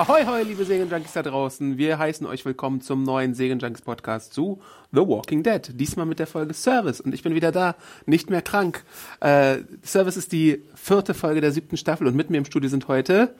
[0.00, 1.76] Ahoi, hoi, liebe Serienjunkies da draußen.
[1.76, 5.60] Wir heißen euch willkommen zum neuen Serienjunkies Podcast zu The Walking Dead.
[5.74, 7.02] Diesmal mit der Folge Service.
[7.02, 8.82] Und ich bin wieder da, nicht mehr krank.
[9.20, 12.88] Äh, Service ist die vierte Folge der siebten Staffel und mit mir im Studio sind
[12.88, 13.34] heute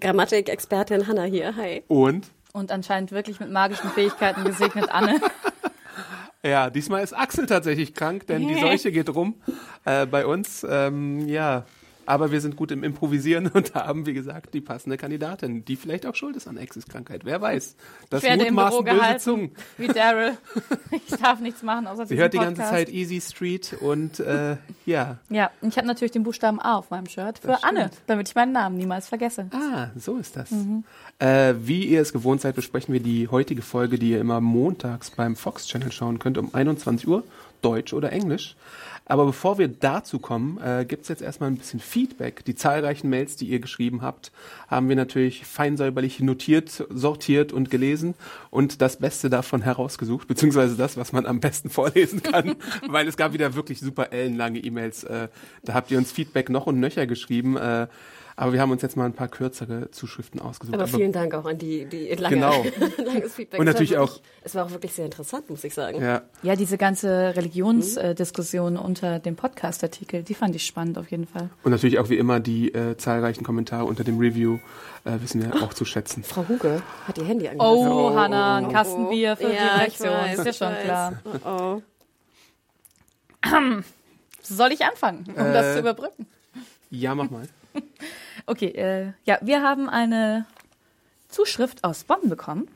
[0.00, 1.54] Grammatik-Expertin Hanna hier.
[1.56, 1.82] Hi.
[1.88, 5.20] und Und anscheinend wirklich mit magischen Fähigkeiten gesegnet Anne.
[6.42, 9.34] ja, diesmal ist Axel tatsächlich krank, denn die Seuche geht rum
[9.84, 10.66] äh, bei uns.
[10.66, 11.66] Ähm, ja,
[12.06, 16.06] aber wir sind gut im Improvisieren und haben, wie gesagt, die passende Kandidatin, die vielleicht
[16.06, 17.24] auch schuld ist an Exes Krankheit.
[17.24, 17.76] Wer weiß?
[18.10, 19.50] Das Ich werde im Büro gehalten, Zungen.
[19.78, 20.36] wie Daryl.
[20.90, 22.62] Ich darf nichts machen, außer Sie hört die ganze.
[22.62, 24.56] Zeit Easy Street und äh,
[24.86, 25.18] ja.
[25.28, 28.34] Ja, und ich habe natürlich den Buchstaben A auf meinem Shirt für Anne, damit ich
[28.34, 29.48] meinen Namen niemals vergesse.
[29.52, 30.50] Ah, so ist das.
[30.50, 30.84] Mhm.
[31.18, 35.10] Äh, wie ihr es gewohnt seid, besprechen wir die heutige Folge, die ihr immer montags
[35.10, 37.24] beim Fox Channel schauen könnt, um 21 Uhr,
[37.60, 38.56] Deutsch oder Englisch.
[39.10, 42.44] Aber bevor wir dazu kommen, äh, gibt's jetzt erstmal ein bisschen Feedback.
[42.44, 44.30] Die zahlreichen Mails, die ihr geschrieben habt,
[44.68, 48.14] haben wir natürlich fein säuberlich notiert, sortiert und gelesen
[48.50, 52.54] und das Beste davon herausgesucht, beziehungsweise das, was man am besten vorlesen kann,
[52.88, 55.02] weil es gab wieder wirklich super ellenlange E-Mails.
[55.02, 55.26] Äh,
[55.64, 57.56] da habt ihr uns Feedback noch und nöcher geschrieben.
[57.56, 57.88] Äh,
[58.40, 60.74] aber wir haben uns jetzt mal ein paar kürzere Zuschriften ausgesucht.
[60.74, 62.64] Aber vielen Dank auch an die, die lange, Genau.
[63.04, 63.60] langes Feedback.
[63.60, 66.00] Und Es war natürlich wirklich, auch- Es war auch wirklich sehr interessant, muss ich sagen.
[66.02, 71.50] Ja, Ja, diese ganze Religionsdiskussion unter dem Podcast-Artikel, die fand ich spannend auf jeden Fall.
[71.64, 74.58] und natürlich auch wie immer die äh, zahlreichen Kommentare unter dem Review
[75.04, 76.22] äh, wissen wir auch zu schätzen.
[76.24, 77.70] Frau Huge hat ihr Handy angemacht.
[77.70, 80.84] Oh, Hannah, ein Kasten Bier für die ja, ich Redaktion, weiß, ist ich schon weiß.
[80.84, 81.22] klar.
[81.44, 81.82] Oh, oh.
[84.42, 85.52] Soll ich anfangen, um Äh.
[85.52, 86.26] das zu überbrücken?
[86.90, 87.46] Ja, mach mal.
[88.46, 90.46] Okay, äh, ja, wir haben eine
[91.28, 92.68] Zuschrift aus Bonn bekommen.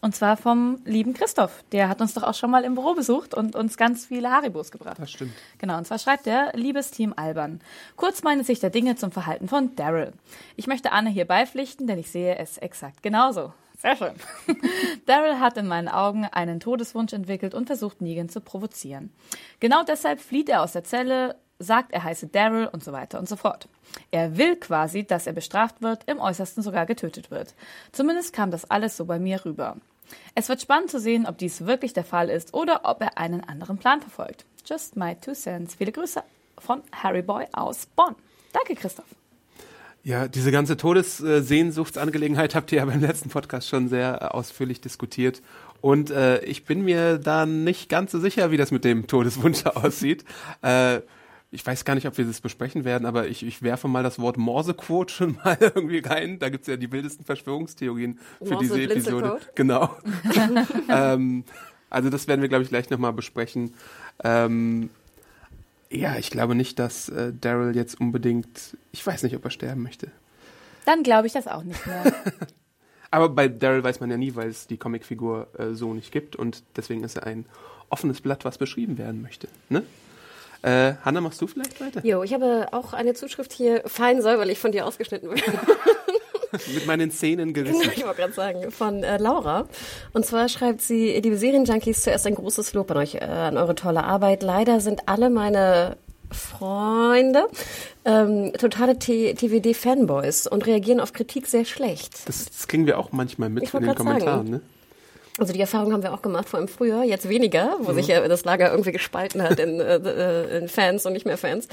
[0.00, 1.64] Und zwar vom lieben Christoph.
[1.72, 4.70] Der hat uns doch auch schon mal im Büro besucht und uns ganz viele Haribos
[4.70, 4.98] gebracht.
[5.00, 5.32] Das stimmt.
[5.58, 7.60] Genau, und zwar schreibt er, liebes Team Alban,
[7.96, 10.12] kurz meine Sicht der Dinge zum Verhalten von Daryl.
[10.54, 13.52] Ich möchte Anne hier beipflichten, denn ich sehe es exakt genauso.
[13.80, 14.14] Sehr schön.
[15.06, 19.12] Daryl hat in meinen Augen einen Todeswunsch entwickelt und versucht, Negan zu provozieren.
[19.58, 23.28] Genau deshalb flieht er aus der Zelle, sagt, er heiße Daryl und so weiter und
[23.28, 23.68] so fort.
[24.10, 27.54] Er will quasi, dass er bestraft wird, im Äußersten sogar getötet wird.
[27.92, 29.76] Zumindest kam das alles so bei mir rüber.
[30.34, 33.42] Es wird spannend zu sehen, ob dies wirklich der Fall ist oder ob er einen
[33.42, 34.44] anderen Plan verfolgt.
[34.64, 35.74] Just my two cents.
[35.74, 36.22] Viele Grüße
[36.58, 38.14] von Harry Boy aus Bonn.
[38.52, 39.06] Danke, Christoph.
[40.04, 45.42] Ja, diese ganze Todessehnsuchtsangelegenheit habt ihr ja beim letzten Podcast schon sehr äh, ausführlich diskutiert.
[45.80, 49.66] Und äh, ich bin mir da nicht ganz so sicher, wie das mit dem Todeswunsch
[49.66, 50.24] aussieht.
[50.62, 51.00] Äh,
[51.50, 54.18] ich weiß gar nicht, ob wir das besprechen werden, aber ich, ich werfe mal das
[54.18, 56.38] Wort Morsequote schon mal irgendwie rein.
[56.38, 59.40] Da gibt's ja die wildesten Verschwörungstheorien für diese Episode.
[59.54, 59.96] Genau.
[60.88, 61.44] ähm,
[61.90, 63.74] also das werden wir, glaube ich, gleich nochmal besprechen.
[64.22, 64.90] Ähm,
[65.90, 69.82] ja, ich glaube nicht, dass äh, Daryl jetzt unbedingt, ich weiß nicht, ob er sterben
[69.82, 70.10] möchte.
[70.84, 72.12] Dann glaube ich das auch nicht mehr.
[73.10, 76.36] Aber bei Daryl weiß man ja nie, weil es die Comicfigur äh, so nicht gibt
[76.36, 77.46] und deswegen ist er ein
[77.88, 79.48] offenes Blatt, was beschrieben werden möchte.
[79.70, 79.82] Ne?
[80.62, 82.04] Äh, Hanna, machst du vielleicht weiter?
[82.04, 85.30] Jo, ich habe auch eine Zuschrift hier fein säuberlich von dir ausgeschnitten.
[86.74, 87.90] Mit meinen Zähnen gerissen.
[87.94, 89.68] ich wollte gerade sagen, von äh, Laura.
[90.12, 93.74] Und zwar schreibt sie, liebe Serienjunkies, zuerst ein großes Lob an euch, äh, an eure
[93.74, 94.42] tolle Arbeit.
[94.42, 95.96] Leider sind alle meine
[96.30, 97.46] Freunde
[98.04, 102.28] ähm, totale TWD-Fanboys und reagieren auf Kritik sehr schlecht.
[102.28, 104.46] Das, das kriegen wir auch manchmal mit Ich in den Kommentaren.
[104.46, 104.50] sagen.
[104.50, 104.60] Ne?
[105.38, 107.96] Also die Erfahrung haben wir auch gemacht vor allem früher, jetzt weniger, wo Mhm.
[107.96, 111.68] sich ja das Lager irgendwie gespalten hat in, äh, in Fans und nicht mehr Fans.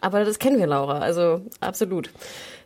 [0.00, 2.10] Aber das kennen wir, Laura, also absolut.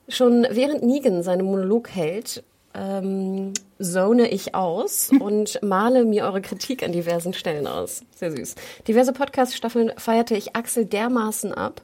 [0.08, 2.42] Schon während Negan seinen Monolog hält,
[2.74, 8.02] ähm, zone ich aus und male mir eure Kritik an diversen Stellen aus.
[8.16, 8.54] Sehr süß.
[8.88, 11.82] Diverse Podcast-Staffeln feierte ich Axel dermaßen ab,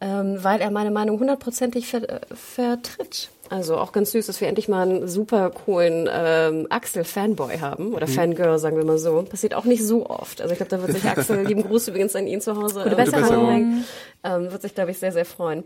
[0.00, 3.30] ähm, weil er meine Meinung hundertprozentig ver äh, vertritt.
[3.50, 8.06] Also auch ganz süß, dass wir endlich mal einen super coolen ähm, Axel-Fanboy haben oder
[8.06, 9.22] Fangirl, sagen wir mal so.
[9.22, 10.40] Passiert auch nicht so oft.
[10.40, 12.92] Also ich glaube, da wird sich Axel, lieben Gruß übrigens an ihn zu Hause, Gute
[12.92, 13.84] äh, Besserung.
[14.24, 15.64] Ähm, wird sich, glaube ich, sehr, sehr freuen.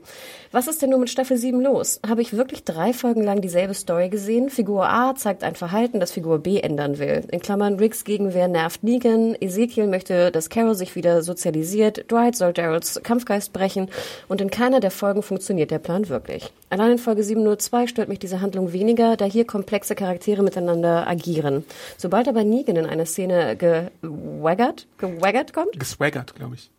[0.50, 2.00] Was ist denn nur mit Staffel 7 los?
[2.06, 4.50] Habe ich wirklich drei Folgen lang dieselbe Story gesehen?
[4.50, 7.22] Figur A zeigt ein Verhalten, das Figur B ändern will.
[7.30, 12.52] In Klammern, Ricks Gegenwehr nervt Negan, Ezekiel möchte, dass Carol sich wieder sozialisiert, Dwight soll
[12.52, 13.90] Daryls Kampfgeist brechen
[14.26, 16.52] und in keiner der Folgen funktioniert der Plan wirklich.
[16.68, 21.64] Allein in Folge 702 stört mich diese Handlung weniger, da hier komplexe Charaktere miteinander agieren.
[21.96, 26.70] Sobald aber Negan in eine Szene gewaggert, gewaggert kommt, Geswaggert, glaube ich.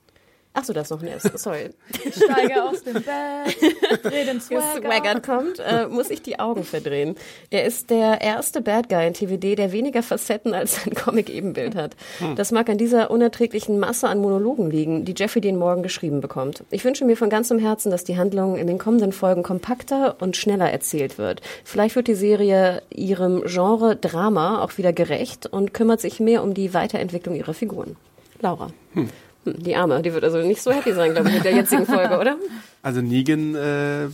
[0.59, 1.21] Ach so, das noch nicht.
[1.39, 1.69] Sorry.
[2.11, 4.81] Steige aus dem Bett, dreh den Swagger.
[4.81, 7.15] Swaggart kommt, äh, muss ich die Augen verdrehen.
[7.49, 11.95] Er ist der erste Bad Guy in TVD, der weniger Facetten als sein Comic-Ebenbild hat.
[12.35, 16.63] Das mag an dieser unerträglichen Masse an Monologen liegen, die Jeffrey den Morgen geschrieben bekommt.
[16.71, 20.35] Ich wünsche mir von ganzem Herzen, dass die Handlung in den kommenden Folgen kompakter und
[20.35, 21.41] schneller erzählt wird.
[21.63, 26.53] Vielleicht wird die Serie ihrem Genre Drama auch wieder gerecht und kümmert sich mehr um
[26.53, 27.95] die Weiterentwicklung ihrer Figuren.
[28.41, 28.71] Laura.
[28.93, 29.09] Hm,
[29.57, 32.19] Die Arme, die wird also nicht so happy sein, glaube ich, mit der jetzigen Folge,
[32.19, 32.37] oder?
[32.81, 34.07] Also Negan, äh,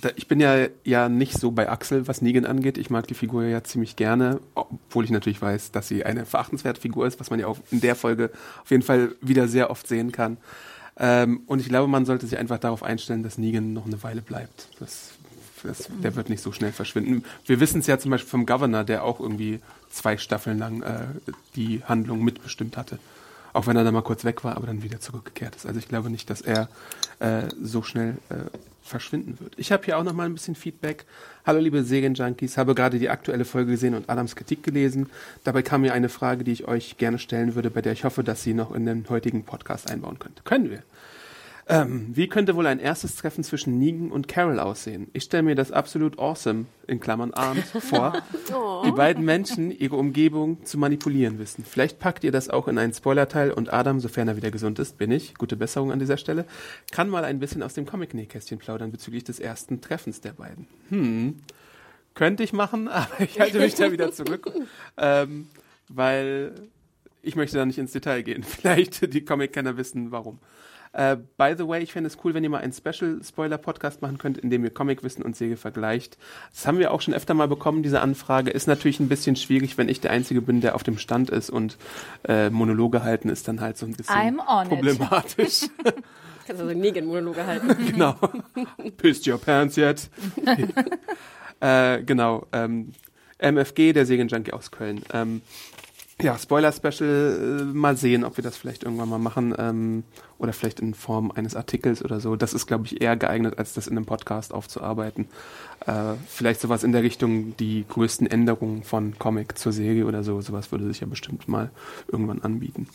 [0.00, 2.78] da, ich bin ja ja nicht so bei Axel, was Negan angeht.
[2.78, 6.80] Ich mag die Figur ja ziemlich gerne, obwohl ich natürlich weiß, dass sie eine verachtenswerte
[6.80, 8.30] Figur ist, was man ja auch in der Folge
[8.62, 10.38] auf jeden Fall wieder sehr oft sehen kann.
[10.98, 14.22] Ähm, und ich glaube, man sollte sich einfach darauf einstellen, dass Negan noch eine Weile
[14.22, 14.68] bleibt.
[14.78, 15.12] Das,
[15.62, 17.24] das, der wird nicht so schnell verschwinden.
[17.46, 21.06] Wir wissen es ja zum Beispiel vom Governor, der auch irgendwie zwei Staffeln lang äh,
[21.56, 22.98] die Handlung mitbestimmt hatte.
[23.52, 25.66] Auch wenn er dann mal kurz weg war, aber dann wieder zurückgekehrt ist.
[25.66, 26.68] Also ich glaube nicht, dass er
[27.18, 28.34] äh, so schnell äh,
[28.82, 29.54] verschwinden wird.
[29.58, 31.04] Ich habe hier auch noch mal ein bisschen Feedback.
[31.46, 35.10] Hallo liebe Serienjunkies, habe gerade die aktuelle Folge gesehen und Adams Kritik gelesen.
[35.44, 38.24] Dabei kam mir eine Frage, die ich euch gerne stellen würde, bei der ich hoffe,
[38.24, 40.44] dass sie noch in den heutigen Podcast einbauen könnt.
[40.44, 40.82] Können wir.
[41.68, 45.08] Ähm, wie könnte wohl ein erstes Treffen zwischen Negan und Carol aussehen?
[45.12, 48.20] Ich stelle mir das absolut awesome, in Klammern armed, vor,
[48.84, 51.64] die beiden Menschen ihre Umgebung zu manipulieren wissen.
[51.64, 54.98] Vielleicht packt ihr das auch in einen Spoilerteil und Adam, sofern er wieder gesund ist,
[54.98, 56.46] bin ich, gute Besserung an dieser Stelle,
[56.90, 60.66] kann mal ein bisschen aus dem Comic-Nähkästchen plaudern bezüglich des ersten Treffens der beiden.
[60.88, 61.36] Hm,
[62.14, 64.50] könnte ich machen, aber ich halte mich da wieder zurück,
[64.96, 65.46] ähm,
[65.88, 66.54] weil
[67.22, 68.42] ich möchte da nicht ins Detail gehen.
[68.42, 70.40] Vielleicht die Comic-Kenner wissen, warum.
[70.92, 74.38] Äh, by the way, ich fände es cool, wenn ihr mal einen Special-Spoiler-Podcast machen könnt,
[74.38, 76.18] in dem ihr Comicwissen und Serie vergleicht.
[76.52, 78.50] Das haben wir auch schon öfter mal bekommen, diese Anfrage.
[78.50, 81.50] Ist natürlich ein bisschen schwierig, wenn ich der Einzige bin, der auf dem Stand ist
[81.50, 81.78] und
[82.28, 84.70] äh, Monologe halten ist dann halt so ein bisschen I'm on it.
[84.70, 85.66] problematisch.
[86.46, 87.86] Kannst also Negan-Monologe halten.
[87.86, 88.14] genau.
[88.96, 90.10] Pissed your pants yet?
[91.60, 92.46] äh, genau.
[92.52, 92.92] Ähm,
[93.38, 95.02] MFG, der Segenjunkie aus Köln.
[95.12, 95.42] Ähm,
[96.22, 100.04] ja, Spoiler-Special, äh, mal sehen, ob wir das vielleicht irgendwann mal machen ähm,
[100.38, 102.36] oder vielleicht in Form eines Artikels oder so.
[102.36, 105.26] Das ist, glaube ich, eher geeignet, als das in einem Podcast aufzuarbeiten.
[105.86, 110.40] Äh, vielleicht sowas in der Richtung, die größten Änderungen von Comic zur Serie oder so.
[110.40, 111.70] Sowas würde sich ja bestimmt mal
[112.10, 112.88] irgendwann anbieten.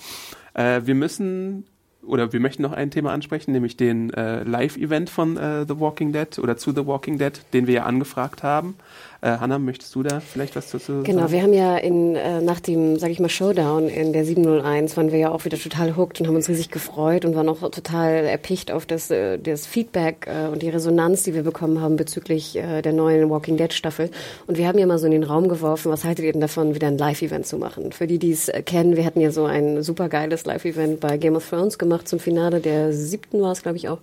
[0.54, 1.66] Äh, wir müssen
[2.08, 6.14] oder wir möchten noch ein Thema ansprechen, nämlich den äh, Live-Event von äh, The Walking
[6.14, 8.76] Dead oder zu The Walking Dead, den wir ja angefragt haben.
[9.22, 11.32] Äh, Hanna, möchtest du da vielleicht was dazu Genau, sagen?
[11.32, 15.12] wir haben ja in, äh, nach dem, sag ich mal, Showdown in der 701 waren
[15.12, 18.26] wir ja auch wieder total hooked und haben uns riesig gefreut und waren auch total
[18.26, 22.56] erpicht auf das, äh, das Feedback äh, und die Resonanz, die wir bekommen haben bezüglich
[22.58, 24.12] äh, der neuen Walking Dead Staffel.
[24.46, 26.76] Und wir haben ja mal so in den Raum geworfen, was haltet ihr denn davon,
[26.76, 27.92] wieder ein Live-Event zu machen?
[27.92, 31.18] Für die, die es äh, kennen, wir hatten ja so ein super geiles Live-Event bei
[31.18, 34.00] Game of Thrones gemacht zum Finale der siebten war es, glaube ich, auch.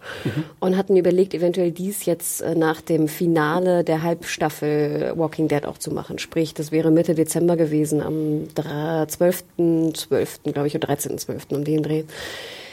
[0.60, 5.78] Und hatten überlegt, eventuell dies jetzt äh, nach dem Finale der Halbstaffel Walking Dead auch
[5.78, 6.18] zu machen.
[6.18, 11.54] Sprich, das wäre Mitte Dezember gewesen, am 12.12., glaube ich, oder 13.12.
[11.54, 12.04] um den Dreh.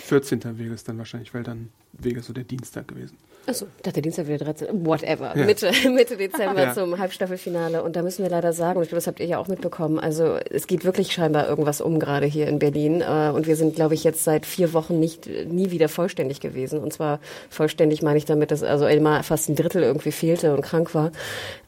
[0.04, 0.57] 14.
[0.60, 3.18] wäre es dann wahrscheinlich, weil dann wäre so der Dienstag gewesen.
[3.48, 4.86] Achso, ich dachte Dienstag wieder 13.
[4.86, 5.36] Whatever.
[5.36, 5.45] Ja.
[5.48, 6.74] Mitte, Mitte Dezember Ja.
[6.76, 7.81] zum Halbstaffelfinale.
[7.81, 9.98] Und da müssen wir leider sagen, und ich glaube, das habt ihr ja auch mitbekommen,
[9.98, 13.02] also es geht wirklich scheinbar irgendwas um gerade hier in Berlin.
[13.02, 16.80] Äh, Und wir sind, glaube ich, jetzt seit vier Wochen nicht nie wieder vollständig gewesen.
[16.81, 17.19] Und zwar
[17.50, 21.12] vollständig meine ich damit, dass also Elmar fast ein Drittel irgendwie fehlte und krank war.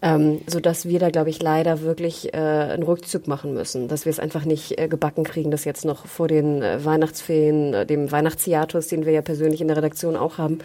[0.03, 3.87] Ähm, sodass wir da, glaube ich, leider wirklich äh, einen Rückzug machen müssen.
[3.87, 7.73] Dass wir es einfach nicht äh, gebacken kriegen, das jetzt noch vor den äh, Weihnachtsferien,
[7.73, 10.59] äh, dem Weihnachtshiatus, den wir ja persönlich in der Redaktion auch haben.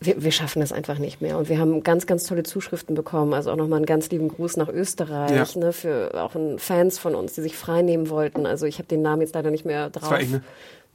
[0.00, 1.38] Wir, wir schaffen das einfach nicht mehr.
[1.38, 3.34] Und wir haben ganz, ganz tolle Zuschriften bekommen.
[3.34, 5.60] Also auch nochmal einen ganz lieben Gruß nach Österreich, Ja.
[5.60, 8.46] ne, für auch Fans von uns, die sich frei nehmen wollten.
[8.46, 10.10] Also ich habe den Namen jetzt leider nicht mehr drauf.
[10.10, 10.42] war Inge.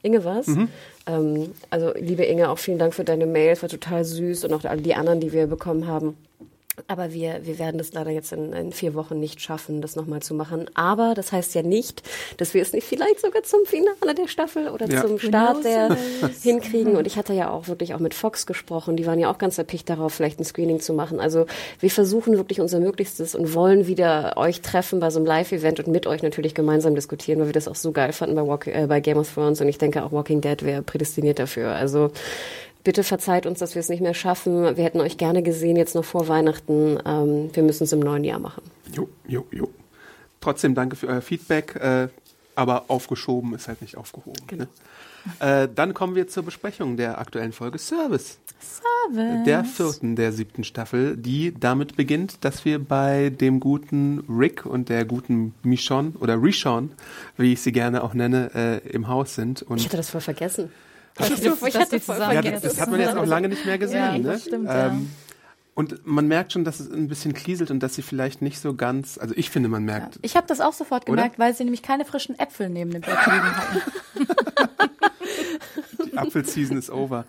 [0.01, 0.47] Inge war's.
[1.07, 3.51] Ähm, also liebe Inge, auch vielen Dank für deine Mail.
[3.51, 6.15] Es war total süß und auch all die anderen, die wir bekommen haben.
[6.87, 10.21] Aber wir, wir werden das leider jetzt in, in vier Wochen nicht schaffen, das nochmal
[10.21, 10.65] zu machen.
[10.75, 12.03] Aber das heißt ja nicht,
[12.37, 15.01] dass wir es nicht vielleicht sogar zum Finale der Staffel oder Ja.
[15.01, 15.95] zum Start der
[16.43, 16.95] hinkriegen.
[16.97, 18.97] Und ich hatte ja auch wirklich auch mit Fox gesprochen.
[18.97, 21.19] Die waren ja auch ganz erpicht darauf, vielleicht ein Screening zu machen.
[21.19, 21.45] Also
[21.79, 25.87] wir versuchen wirklich unser Möglichstes und wollen wieder euch treffen bei so einem Live-Event und
[25.87, 28.85] mit euch natürlich gemeinsam diskutieren, weil wir das auch so geil fanden bei, Walk äh,
[28.87, 29.61] bei Game of Thrones.
[29.61, 31.69] Und ich denke auch Walking Dead wäre prädestiniert dafür.
[31.73, 32.11] Also
[32.85, 34.77] bitte verzeiht uns, dass wir es nicht mehr schaffen.
[34.77, 36.97] Wir hätten euch gerne gesehen, jetzt noch vor Weihnachten.
[37.05, 38.63] Ähm, wir müssen es im neuen Jahr machen.
[38.93, 39.69] Jo, jo, jo.
[40.39, 42.07] Trotzdem danke für euer Feedback, äh,
[42.55, 44.41] aber aufgeschoben ist halt nicht aufgehoben.
[44.47, 44.63] Genau.
[44.63, 45.63] Ne?
[45.63, 48.37] Äh, dann kommen wir zur Besprechung der aktuellen Folge Service.
[48.59, 49.43] Service.
[49.45, 54.89] Der vierten der siebten Staffel, die damit beginnt, dass wir bei dem guten Rick und
[54.89, 56.91] der guten Michonne oder Rishon,
[57.37, 59.63] wie ich sie gerne auch nenne, äh, im Haus sind.
[59.63, 60.69] Und Ich hatte das voll vergessen.
[61.15, 61.35] Dass Ich
[61.77, 63.97] hatte- ich voll ja, das, das hat man jetzt auch lange nicht mehr gesehen.
[63.97, 64.23] Ja, ne?
[64.23, 64.95] das stimmt, ja.
[65.73, 68.75] Und man merkt schon, dass es ein bisschen kieselt und dass sie vielleicht nicht so
[68.75, 71.15] ganz, also ich finde, man merkt, Ich habe das auch sofort Oder?
[71.17, 73.81] gemerkt, weil sie nämlich keine frischen Äpfel neben dem Bett liegen hatten.
[76.05, 77.25] die Apfelseason is over,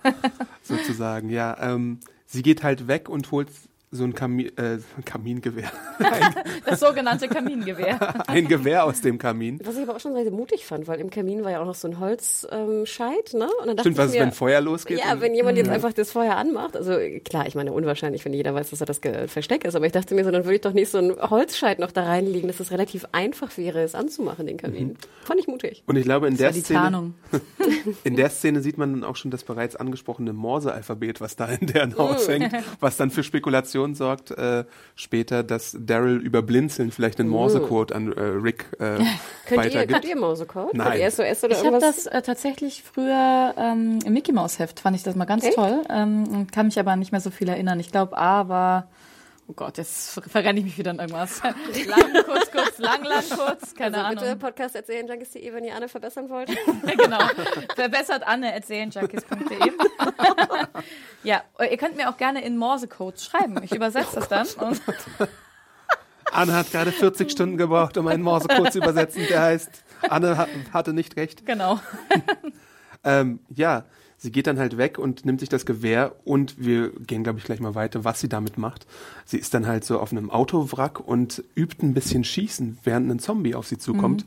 [0.63, 1.29] sozusagen.
[1.29, 3.49] Ja, ähm, sie geht halt weg und holt
[3.93, 5.71] so ein Kamin, äh, Kamingewehr,
[6.67, 8.29] Das sogenannte Kamingewehr.
[8.29, 9.61] ein Gewehr aus dem Kamin.
[9.65, 11.75] Was ich aber auch schon sehr mutig fand, weil im Kamin war ja auch noch
[11.77, 13.49] so ein Holzscheit, ähm, ne?
[13.61, 14.99] Und dann dachte Stimmt, was ich ist, mir, wenn Feuer losgeht?
[14.99, 18.55] Ja, wenn jemand jetzt einfach das Feuer anmacht, also klar, ich meine, unwahrscheinlich, wenn jeder
[18.55, 20.61] weiß, dass er das Ge- Versteck ist, aber ich dachte mir so, dann würde ich
[20.63, 24.47] doch nicht so ein Holzscheit noch da reinlegen, dass es relativ einfach wäre, es anzumachen,
[24.47, 24.97] den Kamin.
[25.25, 25.85] Fand ich mutig.
[25.87, 27.13] Und ich glaube, in Das der Szene,
[28.05, 31.67] in der Szene sieht man dann auch schon das bereits angesprochene Morse-Alphabet, was da in
[31.69, 33.23] deren Haus hängt, was dann für
[33.77, 34.65] Spekulation sorgt, äh,
[34.95, 38.97] später, dass Daryl über Blinzeln vielleicht einen Morse-Code an äh, Rick äh,
[39.47, 39.93] Könnt ihr, weitergibt.
[39.93, 40.75] könnt ihr Mausecode?
[40.75, 40.87] Nein.
[40.89, 44.81] Könnt ihr SOS oder Ich habe das äh, tatsächlich früher ähm, im Mickey Mouse Heft,
[44.81, 45.55] fand ich das mal ganz Echt?
[45.55, 45.83] toll.
[45.91, 47.79] Ähm, kann mich aber nicht mehr so viel erinnern.
[47.81, 48.89] Ich glaube, A war,
[49.49, 51.43] oh Gott, jetzt ver- verrenne ich mich wieder in irgendwas.
[51.43, 51.55] lang,
[52.25, 54.39] kurz, kurz, lang, lang, kurz, keine also bitte Ahnung.
[54.39, 56.49] Podcast erzählen, junkies.de, wenn ihr Anne verbessern wollt.
[56.83, 57.19] genau.
[57.75, 59.73] Verbessert Anne at serienjunkies.de.
[61.23, 63.63] ja, ihr könnt mir auch gerne in Morse-Codes schreiben.
[63.63, 64.69] Ich übersetze das dann.
[64.69, 64.81] Und
[66.33, 69.71] Anne hat gerade 40 Stunden gebraucht, um einen Morse-Code zu übersetzen, der heißt,
[70.09, 71.47] Anne hat, hatte nicht recht.
[71.47, 71.81] genau.
[73.05, 73.85] Ähm, ja,
[74.17, 77.45] sie geht dann halt weg und nimmt sich das Gewehr und wir gehen, glaube ich,
[77.45, 78.87] gleich mal weiter, was sie damit macht.
[79.25, 83.19] Sie ist dann halt so auf einem Autowrack und übt ein bisschen Schießen, während ein
[83.19, 84.25] Zombie auf sie zukommt.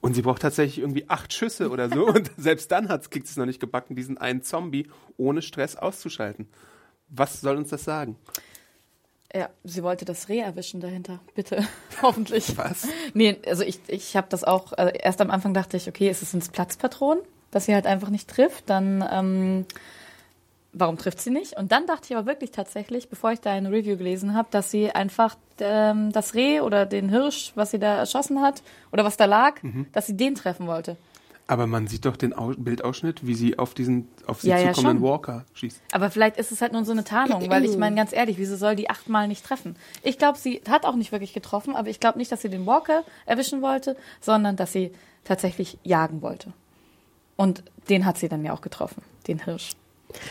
[0.00, 2.06] Und sie braucht tatsächlich irgendwie acht Schüsse oder so.
[2.06, 5.76] Und selbst dann hat kriegt sie es noch nicht gebacken, diesen einen Zombie ohne Stress
[5.76, 6.46] auszuschalten.
[7.08, 8.16] Was soll uns das sagen?
[9.34, 11.20] Ja, sie wollte das Reh erwischen dahinter.
[11.34, 11.66] Bitte.
[12.02, 12.56] Hoffentlich.
[12.56, 12.88] Was?
[13.14, 16.22] Nee, also ich, ich habe das auch, also erst am Anfang dachte ich, okay, ist
[16.22, 19.66] es ins Platzpatronen, dass sie halt einfach nicht trifft, dann ähm,
[20.72, 21.56] warum trifft sie nicht?
[21.56, 24.70] Und dann dachte ich aber wirklich tatsächlich, bevor ich da eine Review gelesen habe, dass
[24.70, 29.16] sie einfach ähm, das Reh oder den Hirsch, was sie da erschossen hat oder was
[29.16, 29.86] da lag, Mhm.
[29.92, 30.96] dass sie den treffen wollte.
[31.48, 34.72] Aber man sieht doch den Au Bildausschnitt, wie sie auf diesen auf sie Ja, ja,
[34.72, 35.10] zukommenden schon.
[35.10, 35.80] Walker schießt.
[35.90, 38.54] Aber vielleicht ist es halt nur so eine Tarnung, weil ich meine, ganz ehrlich, wieso
[38.54, 39.74] soll die achtmal nicht treffen?
[40.04, 42.66] Ich glaube, sie hat auch nicht wirklich getroffen, aber ich glaube nicht, dass sie den
[42.66, 44.92] Walker erwischen wollte, sondern dass sie
[45.24, 46.52] tatsächlich jagen wollte.
[47.40, 49.70] Und den hat sie dann ja auch getroffen, den Hirsch.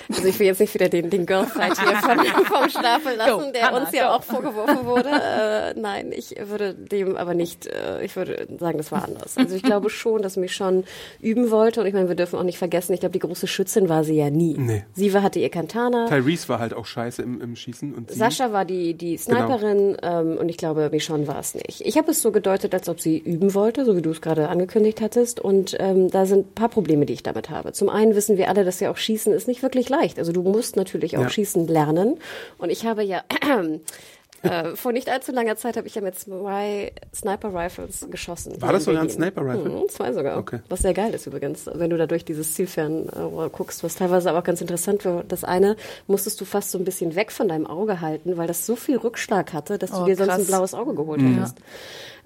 [0.09, 3.51] Also ich will jetzt nicht wieder den, den Girlfight hier vom, vom Stapel lassen, Go,
[3.51, 4.15] der Anna, uns ja go.
[4.15, 5.09] auch vorgeworfen wurde.
[5.09, 9.37] Äh, nein, ich würde dem aber nicht, äh, ich würde sagen, das war anders.
[9.37, 10.83] Also ich glaube schon, dass mich schon
[11.19, 13.89] üben wollte und ich meine, wir dürfen auch nicht vergessen, ich glaube, die große Schützin
[13.89, 14.55] war sie ja nie.
[14.57, 14.85] Nee.
[14.93, 16.07] Sie war, hatte ihr Kantana.
[16.07, 19.97] Tyrese war halt auch scheiße im, im Schießen und sie, Sascha war die, die Sniperin
[20.01, 21.81] ähm, und ich glaube, Michonne war es nicht.
[21.81, 24.49] Ich habe es so gedeutet, als ob sie üben wollte, so wie du es gerade
[24.49, 25.39] angekündigt hattest.
[25.39, 27.73] Und ähm, da sind ein paar Probleme, die ich damit habe.
[27.73, 30.17] Zum einen wissen wir alle, dass ja auch Schießen ist nicht wirklich leicht.
[30.19, 31.29] Also du musst natürlich auch Ja.
[31.29, 32.17] Schießen lernen.
[32.57, 33.23] Und ich habe ja
[34.41, 38.61] äh, vor nicht allzu langer Zeit habe ich ja mit zwei Sniper Rifles geschossen.
[38.61, 39.09] War das sogar ein.
[39.09, 39.69] Sniper Rifle?
[39.69, 40.37] Mhm, zwei sogar.
[40.37, 40.59] Okay.
[40.69, 44.29] Was sehr geil ist übrigens, wenn du da durch dieses Zielfernrohr äh, guckst, was teilweise
[44.29, 45.23] aber auch ganz interessant war.
[45.27, 45.75] Das eine
[46.07, 48.97] musstest du fast so ein bisschen weg von deinem Auge halten, weil das so viel
[48.97, 50.39] Rückschlag hatte, dass du Oh, dir sonst krass.
[50.39, 51.57] ein blaues Auge geholt hättest.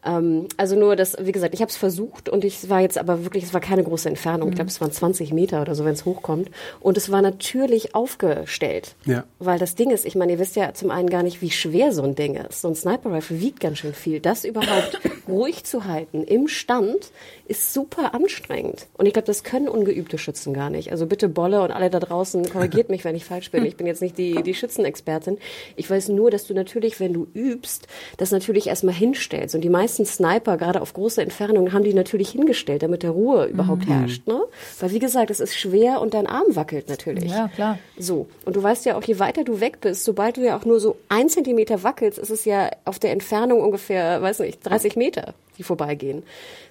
[0.06, 3.24] Ähm, also nur das, wie gesagt, ich habe es versucht und ich war jetzt aber
[3.24, 4.50] wirklich, es war keine große Entfernung.
[4.50, 6.50] Ich glaube, es waren 20 Meter oder so, wenn es hochkommt.
[6.80, 8.96] Und es war natürlich aufgestellt.
[9.06, 9.24] Ja.
[9.40, 11.92] Weil das Ding ist, ich meine, ihr wisst ja zum einen gar nicht, wie schwer
[11.92, 12.62] so ein Ding ist.
[12.62, 14.20] So ein Sniper-Rifle wiegt ganz schön viel.
[14.20, 17.12] Das überhaupt ruhig zu halten im Stand
[17.46, 18.88] ist super anstrengend.
[18.98, 20.92] Und ich glaube, das können ungeübte Schützen gar nicht.
[20.92, 23.66] Also bitte Bolle und alle da draußen, korrigiert mich, wenn ich falsch bin.
[23.66, 25.38] Ich bin jetzt nicht die, die Schützenexpertin.
[25.76, 29.54] Ich weiß nur, dass du natürlich, wenn du übst, das natürlich erstmal hinstellst.
[29.56, 33.46] Und die meisten Sniper, gerade auf große Entfernungen, haben die natürlich hingestellt, damit der Ruhe
[33.46, 34.28] überhaupt herrscht.
[34.28, 34.42] Ne?
[34.80, 37.32] Weil wie gesagt, es ist schwer und dein Arm wackelt natürlich.
[37.32, 37.80] Ja, klar.
[37.98, 40.66] So, und du weißt ja auch, je weiter du weg bist, sobald du ja auch
[40.66, 44.96] nur so ein Zentimeter wackelst, ist es ja auf der Entfernung ungefähr, weiß nicht, 30
[44.96, 46.24] Meter, die vorbeigehen.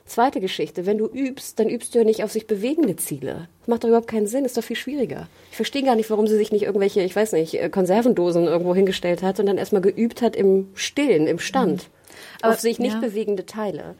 [0.04, 3.48] Zweite Geschichte, wenn du übst, dann übst du ja nicht auf sich bewegende Ziele.
[3.60, 5.28] Das macht doch überhaupt keinen Sinn, ist doch viel schwieriger.
[5.50, 8.74] Ich verstehe gar nicht, warum sie sich nicht irgendwelche, ich weiß nicht, äh, Konservendosen irgendwo
[8.74, 11.88] hingestellt hat und dann erstmal geübt hat im Stillen, im Stand.
[12.40, 13.00] Aber- auf sich nicht ja.
[13.00, 13.94] bewegende Teile.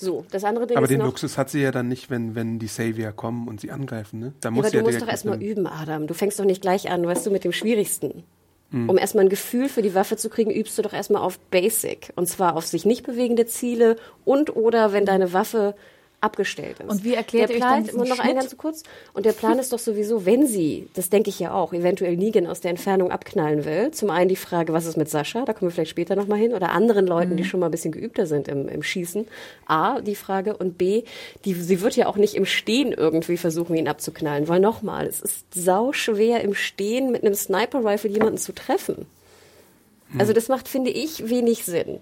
[0.00, 2.36] So, das andere Ding Aber ist den noch, Luxus hat sie ja dann nicht, wenn,
[2.36, 4.32] wenn die Savior kommen und sie angreifen, ne?
[4.40, 6.06] Da Ja, muss aber sie ja du musst doch erstmal üben, Adam.
[6.06, 8.22] Du fängst doch nicht gleich an, weißt du, mit dem Schwierigsten.
[8.70, 8.88] Hm.
[8.88, 12.12] Um erstmal ein Gefühl für die Waffe zu kriegen, übst du doch erstmal auf Basic.
[12.14, 15.74] Und zwar auf sich nicht bewegende Ziele und oder wenn deine Waffe
[16.20, 16.88] abgestellt ist.
[16.90, 18.82] Und wie erklärt der ihr euch Plan, dann nur noch ein ganz kurz.
[19.12, 22.46] Und der Plan ist doch sowieso, wenn sie, das denke ich ja auch, eventuell Negan
[22.46, 23.92] aus der Entfernung abknallen will.
[23.92, 25.44] Zum einen die Frage, was ist mit Sascha?
[25.44, 26.54] Da kommen wir vielleicht später nochmal hin.
[26.54, 27.36] Oder anderen Leuten, Mhm.
[27.36, 29.26] die schon mal ein bisschen geübter sind im, im Schießen.
[29.66, 30.56] A, die Frage.
[30.56, 31.04] Und B,
[31.44, 34.48] die, sie wird ja auch nicht im Stehen irgendwie versuchen, ihn abzuknallen.
[34.48, 39.06] Weil nochmal, es ist sau schwer im Stehen mit einem Sniper-Rifle jemanden zu treffen.
[40.18, 42.00] Also das macht, finde ich, wenig Sinn.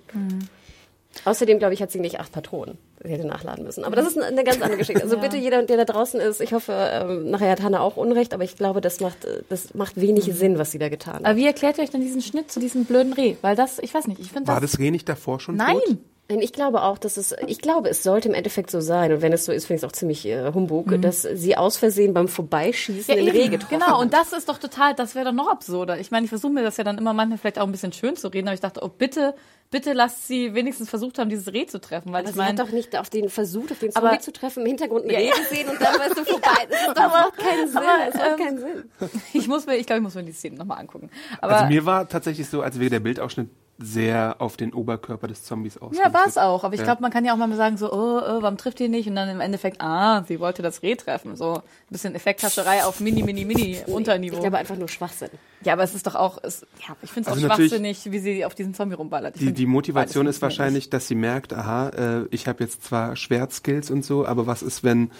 [1.24, 2.78] Außerdem, glaube ich, hat sie nicht acht Patronen.
[3.02, 3.84] Sie hätte nachladen müssen.
[3.84, 5.02] Aber das ist eine ganz andere Geschichte.
[5.02, 8.34] Also bitte jeder, der da draußen ist, ich hoffe, ähm, nachher hat Hanna auch Unrecht,
[8.34, 11.24] aber ich glaube, das macht, äh, das macht wenig Sinn, was sie da getan hat.
[11.24, 13.36] Aber wie erklärt ihr euch denn diesen Schnitt zu diesem blöden Reh?
[13.42, 14.72] Weil das, ich weiß nicht, ich finde War das.
[14.72, 15.76] das Reh nicht davor schon Nein!
[15.86, 15.98] tot?
[16.28, 19.12] Ich glaube auch, dass es, ich glaube, es sollte im Endeffekt so sein.
[19.12, 21.76] Und wenn es so ist, finde ich es auch ziemlich äh, Humbug, dass sie aus
[21.76, 23.28] Versehen beim Vorbeischießen Ja, in.
[23.28, 24.00] Reh getroffen Genau, hat.
[24.00, 26.00] und das ist doch total, das wäre doch noch absurder.
[26.00, 28.16] Ich meine, ich versuche mir das ja dann immer manchmal vielleicht auch ein bisschen schön
[28.16, 29.34] zu reden, aber ich dachte, oh bitte,
[29.70, 32.56] bitte lasst sie wenigstens versucht haben, dieses Reh zu treffen, weil Aber ich sie hat
[32.56, 35.10] meine, doch nicht auf den versucht, auf den Aber- Zombie zu treffen, im Hintergrund ein
[35.10, 35.34] Ja, Reh ja.
[35.36, 36.48] gesehen und dann weißt du vorbei.
[36.68, 37.76] Das, ist doch, macht keinen Sinn.
[37.76, 38.90] aber, Das macht ähm, keinen Sinn.
[39.32, 41.08] ich muss mir, ich glaube, ich muss mir die Szene nochmal angucken.
[41.40, 45.44] Aber Also mir war tatsächlich so, als wäre der Bildausschnitt sehr auf den Oberkörper des
[45.44, 46.06] Zombies ausgerichtet.
[46.06, 46.64] ja, war es auch.
[46.64, 48.88] Aber ich glaube, man kann ja auch mal sagen, so, oh, oh, warum trifft ihr
[48.88, 49.06] nicht?
[49.08, 51.36] Und dann im Endeffekt, ah, sie wollte das Reh treffen.
[51.36, 54.36] So ein bisschen Effekthascherei auf Mini, Mini, Mini Unterniveau.
[54.36, 55.28] Ich glaube einfach nur Schwachsinn.
[55.62, 58.18] ja, aber es ist doch auch, es, ja, ich finde es Also auch schwachsinnig, wie
[58.18, 59.38] sie auf diesen Zombie rumballert.
[59.38, 63.90] Die, die Motivation ist wahrscheinlich, dass sie merkt, aha, äh, ich habe jetzt zwar Schwertskills
[63.90, 65.10] und so, aber was ist, wenn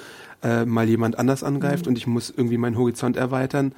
[0.43, 1.91] äh, mal jemand anders angreift Mhm.
[1.91, 3.75] und ich muss irgendwie meinen Horizont erweitern?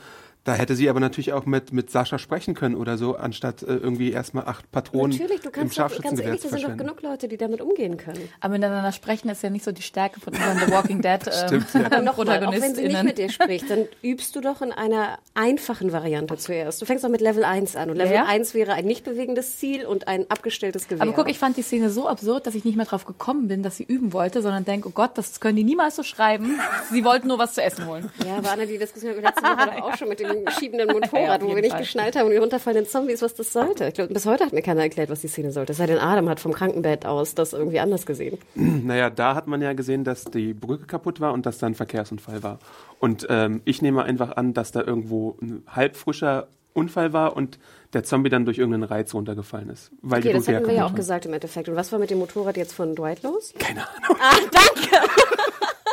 [0.48, 3.66] Da hätte sie aber natürlich auch mit, mit Sascha sprechen können oder so, anstatt äh,
[3.66, 7.02] irgendwie erstmal acht Patronen Natürlich, du im kannst doch, ganz ehrlich, da sind doch genug
[7.02, 8.30] Leute, die damit umgehen können.
[8.40, 11.32] Aber miteinander sprechen ist ja nicht so die Stärke von unseren The Walking Dead ähm,
[11.46, 11.84] Stimmt, ja.
[11.84, 15.18] Aber nochmal, auch wenn sie nicht mit dir spricht, dann übst du doch in einer
[15.34, 16.80] einfachen Variante zuerst.
[16.80, 17.90] Du fängst doch mit Level 1 an.
[17.90, 18.24] Und Level Ja.
[18.24, 21.02] 1 wäre ein nicht bewegendes Ziel und ein abgestelltes Gewehr.
[21.02, 23.62] Aber guck, ich fand die Szene so absurd, dass ich nicht mehr drauf gekommen bin,
[23.62, 26.58] dass sie üben wollte, sondern denke, oh Gott, das können die niemals so schreiben.
[26.90, 28.10] Sie wollten nur was zu essen holen.
[28.26, 31.48] ja, aber Anna, die Diskussion letzte Woche auch schon mit dem schiebenden Motorrad, Ja, wo
[31.54, 31.80] wir nicht Fall.
[31.80, 33.88] geschnallt haben und die runterfallenden Zombies, was das sollte.
[33.88, 35.72] Ich glaube, bis heute hat mir keiner erklärt, was die Szene sollte.
[35.72, 38.38] Es sei denn, Adam hat vom Krankenbett aus das irgendwie anders gesehen.
[38.54, 41.74] Naja, da hat man ja gesehen, dass die Brücke kaputt war und dass da ein
[41.74, 42.58] Verkehrsunfall war.
[43.00, 47.58] Und ähm, ich nehme einfach an, dass da irgendwo ein halb frischer Unfall war und
[47.92, 49.90] der Zombie dann durch irgendeinen Reiz runtergefallen ist.
[50.00, 50.96] Weil Okay, die das hatten wir ja auch war.
[50.96, 51.68] gesagt im Endeffekt.
[51.68, 53.52] Und was war mit dem Motorrad jetzt von Dwight los?
[53.58, 54.16] Keine Ahnung.
[54.20, 55.08] Ah, danke!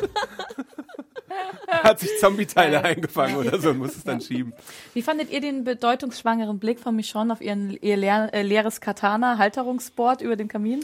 [1.67, 4.53] Hat sich Zombie-Teile eingefangen oder so und muss es dann schieben.
[4.93, 10.21] Wie fandet ihr den bedeutungsschwangeren Blick von Michonne auf ihren, ihr leer, äh, leeres Katana-Halterungsboard
[10.21, 10.83] über dem Kamin?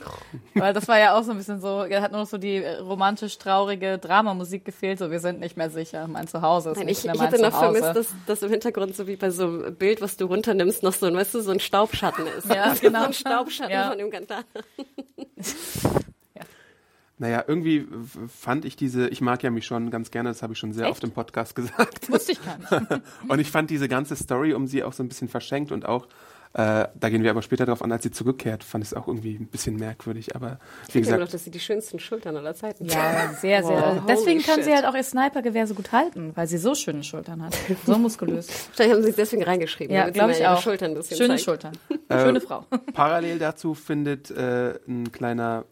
[0.55, 2.55] Weil das war ja auch so ein bisschen so, er hat nur noch so die
[2.57, 6.99] äh, romantisch-traurige Dramamusik gefehlt, so wir sind nicht mehr sicher, mein Zuhause ist Nein, nicht
[6.99, 7.79] ich, mehr ich mein hätte noch Zuhause.
[7.79, 10.93] vermisst, dass, dass im Hintergrund so wie bei so einem Bild, was du runternimmst, noch
[10.93, 12.47] so ein, weißt du, so ein Staubschatten ist.
[12.53, 13.05] Ja, so genau.
[13.05, 13.89] ein Staubschatten Ja.
[13.89, 14.43] von dem Katana.
[17.21, 17.87] Naja, irgendwie
[18.35, 20.85] fand ich diese, ich mag ja mich schon ganz gerne, das habe ich schon sehr
[20.85, 20.93] Echt?
[20.93, 22.11] oft im Podcast gesagt.
[22.11, 23.03] Wusste ich gar nicht.
[23.27, 26.07] Und ich fand diese ganze Story um sie auch so ein bisschen verschenkt und auch,
[26.53, 29.07] äh, da gehen wir aber später drauf an, als sie zurückkehrt, fand ich es auch
[29.07, 30.35] irgendwie ein bisschen merkwürdig.
[30.35, 30.57] Aber
[30.91, 33.77] wie Ich immer noch, gesagt, dass sie die schönsten Schultern aller Zeiten Ja, sehr, sehr.
[33.97, 34.65] Wow, Deswegen kann shit.
[34.65, 37.55] sie halt auch ihr Snipergewehr so gut halten, weil sie so schöne Schultern hat.
[37.85, 38.47] So muskulös.
[38.73, 39.95] Vielleicht haben sie es deswegen reingeschrieben.
[39.95, 40.59] Ja, glaube ich auch.
[40.59, 41.43] Schultern ein bisschen Schöne zeigt.
[41.43, 41.73] Schultern.
[42.09, 42.65] Schöne Frau.
[42.93, 45.65] parallel dazu findet äh, ein kleiner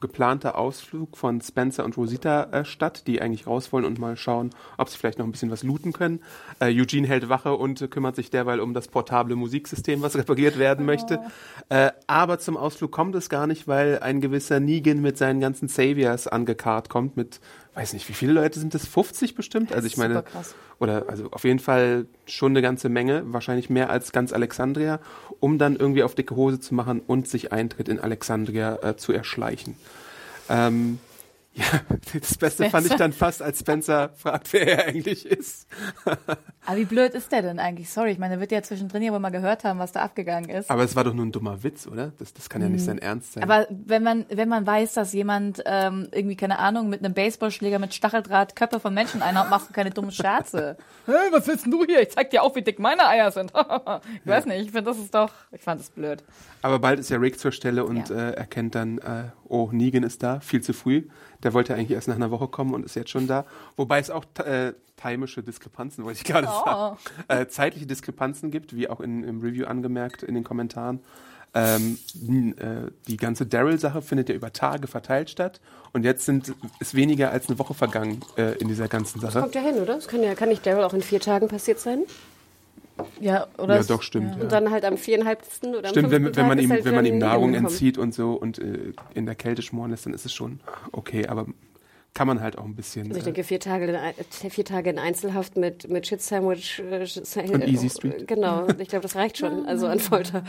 [0.00, 4.50] geplanter Ausflug von Spencer und Rosita äh, statt, die eigentlich raus wollen und mal schauen,
[4.76, 6.20] ob sie vielleicht noch ein bisschen was looten können.
[6.60, 10.58] Äh, Eugene hält Wache und äh, kümmert sich derweil um das portable Musiksystem, was repariert
[10.58, 11.20] werden möchte.
[11.68, 15.68] Äh, aber zum Ausflug kommt es gar nicht, weil ein gewisser Negan mit seinen ganzen
[15.68, 17.40] Saviors angekarrt kommt mit,
[17.74, 18.86] weiß nicht, wie viele Leute sind das?
[18.86, 19.72] 50 bestimmt?
[19.72, 20.54] Also ich meine, Superkrass.
[20.78, 25.00] Oder also auf jeden Fall schon eine ganze Menge, wahrscheinlich mehr als ganz Alexandria,
[25.40, 29.12] um dann irgendwie auf dicke Hose zu machen und sich Eintritt in Alexandria äh, zu
[29.12, 29.76] erschleichen.
[30.48, 30.98] Ähm,
[31.56, 31.80] ja,
[32.12, 32.96] das Beste fand ich Spencer.
[32.96, 35.66] dann fast, als Spencer fragt, wer er eigentlich ist.
[36.66, 37.88] Aber wie blöd ist der denn eigentlich?
[37.90, 40.50] Sorry, ich meine, der wird ja zwischendrin ja wohl mal gehört haben, was da abgegangen
[40.50, 40.70] ist.
[40.70, 42.12] Aber es war doch nur ein dummer Witz, oder?
[42.18, 43.42] Das, das kann ja nicht sein Ernst sein.
[43.42, 47.78] Aber wenn man, wenn man weiß, dass jemand ähm, irgendwie, keine Ahnung, mit einem Baseballschläger
[47.78, 50.76] mit Stacheldraht Köpfe von Menschen einhaut, machst du keine dummen Scherze.
[51.06, 52.02] Hä, was willst denn du hier?
[52.02, 53.52] Ich zeig dir auch, wie dick meine Eier sind.
[54.24, 56.22] ich weiß nicht, ich finde, das ist doch, ich fand das blöd.
[56.62, 58.30] Aber bald ist ja Rick zur Stelle und Ja.
[58.30, 61.04] äh, erkennt dann, äh, oh, Negan ist da, viel zu früh.
[61.42, 63.44] Der wollte eigentlich erst nach einer Woche kommen und ist jetzt schon da.
[63.76, 66.64] Wobei es auch äh, timische Diskrepanzen, wollte ich gerade Oh.
[66.64, 66.96] sagen,
[67.28, 71.00] äh, zeitliche Diskrepanzen gibt, wie auch in, im Review angemerkt in den Kommentaren.
[71.54, 71.96] Ähm,
[72.58, 75.60] äh, die ganze Daryl-Sache findet ja über Tage verteilt statt
[75.94, 79.40] und jetzt sind, ist weniger als eine Woche vergangen äh, in dieser ganzen Sache.
[79.40, 79.94] Kommt ja hin, oder?
[79.94, 82.00] Das kann ja, kann nicht Daryl auch in vier Tagen passiert sein?
[83.20, 83.76] Ja, oder?
[83.76, 84.34] Ja, doch, stimmt.
[84.36, 84.48] Und Ja.
[84.48, 87.18] dann halt am viereinhalbsten oder am Stimmt, wenn, wenn man ihm, halt wenn man ihm
[87.18, 90.60] Nahrung entzieht und so und äh, in der Kälte schmoren lässt, dann ist es schon
[90.92, 91.46] okay, aber
[92.14, 93.08] kann man halt auch ein bisschen.
[93.08, 96.22] Also ich äh, denke, vier Tage, in, äh, vier Tage in Einzelhaft mit, mit Shit
[96.22, 98.26] Sandwich äh, Und Easy Street.
[98.26, 99.66] Genau, ich glaube, das reicht schon.
[99.66, 100.42] Also an Folter.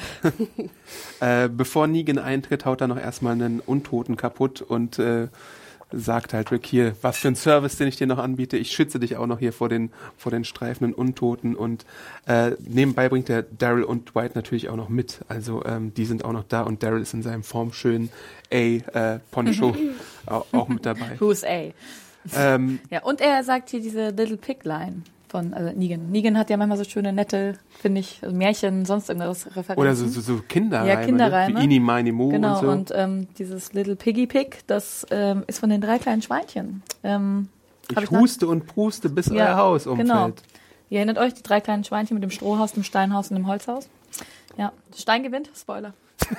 [1.19, 5.27] Äh, bevor Negan eintritt, haut er noch erstmal einen Untoten kaputt und äh,
[5.91, 8.57] sagt halt Rick hier, was für ein Service, den ich dir noch anbiete.
[8.57, 11.85] Ich schütze dich auch noch hier vor den vor den streifenden Untoten und
[12.27, 15.19] äh, nebenbei bringt der Daryl und Dwight natürlich auch noch mit.
[15.27, 18.09] Also ähm, die sind auch noch da und Daryl ist in seinem formschönen
[18.51, 19.75] A äh, Poncho
[20.25, 21.15] auch, auch mit dabei.
[21.19, 21.71] Who's A?
[22.35, 26.09] Ähm, Ja, und er sagt hier diese Little Pig Line von also Negan.
[26.11, 29.77] Negan hat ja manchmal so schöne, nette, finde ich, also Märchen, sonst irgendwas Referenzen.
[29.77, 31.53] oder so, so, so Kinderreime, Ja, Kinderreime.
[31.55, 31.59] Ne?
[31.61, 32.95] wie Ini, Mini, Mo Genau, und und, so.
[32.95, 36.81] ähm, dieses Little Piggy Pig, das ähm, ist von den drei kleinen Schweinchen.
[37.03, 37.49] Ähm,
[37.89, 40.07] ich huste und puste, bis Ja, euer Haus umfällt.
[40.07, 40.29] genau.
[40.89, 43.89] Ihr erinnert euch, die drei kleinen Schweinchen mit dem Strohhaus, dem Steinhaus und dem Holzhaus?
[44.57, 45.93] Ja, Stein gewinnt, Spoiler.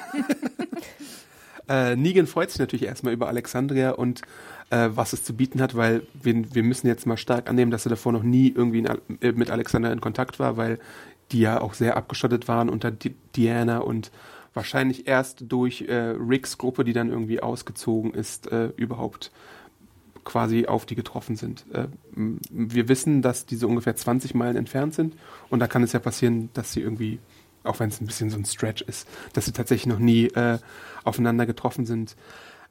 [1.69, 4.23] Äh, Negan freut sich natürlich erstmal über Alexandria und
[4.71, 7.87] äh, was es zu bieten hat, weil wir, wir müssen jetzt mal stark annehmen, dass
[7.87, 8.87] er davor noch nie irgendwie in,
[9.21, 10.79] äh, mit Alexandria in Kontakt war, weil
[11.33, 14.11] die ja auch sehr abgeschottet waren unter Di Diana und
[14.55, 19.31] wahrscheinlich erst durch äh, Ricks Gruppe, die dann irgendwie ausgezogen ist, äh, überhaupt
[20.25, 21.65] quasi auf die getroffen sind.
[21.73, 25.15] Äh, wir wissen, dass diese ungefähr 20 Meilen entfernt sind
[25.49, 27.19] und da kann es ja passieren, dass sie irgendwie,
[27.69, 30.59] auch wenn es ein bisschen so ein Stretch ist, dass sie tatsächlich noch nie äh,
[31.05, 32.17] aufeinander getroffen sind.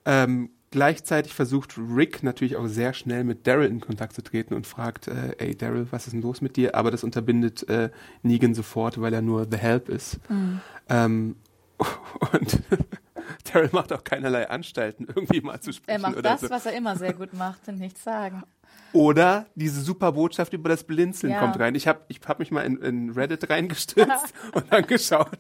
[0.06, 4.68] Ähm, gleichzeitig versucht Rick natürlich auch sehr schnell mit Daryl in Kontakt zu treten und
[4.68, 6.76] fragt, äh, ey Daryl, was ist denn los mit dir?
[6.76, 7.90] Aber das unterbindet äh,
[8.24, 10.20] Negan sofort, weil er nur The Help ist.
[10.90, 11.36] Ähm,
[12.34, 12.62] und
[13.52, 16.50] Daryl macht auch keinerlei Anstalten, irgendwie mal zu sprechen Er macht das, so.
[16.50, 18.44] was er immer sehr gut macht, und nichts sagen.
[18.94, 21.40] Oder diese super Botschaft über das Blinzeln Ja.
[21.40, 21.76] kommt rein.
[21.76, 25.40] Ich habe ich hab mich mal in, in Reddit reingestürzt und dann geschaut,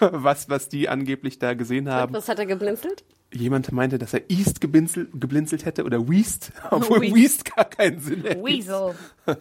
[0.00, 2.12] was, was die angeblich da gesehen haben.
[2.12, 3.04] Was hat er geblinzelt?
[3.30, 7.14] Jemand meinte, dass er East geblinzelt, geblinzelt hätte oder Weast, obwohl Weast.
[7.14, 8.42] Weast gar keinen Sinn hätte.
[8.44, 8.94] Weasel.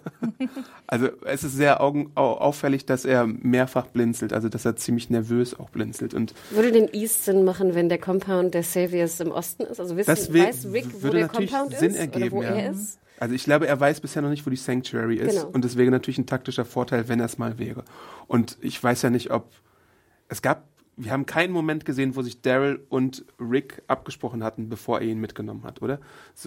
[0.90, 5.10] Also es ist sehr augen, au, auffällig, dass er mehrfach blinzelt, also dass er ziemlich
[5.10, 6.14] nervös auch blinzelt.
[6.14, 9.80] Und Würde den East Sinn machen, wenn der Compound der Saviors im Osten ist?
[9.82, 11.98] Also wissen, weiß Rick, wo der Compound Sinn ist?
[11.98, 12.24] ergeben.
[12.24, 12.56] oder wo ja.
[12.56, 13.00] er ist?
[13.20, 15.36] Also ich glaube, er weiß bisher noch nicht, wo die Sanctuary ist.
[15.36, 15.50] Genau.
[15.50, 17.84] Und das wäre natürlich ein taktischer Vorteil, wenn er es mal wäre.
[18.28, 19.52] Und ich weiß ja nicht, ob
[20.28, 25.00] es gab, wir haben keinen Moment gesehen, wo sich Daryl und Rick abgesprochen hatten, bevor
[25.00, 26.00] er ihn mitgenommen hat, oder?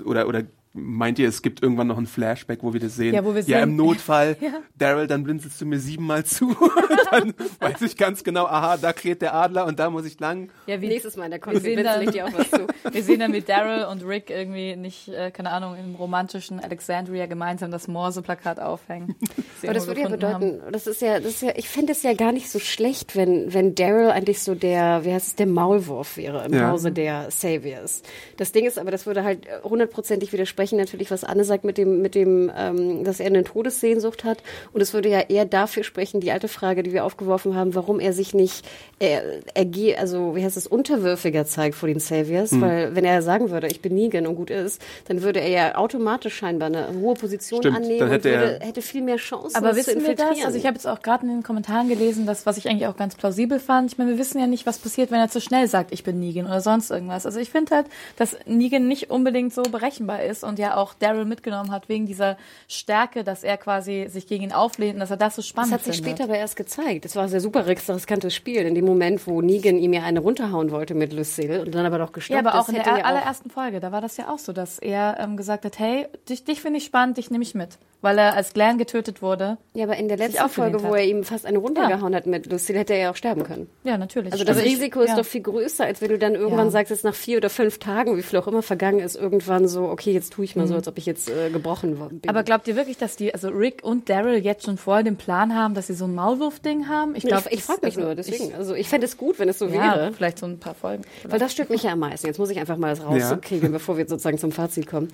[0.04, 3.12] Oder, oder meint ihr, es gibt irgendwann noch ein Flashback, wo wir das sehen?
[3.14, 4.61] Ja, wo wir ja sehen- im Notfall, Ja.
[4.78, 6.48] Daryl, dann blinzelst du mir siebenmal zu.
[6.61, 10.18] und dann weiß ich ganz genau, aha, da kräht der Adler und da muss ich
[10.20, 10.50] lang.
[10.66, 12.66] Ja, wie, Nächstes Mal in der sehen blinzel dann- ich dir auch was zu.
[12.92, 17.26] wir sehen dann, wie Daryl und Rick irgendwie nicht, äh, keine Ahnung, im romantischen Alexandria
[17.26, 19.16] gemeinsam das Morse-Plakat aufhängen.
[19.64, 22.14] Aber das würde ja bedeuten, das ist ja, das ist ja, ich fände es ja
[22.14, 26.16] gar nicht so schlecht, wenn, wenn Daryl eigentlich so der, wie heißt es, der Maulwurf
[26.16, 26.70] wäre im Ja.
[26.70, 28.02] Hause der Saviors.
[28.37, 32.03] Das Ding ist aber, das würde halt hundertprozentig widersprechen, natürlich, was Anne sagt mit dem,
[32.03, 34.38] mit dem, ähm, dass er eine Todessehnsucht hat.
[34.73, 38.01] Und es würde ja eher dafür sprechen, die alte Frage, die wir aufgeworfen haben, warum
[38.01, 38.64] er sich nicht,
[38.99, 39.23] er,
[39.55, 42.61] er also, wie heißt es, unterwürfiger zeigt vor den Saviors, Hm.
[42.61, 45.75] weil wenn er sagen würde, ich bin Negan und gut ist, dann würde er ja
[45.77, 49.16] automatisch scheinbar eine hohe Position Stimmt, annehmen dann und hätte er- würde, hätte viel mehr
[49.16, 50.44] Chancen, Aber wissen wir das?
[50.44, 52.96] Also ich habe jetzt auch gerade in den Kommentaren gelesen, dass, was ich eigentlich auch
[52.96, 53.92] ganz plausibel fand.
[53.92, 56.18] Ich meine, wir wissen ja nicht, was passiert, wenn er zu schnell sagt, ich bin
[56.20, 57.27] Negan oder sonst irgendwas.
[57.27, 61.25] Also ich finde halt, dass Negan nicht unbedingt so berechenbar ist und ja auch Daryl
[61.25, 62.37] mitgenommen hat wegen dieser
[62.69, 65.81] Stärke, dass er quasi sich gegen ihn auflehnt und dass er das so spannend Das
[65.81, 66.19] hat sich findet.
[66.19, 67.07] später aber erst gezeigt.
[67.07, 68.67] Das war ein sehr super riskantes Spiel.
[68.67, 71.99] In dem Moment, wo Negan ihm ja eine runterhauen wollte mit Lucille und dann aber
[71.99, 74.39] doch gestoppt Ja, aber auch in der ja allerersten Folge, da war das ja auch
[74.39, 77.55] so, dass er ähm, gesagt hat, hey, dich, dich finde ich spannend, dich nehme ich
[77.55, 77.79] mit.
[78.03, 79.59] Weil er als Glenn getötet wurde.
[79.75, 82.79] Ja, aber in der letzten Folge, wo er ihm fast eine runtergehauen hat mit Lucille,
[82.79, 83.69] hätte er ja auch sterben können.
[83.85, 84.33] Ja, natürlich.
[84.33, 85.17] Also das ich- Risiko ist ja.
[85.17, 86.71] doch viel größer, als wenn du dann irgendwann Ja.
[86.71, 89.83] sagst, jetzt nach vier oder fünf Tagen, wie viel auch immer vergangen ist, irgendwann so,
[89.89, 92.05] okay, jetzt tue ich mal so, als ob ich jetzt äh, gebrochen bin.
[92.07, 92.21] Mhm.
[92.29, 95.55] Aber glaubt ihr wirklich, dass die, also Rick und Daryl jetzt schon vorher den Plan
[95.55, 97.15] haben, dass sie so ein Maulwurf-Ding haben?
[97.15, 98.49] Ich ich, glaube, ich, ich frage mich also nur, deswegen.
[98.49, 100.13] Ich, also ich fände es gut, wenn es so ja, wäre.
[100.15, 101.03] vielleicht so ein paar Folgen.
[101.29, 102.27] Weil das stört mich ja am meisten.
[102.27, 105.09] Jetzt muss ich einfach mal das rauskriegen, bevor wir sozusagen zum Fazit kommen.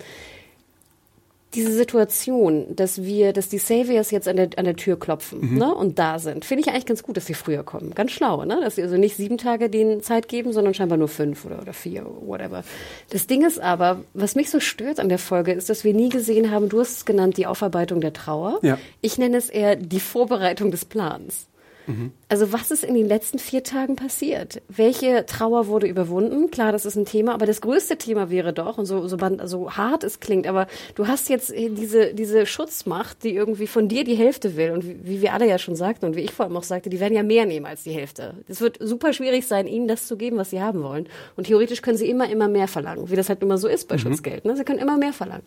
[1.53, 5.73] Diese Situation, dass wir, dass die Saviors jetzt an der, an der Tür klopfen ne,
[5.73, 7.95] und da sind, finde ich eigentlich ganz gut, dass sie früher kommen.
[7.95, 8.59] Ganz schlau, ne?
[8.61, 11.71] Dass sie also nicht sieben Tage denen Zeit geben, sondern scheinbar nur fünf oder, oder
[11.71, 12.63] vier, whatever.
[13.09, 16.09] Das Ding ist aber, was mich so stört an der Folge, ist, dass wir nie
[16.09, 18.59] gesehen haben, du hast es genannt, die Aufarbeitung der Trauer.
[18.61, 18.77] Ja.
[19.01, 21.47] Ich nenne es eher die Vorbereitung des Plans.
[22.29, 24.61] Also was ist in den letzten vier Tagen passiert?
[24.67, 26.51] Welche Trauer wurde überwunden?
[26.51, 29.71] Klar, das ist ein Thema, aber das größte Thema wäre doch, und so, so, so
[29.71, 34.15] hart es klingt, aber du hast jetzt diese, diese Schutzmacht, die irgendwie von dir die
[34.15, 34.71] Hälfte will.
[34.71, 36.89] Und wie, wie wir alle ja schon sagten und wie ich vor allem auch sagte,
[36.89, 38.33] die werden ja mehr nehmen als die Hälfte.
[38.49, 41.07] Es wird super schwierig sein, ihnen das zu geben, was sie haben wollen.
[41.37, 43.97] Und theoretisch können sie immer, immer mehr verlangen, wie das halt immer so ist bei
[43.97, 44.43] Schutzgeld.
[44.43, 44.57] Ne?
[44.57, 45.43] Sie können immer mehr verlangen.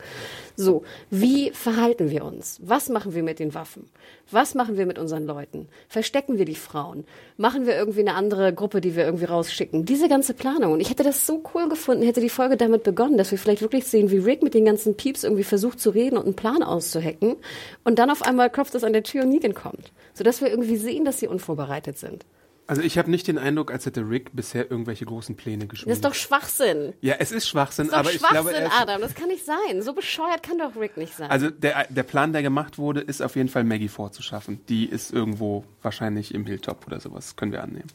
[0.57, 2.59] So, wie verhalten wir uns?
[2.63, 3.91] Was machen wir mit den Waffen?
[4.31, 5.69] Was machen wir mit unseren Leuten?
[5.89, 7.05] Verstecken wir die Frauen?
[7.37, 9.85] Machen wir irgendwie eine andere Gruppe, die wir irgendwie rausschicken?
[9.85, 10.73] Diese ganze Planung.
[10.73, 13.63] Und ich hätte das so cool gefunden, hätte die Folge damit begonnen, dass wir vielleicht
[13.63, 16.63] wirklich sehen, wie Rick mit den ganzen Pieps irgendwie versucht zu reden und einen Plan
[16.63, 17.37] auszuhacken.
[17.85, 19.93] Und dann auf einmal klopft es an der Tür und Negan kommt.
[20.15, 22.25] Sodass wir irgendwie sehen, dass sie unvorbereitet sind.
[22.71, 25.97] Also ich habe nicht den Eindruck, als hätte Rick bisher irgendwelche großen Pläne Das geschmiedet.
[25.97, 26.93] ist doch Schwachsinn.
[27.01, 29.01] ja, es ist Schwachsinn, Das ist aber ich glaube, Schwachsinn, er Adam.
[29.01, 29.83] Das kann nicht sein.
[29.83, 31.29] So bescheuert kann doch Rick nicht sein.
[31.31, 34.61] also der, der Plan, der gemacht wurde, ist auf jeden Fall Maggie vorzuschaffen.
[34.69, 37.89] Die ist irgendwo wahrscheinlich im Hilltop oder sowas, können wir annehmen.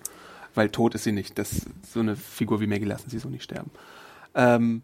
[0.55, 1.37] Weil tot ist sie nicht.
[1.39, 3.71] Das, so eine Figur wie Maggie lassen sie so nicht sterben.
[4.35, 4.81] Ähm,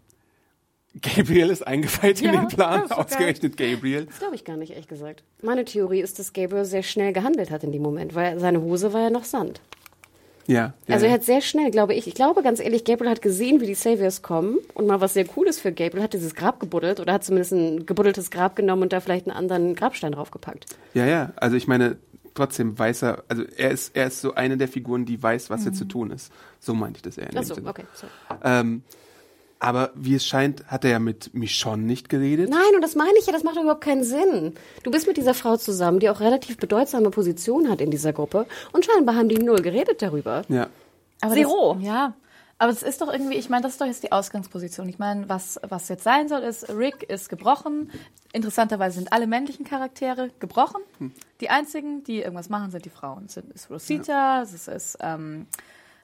[1.02, 2.98] Gabriel ist eingefeilt in Ja, den Plan, das geil.
[3.00, 4.06] ausgerechnet Gabriel.
[4.06, 5.24] Das glaube ich gar nicht, ehrlich gesagt.
[5.42, 8.92] Meine Theorie ist, dass Gabriel sehr schnell gehandelt hat in dem Moment, weil seine Hose
[8.94, 9.62] war ja noch Sand.
[10.52, 13.22] Ja, ja, Also er hat sehr schnell, glaube ich, ich glaube ganz ehrlich, Gabriel hat
[13.22, 16.60] gesehen, wie die Saviors kommen und mal was sehr Cooles für Gabriel, hat dieses Grab
[16.60, 20.66] gebuddelt oder hat zumindest ein gebuddeltes Grab genommen und da vielleicht einen anderen Grabstein draufgepackt.
[20.94, 21.98] Ja, ja, also ich meine,
[22.34, 25.64] trotzdem weiß er, also er ist, er ist so eine der Figuren, die weiß, was
[25.64, 26.34] jetzt zu tun ist.
[26.60, 27.70] So meinte ich das eher Achso, Sinne.
[27.70, 27.86] okay.
[27.94, 28.08] So.
[28.44, 28.84] Ähm,
[29.62, 32.50] aber wie es scheint, hat er ja mit Michonne nicht geredet.
[32.50, 34.56] Nein, und das meine ich ja, das macht doch überhaupt keinen Sinn.
[34.82, 38.48] Du bist mit dieser Frau zusammen, die auch relativ bedeutsame Position hat in dieser Gruppe
[38.74, 40.42] und scheinbar haben die null geredet darüber.
[40.50, 40.68] Ja.
[41.22, 41.76] Aber Zero.
[41.76, 42.14] Das, ja.
[42.58, 44.90] Aber es ist doch irgendwie, ich meine, das ist doch jetzt die Ausgangsposition.
[44.90, 47.92] Ich meine, was, was jetzt sein soll, ist, Rick ist gebrochen.
[48.34, 50.82] Interessanterweise sind alle männlichen Charaktere gebrochen.
[51.40, 53.26] Die einzigen, die irgendwas machen, sind die Frauen.
[53.28, 55.46] Es ist Rosita, es ist ähm,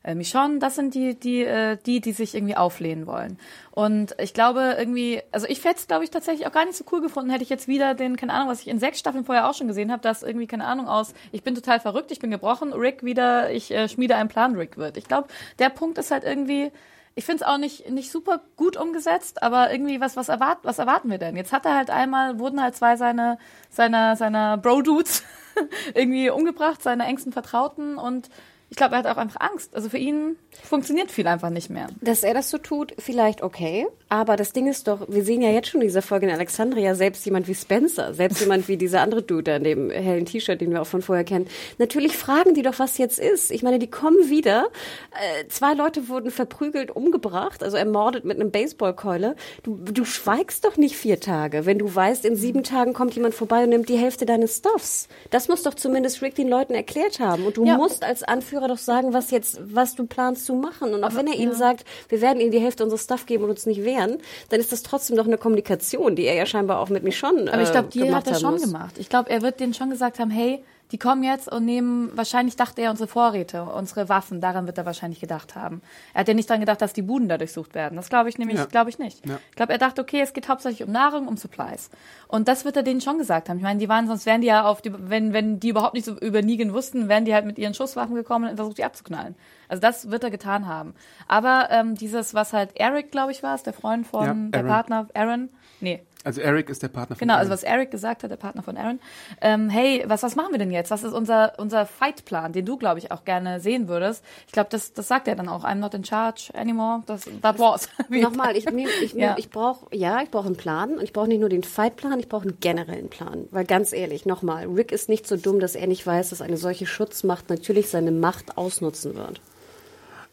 [0.08, 3.38] äh, Michonne, das sind die, die, äh, die, die sich irgendwie auflehnen wollen.
[3.72, 6.86] Und ich glaube irgendwie, also ich hätte es, glaube ich, tatsächlich auch gar nicht so
[6.94, 9.50] cool gefunden, hätte ich jetzt wieder den, keine Ahnung, was ich in sechs Staffeln vorher
[9.50, 12.32] auch schon gesehen habe, dass irgendwie, keine Ahnung, aus, ich bin total verrückt, ich bin
[12.32, 14.96] gebrochen, Rick wieder, ich äh, schmiede einen Plan, Rick wird.
[14.96, 15.28] Ich glaube,
[15.60, 16.72] der Punkt ist halt irgendwie,
[17.16, 20.80] ich finde es auch nicht, nicht super gut umgesetzt, aber irgendwie, was, was, erwart, was
[20.80, 21.36] erwarten wir denn?
[21.36, 23.40] Jetzt hat er halt einmal, wurden halt zwei seiner,
[23.70, 25.24] seiner, seiner Bro-Dudes
[25.94, 28.30] irgendwie umgebracht, seine engsten Vertrauten und
[28.70, 29.74] ich glaube, er hat auch einfach Angst.
[29.76, 31.88] Also für ihn funktioniert viel einfach nicht mehr.
[32.02, 33.88] Dass er das so tut, vielleicht okay.
[34.10, 36.94] Aber das Ding ist doch, wir sehen ja jetzt schon in dieser Folge in Alexandria,
[36.96, 40.72] selbst jemand wie Spencer, selbst jemand wie dieser andere Dude in dem hellen T-Shirt, den
[40.72, 41.48] wir auch von vorher kennen.
[41.78, 43.52] Natürlich fragen die doch, was jetzt ist.
[43.52, 44.68] Ich meine, die kommen wieder.
[45.12, 49.36] Äh, zwei Leute wurden verprügelt, umgebracht, also ermordet mit einem Baseballkeule.
[49.64, 53.34] Du, du schweigst doch nicht vier Tage, wenn du weißt, in sieben Tagen kommt jemand
[53.34, 55.08] vorbei und nimmt die Hälfte deines Stuffs.
[55.32, 57.46] Das muss doch zumindest Rick den Leuten erklärt haben.
[57.46, 57.78] Und du Ja.
[57.78, 60.94] musst als Anführer doch sagen, was jetzt, was du planst zu machen.
[60.94, 63.50] Und auch wenn er ihnen sagt, wir werden ihnen die Hälfte unseres Stuff geben und
[63.50, 64.18] uns nicht wehren,
[64.50, 67.62] dann ist das trotzdem noch eine Kommunikation, die er ja scheinbar auch mit Michonne Aber
[67.62, 68.64] ich glaube, äh, die gemacht hat er schon muss.
[68.64, 68.96] gemacht.
[68.98, 72.56] Ich glaube, er wird denen schon gesagt haben, hey, die kommen jetzt und nehmen, wahrscheinlich
[72.56, 75.82] dachte er unsere Vorräte, unsere Waffen, daran wird er wahrscheinlich gedacht haben.
[76.14, 77.96] Er hat ja nicht daran gedacht, dass die Buden da durchsucht werden.
[77.98, 78.66] Das glaube ich nämlich, Ja.
[78.66, 79.26] glaube ich nicht.
[79.28, 79.38] Ja.
[79.50, 81.90] Ich glaube, er dachte, okay, es geht hauptsächlich um Nahrung, um Supplies.
[82.30, 83.58] Und das wird er denen schon gesagt haben.
[83.58, 86.06] Ich meine, die waren, sonst wären die ja auf die, wenn, wenn die überhaupt nicht
[86.06, 89.36] so über Negan wussten, wären die halt mit ihren Schusswaffen gekommen und versucht, die abzuknallen.
[89.68, 90.94] Also das wird er getan haben.
[91.28, 94.64] Aber ähm, dieses, was halt Eric, glaube ich, war es, der Freund von Ja, der.
[94.68, 95.50] Partner, Aaron,
[95.82, 97.54] nee, Also Eric ist der Partner von Genau, also Aaron.
[97.54, 99.00] was Eric gesagt hat, der Partner von Aaron.
[99.40, 100.92] Ähm, hey, was, was machen wir denn jetzt?
[100.92, 104.26] Was ist unser, unser Fightplan, den du, glaube ich, auch gerne sehen würdest?
[104.48, 105.64] Ich glaube, das, das sagt er dann auch.
[105.64, 107.04] I'm not in charge anymore.
[107.06, 107.88] Das, that was.
[108.10, 109.36] Wie- Nochmal, ich, nehm- ich, nehm- Ja.
[109.38, 112.28] ich brauche, ja, ich brauche einen Plan und ich brauche nicht nur den Fightplan, ich
[112.28, 113.46] brauche einen generellen Plan.
[113.52, 116.58] Weil ganz ehrlich, nochmal, Rick ist nicht so dumm, dass er nicht weiß, dass eine
[116.58, 119.40] solche Schutzmacht natürlich seine Macht ausnutzen wird.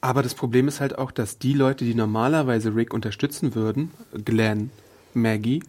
[0.00, 3.90] Aber das Problem ist halt auch, dass die Leute, die normalerweise Rick unterstützen würden,
[4.24, 4.70] Glenn,
[5.14, 5.62] Maggie,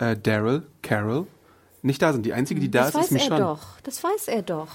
[0.00, 1.26] äh, Daryl, Carol,
[1.82, 2.26] nicht da sind.
[2.26, 3.40] Die einzige, die da das ist, weiß ist er Michonne.
[3.40, 3.80] doch.
[3.82, 4.68] Das weiß er doch.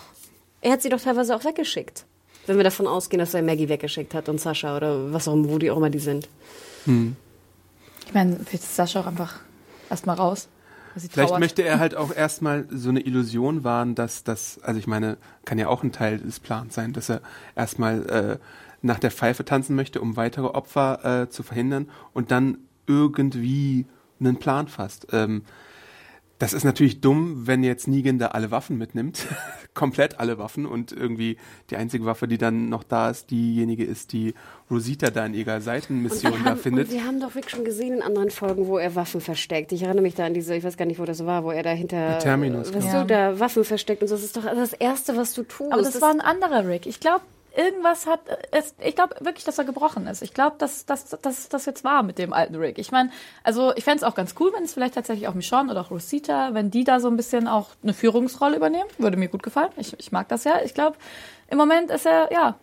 [0.61, 2.05] Er hat sie doch teilweise auch weggeschickt.
[2.47, 5.49] Wenn wir davon ausgehen, dass er Maggie weggeschickt hat und Sascha oder was auch immer,
[5.49, 6.29] wo die auch immer die sind.
[6.85, 9.39] Ich meine, vielleicht ist Sascha auch einfach
[9.89, 10.47] erstmal raus.
[10.95, 11.39] Vielleicht trauert.
[11.39, 15.57] möchte er halt auch erstmal so eine Illusion wahren, dass das, also ich meine, kann
[15.57, 17.21] ja auch ein Teil des Plans sein, dass er
[17.55, 18.37] erstmal äh,
[18.81, 23.87] nach der Pfeife tanzen möchte, um weitere Opfer äh, zu verhindern und dann irgendwie
[24.19, 25.07] einen Plan fasst.
[25.11, 25.43] Ähm,
[26.37, 29.25] Das ist natürlich dumm, wenn jetzt Negan da alle Waffen mitnimmt.
[29.73, 31.37] Komplett alle Waffen und irgendwie
[31.69, 34.33] die einzige Waffe, die dann noch da ist, diejenige ist, die
[34.69, 36.89] Rosita da in ihrer Seitenmission da findet.
[36.89, 39.71] Und wir haben doch wirklich schon gesehen in anderen Folgen, wo er Waffen versteckt.
[39.71, 41.63] Ich erinnere mich da an diese, ich weiß gar nicht, wo das war, wo er
[41.63, 43.01] da hinter, Terminus, was genau.
[43.01, 44.15] du da Waffen versteckt und so.
[44.15, 45.71] Das ist doch das Erste, was du tust.
[45.71, 46.85] Aber das, war ein anderer Rick.
[46.85, 47.21] Ich glaube,
[47.55, 50.21] irgendwas hat es, ich glaube wirklich, dass er gebrochen ist.
[50.21, 52.77] Ich glaube, dass dass dass das jetzt war mit dem alten Rick.
[52.77, 53.11] Ich meine,
[53.43, 55.91] also ich fände es auch ganz cool, wenn es vielleicht tatsächlich auch Michonne oder auch
[55.91, 59.71] Rosita, wenn die da so ein bisschen auch eine Führungsrolle übernehmen, würde mir gut gefallen.
[59.77, 60.61] Ich, ich mag das ja.
[60.63, 60.97] Ich glaube,
[61.49, 62.55] im Moment ist er ja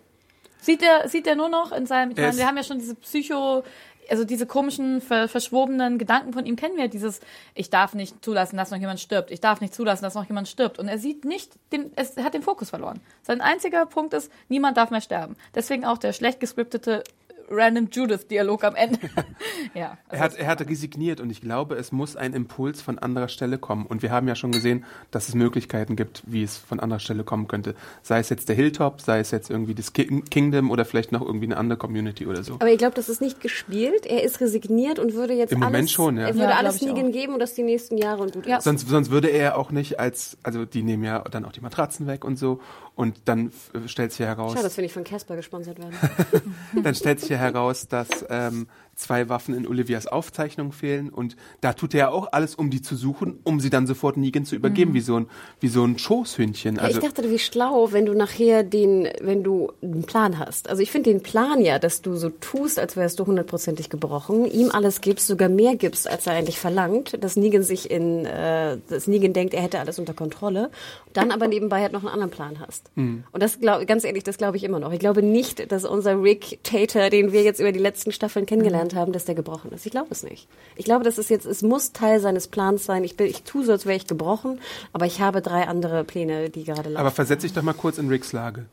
[0.63, 2.13] sieht er sieht er nur noch in seinem.
[2.13, 3.65] Ich meine, wir haben ja schon diese Psycho
[4.11, 6.89] also diese komischen, ver verschwobenen Gedanken von ihm kennen wir.
[6.89, 7.21] Dieses,
[7.55, 9.31] ich darf nicht zulassen, dass noch jemand stirbt.
[9.31, 10.79] Ich darf nicht zulassen, dass noch jemand stirbt.
[10.79, 13.01] Und er sieht nicht, den, es, er hat den Fokus verloren.
[13.23, 15.37] Sein einziger Punkt ist, niemand darf mehr sterben.
[15.55, 17.05] Deswegen auch der schlecht gescriptete
[17.51, 18.99] Random Judith-Dialog am Ende.
[19.75, 19.97] ja.
[20.09, 23.59] Er hat, er hat resigniert und ich glaube, es muss ein Impuls von anderer Stelle
[23.59, 23.87] kommen.
[23.87, 27.25] Und wir haben ja schon gesehen, dass es Möglichkeiten gibt, wie es von anderer Stelle
[27.25, 27.75] kommen könnte.
[28.03, 31.23] Sei es jetzt der Hilltop, sei es jetzt irgendwie das Ki- Kingdom oder vielleicht noch
[31.23, 32.55] irgendwie eine andere Community oder so.
[32.55, 34.07] Aber ich glaube, das ist nicht gespielt.
[34.07, 36.27] Er ist resigniert und würde jetzt Im alles, Moment schon, ja.
[36.29, 36.95] er würde Ja, alles auch.
[37.13, 38.59] geben und das die nächsten Jahre und gut Ja.
[38.59, 38.65] ist.
[38.65, 42.07] Sonst, sonst würde er auch nicht als, also die nehmen ja dann auch die Matratzen
[42.07, 42.61] weg und so.
[42.95, 43.51] Und dann
[43.87, 45.95] stellt sich ja heraus, Schade, dass wir nicht von Casper gesponsert werden.
[46.83, 51.73] dann stellt sich ja heraus, dass ähm, zwei Waffen in Olivias Aufzeichnung fehlen und da
[51.73, 54.55] tut er ja auch alles, um die zu suchen, um sie dann sofort Negan zu
[54.55, 55.27] übergeben, wie so ein
[55.61, 56.77] wie so ein Schoßhündchen.
[56.77, 60.69] Ja, Also ich dachte, wie schlau, wenn du nachher den, wenn du einen Plan hast.
[60.69, 64.45] Also ich finde den Plan ja, dass du so tust, als wärst du hundertprozentig gebrochen,
[64.45, 68.79] ihm alles gibst, sogar mehr gibst, als er eigentlich verlangt, dass Negan sich in, äh,
[68.89, 70.71] dass Negan denkt, er hätte alles unter Kontrolle,
[71.13, 72.91] dann aber nebenbei halt noch einen anderen Plan hast.
[72.97, 74.93] Und das glaub, ganz ehrlich, das glaube ich immer noch.
[74.93, 78.82] Ich glaube nicht, dass unser Rick Tater, den wir jetzt über die letzten Staffeln kennengelernt
[78.95, 79.87] haben, dass der gebrochen ist.
[79.87, 80.49] Ich glaube es nicht.
[80.77, 83.05] Ich glaube, das ist jetzt, es muss Teil seines Plans sein.
[83.05, 84.61] Ich bin, ich tue so, als wäre ich gebrochen,
[84.93, 86.97] aber ich habe drei andere Pläne, die gerade laufen.
[86.97, 88.67] Aber versetz dich doch mal kurz in Ricks Lage.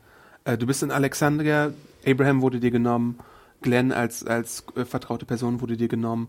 [0.44, 1.72] Äh, du bist in Alexandria,
[2.06, 3.18] Abraham wurde dir genommen,
[3.62, 6.28] Glenn als, als äh, vertraute Person wurde dir genommen.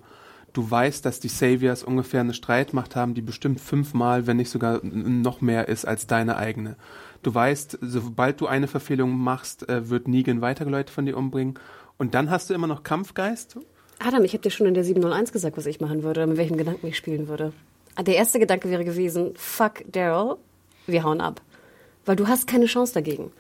[0.53, 4.81] Du weißt, dass die Saviors ungefähr eine Streitmacht haben, die bestimmt fünfmal, wenn nicht sogar
[4.83, 6.75] noch mehr ist als deine eigene.
[7.23, 11.57] Du weißt, sobald du eine Verfehlung machst, äh, wird Negan Leute von dir umbringen.
[11.97, 13.57] Und dann hast du immer noch Kampfgeist.
[14.03, 16.57] Adam, ich habe dir schon in der 701 gesagt, was ich machen würde, mit welchem
[16.57, 17.53] Gedanken ich spielen würde.
[17.99, 20.37] Der erste Gedanke wäre gewesen, fuck Daryl,
[20.87, 21.41] wir hauen ab.
[22.05, 23.31] Weil du hast keine Chance dagegen.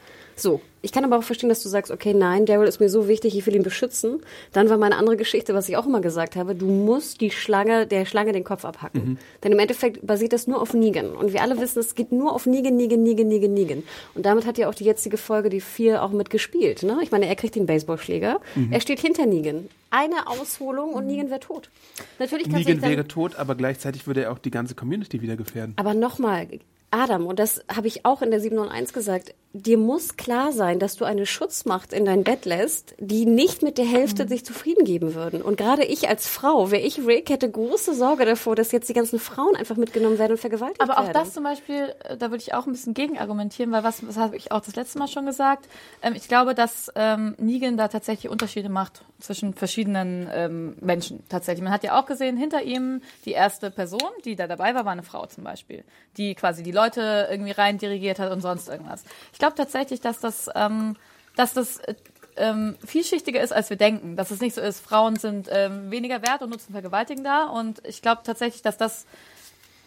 [0.41, 3.07] So, ich kann aber auch verstehen, dass du sagst, okay, nein, Daryl ist mir so
[3.07, 4.21] wichtig, ich will ihn beschützen.
[4.53, 7.85] Dann war meine andere Geschichte, was ich auch immer gesagt habe, du musst die Schlange,
[7.85, 9.19] der Schlange den Kopf abhacken.
[9.43, 11.11] Denn im Endeffekt basiert das nur auf Negan.
[11.11, 13.83] Und wir alle wissen, es geht nur auf Negan, Negan, Negan, Negan, Negan.
[14.15, 16.81] Und damit hat ja auch die jetzige Folge, die vier, auch mitgespielt.
[16.81, 16.97] Ne?
[17.03, 18.39] Ich meine, er kriegt den Baseballschläger,
[18.71, 19.69] er steht hinter Negan.
[19.91, 21.69] Eine Ausholung und Negan wäre tot.
[22.17, 25.73] Natürlich kann Negan wäre tot, aber gleichzeitig würde er auch die ganze Community wieder gefährden.
[25.77, 26.47] aber nochmal,
[26.91, 30.95] Adam, und das habe ich auch in der 701 gesagt, dir muss klar sein, dass
[30.95, 35.13] du eine Schutzmacht in dein Bett lässt, die nicht mit der Hälfte sich zufrieden geben
[35.13, 35.41] würden.
[35.41, 38.93] Und gerade ich als Frau, wäre ich Rick, hätte große Sorge davor, dass jetzt die
[38.93, 41.13] ganzen Frauen einfach mitgenommen werden und vergewaltigt Aber auch werden.
[41.13, 44.17] das zum Beispiel, äh, da würde ich auch ein bisschen gegen argumentieren, weil was, was
[44.17, 45.67] habe ich auch das letzte Mal schon gesagt?
[46.01, 51.23] Ähm, ich glaube, dass ähm, Negan da tatsächlich Unterschiede macht zwischen verschiedenen ähm, Menschen.
[51.27, 51.63] Tatsächlich.
[51.63, 54.93] Man hat ja auch gesehen, hinter ihm die erste Person, die da dabei war, war
[54.93, 55.83] eine Frau zum Beispiel,
[56.17, 59.03] die quasi die Leute irgendwie rein dirigiert hat und sonst irgendwas.
[59.33, 60.95] Ich glaube tatsächlich, dass das, ähm,
[61.35, 61.95] dass das äh,
[62.37, 64.15] ähm, vielschichtiger ist, als wir denken.
[64.15, 67.47] Dass es nicht so ist, Frauen sind ähm, weniger wert und nutzen Vergewaltigen da.
[67.47, 69.05] Und ich glaube tatsächlich, dass das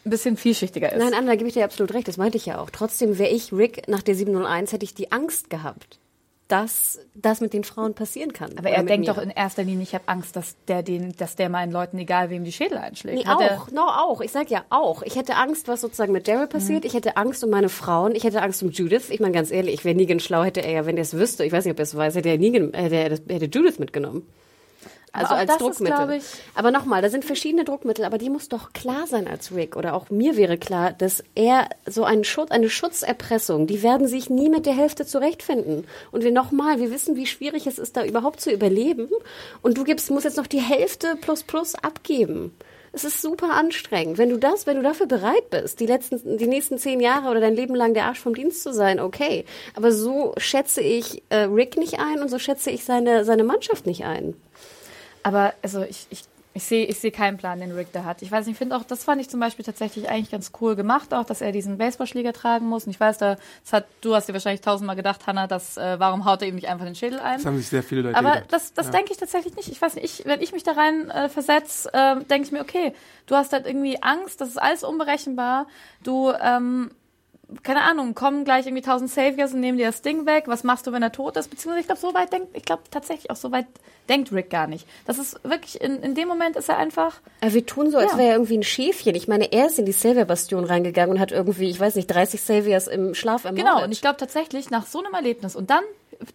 [0.04, 0.98] ein bisschen vielschichtiger ist.
[0.98, 2.68] Nein, Anna, da gebe ich dir absolut recht, das meinte ich ja auch.
[2.68, 5.98] Trotzdem wäre ich Rick nach der 701, hätte ich die Angst gehabt,
[6.48, 8.50] dass das mit den Frauen passieren kann.
[8.58, 9.14] Aber er denkt mir.
[9.14, 12.28] doch in erster Linie, ich habe Angst, dass der den, dass der meinen Leuten, egal
[12.28, 13.16] wem, die Schädel einschlägt.
[13.18, 14.20] Nee, Hat auch, no, auch.
[14.20, 15.02] Ich sag ja auch.
[15.02, 16.84] Ich hätte Angst, was sozusagen mit Daryl passiert.
[16.84, 18.14] Ich hätte Angst um meine Frauen.
[18.14, 19.08] Ich hätte Angst um Judith.
[19.08, 21.52] Ich meine, ganz ehrlich, wäre Negan schlau, hätte er ja, wenn er es wüsste, ich
[21.52, 24.26] weiß nicht, ob er es weiß, hätte er Negan, hätte, er das- hätte Judith mitgenommen.
[25.14, 26.16] Also als das ist, Druckmittel.
[26.18, 26.24] ich-
[26.54, 29.76] aber nochmal, da sind verschiedene Druckmittel, aber die muss doch klar sein als Rick.
[29.76, 34.28] Oder auch mir wäre klar, dass er so einen Schutz, eine Schutzerpressung, die werden sich
[34.30, 35.86] nie mit der Hälfte zurechtfinden.
[36.12, 39.08] Und wir nochmal, wir wissen, wie schwierig es ist, da überhaupt zu überleben.
[39.62, 42.54] Und du gibst, musst jetzt noch die Hälfte plus plus abgeben.
[42.96, 44.18] Es ist super anstrengend.
[44.18, 47.40] Wenn du das, wenn du dafür bereit bist, die letzten, die nächsten zehn Jahre oder
[47.40, 49.44] dein Leben lang der Arsch vom Dienst zu sein, okay.
[49.74, 53.86] Aber so schätze ich äh, Rick nicht ein und so schätze ich seine, seine Mannschaft
[53.86, 54.36] nicht ein.
[55.24, 56.22] Aber also ich, ich
[56.56, 58.22] Ich sehe ich seh keinen Plan, den Rick da hat.
[58.22, 60.76] Ich weiß nicht, ich finde auch, das fand ich zum Beispiel tatsächlich eigentlich ganz cool
[60.76, 62.84] gemacht, auch, dass er diesen Baseballschläger tragen muss.
[62.86, 63.34] Und ich weiß, da,
[63.64, 66.54] das hat, du hast dir wahrscheinlich tausendmal gedacht, Hannah, dass, äh, warum haut er ihm
[66.54, 67.38] nicht einfach den Schädel ein?
[67.38, 68.52] Das haben sich sehr viele Leute Aber gedacht.
[68.52, 68.92] das, das Ja.
[68.92, 69.68] denke ich tatsächlich nicht.
[69.68, 72.60] Ich weiß nicht, ich, wenn ich mich da rein äh, versetze, äh, denke ich mir,
[72.60, 72.94] okay,
[73.26, 75.66] du hast halt irgendwie Angst, das ist alles unberechenbar.
[76.04, 76.92] Du, ähm,
[77.62, 80.44] keine Ahnung, kommen gleich irgendwie tausend Saviors und nehmen dir das Ding weg.
[80.46, 81.48] Was machst du, wenn er tot ist?
[81.48, 83.66] Beziehungsweise ich glaube, so weit denkt, ich glaube tatsächlich auch so weit
[84.08, 84.86] denkt Rick gar nicht.
[85.06, 88.12] Das ist wirklich, in, in dem Moment ist er einfach, Aber wir tun so, als
[88.12, 88.18] Ja.
[88.18, 89.14] wäre er irgendwie ein Schäfchen.
[89.14, 92.40] Ich meine, er ist in die Savior-Bastion reingegangen und hat irgendwie, ich weiß nicht, 30
[92.40, 93.64] Saviors im Schlaf ermordet.
[93.66, 95.84] Genau, und ich glaube tatsächlich, nach so einem Erlebnis und dann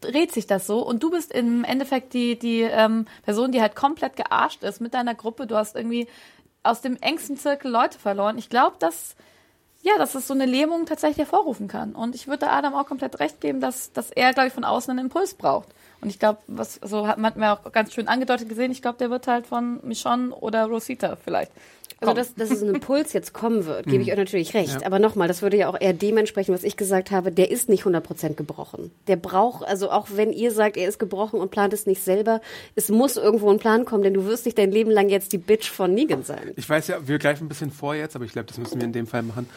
[0.02, 3.76] dreht sich das so und du bist im Endeffekt die, die ähm, Person, die halt
[3.76, 5.48] komplett gearscht ist mit deiner Gruppe.
[5.48, 6.08] Du hast irgendwie
[6.64, 8.38] aus dem engsten Zirkel Leute verloren.
[8.38, 9.16] Ich glaube, dass,
[9.82, 11.96] ja, dass es so eine Lähmung tatsächlich hervorrufen kann.
[11.96, 14.92] Und ich würde Adam auch komplett recht geben, dass, dass er, glaube ich, von außen
[14.92, 15.70] einen Impuls braucht.
[16.02, 18.98] Und ich glaube, was so hat man ja auch ganz schön angedeutet gesehen, ich glaube,
[18.98, 21.52] der wird halt von Michonne oder Rosita vielleicht.
[22.02, 24.82] Also, dass, dass es ein Impuls jetzt kommen wird, gebe ich euch natürlich recht.
[24.82, 24.88] Ja.
[24.88, 27.32] Aber nochmal, das würde ja auch eher dem entsprechen, was ich gesagt habe.
[27.32, 28.92] Der ist nicht 100% gebrochen.
[29.08, 32.40] Der braucht, also auch wenn ihr sagt, er ist gebrochen und plant es nicht selber,
[32.76, 35.38] es muss irgendwo ein Plan kommen, denn du wirst nicht dein Leben lang jetzt die
[35.38, 36.54] Bitch von Negan sein.
[36.56, 38.86] Ich weiß ja, wir greifen ein bisschen vor jetzt, aber ich glaube, das müssen wir
[38.86, 39.50] in dem Fall machen.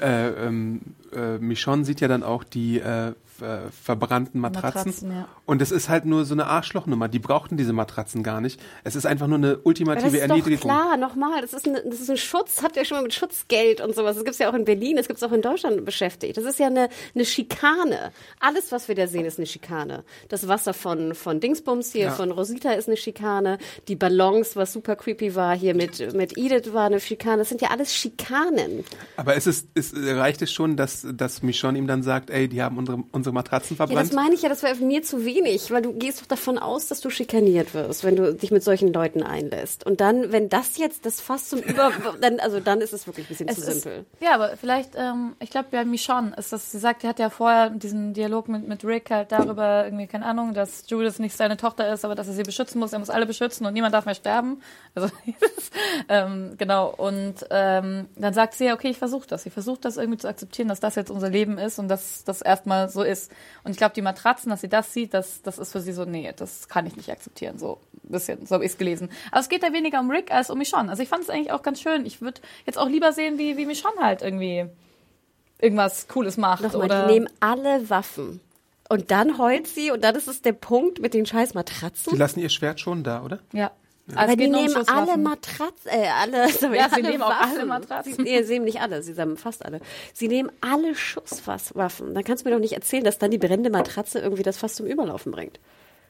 [0.00, 0.80] Äh, ähm,
[1.14, 3.12] äh, Michonne sieht ja dann auch die äh,
[3.42, 4.90] äh, verbrannten Matratzen.
[4.90, 5.28] Matratzen, ja.
[5.46, 7.08] Und es ist halt nur so eine Arschlochnummer.
[7.08, 8.60] Die brauchten diese Matratzen gar nicht.
[8.84, 10.70] Es ist einfach nur eine Aber ultimative das ist doch Erniedrigung.
[10.70, 13.80] klar, nochmal, das ist, ein, das ist ein Schutz, habt ihr schon mal mit Schutzgeld
[13.80, 14.16] und sowas.
[14.16, 16.36] Das gibt's ja auch in Berlin, das gibt's auch in Deutschland beschäftigt.
[16.36, 18.12] Das ist ja eine, eine Schikane.
[18.40, 20.04] Alles, was wir da sehen, ist eine Schikane.
[20.28, 22.10] Das Wasser von, von Dingsbums hier, Ja.
[22.12, 23.58] von Rosita ist eine Schikane.
[23.88, 27.38] Die Ballons, was super creepy war, hier mit, mit Edith war eine Schikane.
[27.38, 28.84] Das sind ja alles Schikanen.
[29.16, 32.62] Aber es ist, es reicht es schon, dass, dass Michonne ihm dann sagt, ey, die
[32.62, 34.12] haben unsere, unsere Matratzen Ja, das verbrannt?
[34.14, 37.00] meine ich ja, das wäre mir zu wenig, weil du gehst doch davon aus, dass
[37.00, 39.84] du schikaniert wirst, wenn du dich mit solchen Leuten einlässt.
[39.86, 43.26] Und dann, wenn das jetzt das fast zum Über, dann, also dann ist es wirklich
[43.26, 44.06] ein bisschen Es zu ist, simpel.
[44.20, 47.30] ja, aber vielleicht, ähm, ich glaube, bei Michonne ist das, sie sagt, die hat ja
[47.30, 51.56] vorher diesen Dialog mit, mit Rick halt darüber, irgendwie, keine Ahnung, dass Judith nicht seine
[51.56, 54.06] Tochter ist, aber dass er sie beschützen muss, er muss alle beschützen und niemand darf
[54.06, 54.60] mehr sterben.
[54.94, 55.08] Also,
[56.08, 59.46] ähm, genau, und ähm, dann sagt sie ja, okay, ich versuche das.
[59.46, 62.42] Ich versuche das irgendwie zu akzeptieren, dass das jetzt unser Leben ist und dass das
[62.42, 63.19] erstmal so ist.
[63.64, 66.04] Und ich glaube, die Matratzen, dass sie das sieht, das, das ist für sie so,
[66.04, 67.58] nee, das kann ich nicht akzeptieren.
[67.58, 69.10] So ein bisschen, so habe ich es gelesen.
[69.30, 70.90] Aber es geht da weniger um Rick als um Michonne.
[70.90, 72.06] Also ich fand es eigentlich auch ganz schön.
[72.06, 74.66] Ich würde jetzt auch lieber sehen, wie, wie Michonne halt irgendwie
[75.60, 76.62] irgendwas Cooles macht.
[76.62, 78.40] Nochmal, oder die nehmen alle Waffen.
[78.88, 82.12] Und dann heult sie und dann ist es der Punkt mit den scheiß Matratzen.
[82.12, 83.38] Die lassen ihr Schwert schon da, oder?
[83.52, 83.70] ja.
[84.12, 85.16] Aber Also es die nur um nehmen alle.
[85.18, 87.56] Matratzen, äh, alle, sorry, Ja, sie alle nehmen auch Waffen.
[87.56, 88.14] alle Matratzen.
[88.14, 89.80] Sie, nee, sie nehmen nicht alle, sie sagen fast alle.
[90.12, 92.14] Sie nehmen alle Schusswaffen.
[92.14, 94.76] Dann kannst du mir doch nicht erzählen, dass dann die brennende Matratze irgendwie das fast
[94.76, 95.58] zum Überlaufen bringt.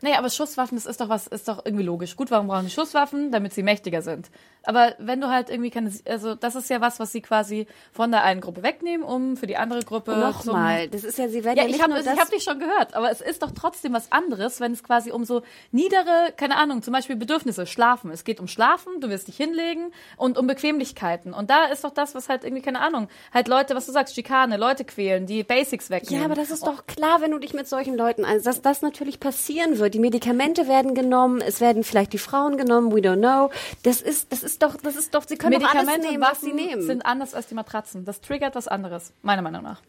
[0.02, 2.16] Nee, aber Schusswaffen, das ist doch was, ist doch irgendwie logisch.
[2.16, 3.30] Gut, warum brauchen die Schusswaffen?
[3.30, 4.30] Damit sie mächtiger sind.
[4.62, 8.10] Aber wenn du halt irgendwie keine, also das ist ja was, was sie quasi von
[8.10, 11.56] der einen Gruppe wegnehmen, um für die andere Gruppe Nochmal, das ist ja, sie werden
[11.56, 12.14] Ja, ja, ich habe nur das...
[12.14, 15.12] ich hab dich schon gehört, aber es ist doch trotzdem was anderes, wenn es quasi
[15.12, 15.42] um so
[15.72, 18.10] niedere, keine Ahnung, zum Beispiel Bedürfnisse, Schlafen.
[18.10, 21.32] Es geht um Schlafen, du wirst dich hinlegen und um Bequemlichkeiten.
[21.32, 24.14] Und da ist doch das, was halt irgendwie, keine Ahnung, halt Leute, was du sagst,
[24.14, 26.20] Schikane, Leute quälen, die Basics wegnehmen.
[26.20, 28.82] Ja, aber das ist doch klar, wenn du dich mit solchen Leuten ein, dass das
[28.82, 29.89] natürlich passieren wird.
[29.90, 33.50] Die Medikamente werden genommen, es werden vielleicht die Frauen genommen, we don't know.
[33.82, 36.40] Das ist, das ist doch, das ist doch, sie können doch alles Medikamente nehmen, was
[36.40, 36.82] sie nehmen.
[36.82, 38.04] sind anders als die Matratzen.
[38.04, 39.82] Das triggert was anderes, meiner Meinung nach.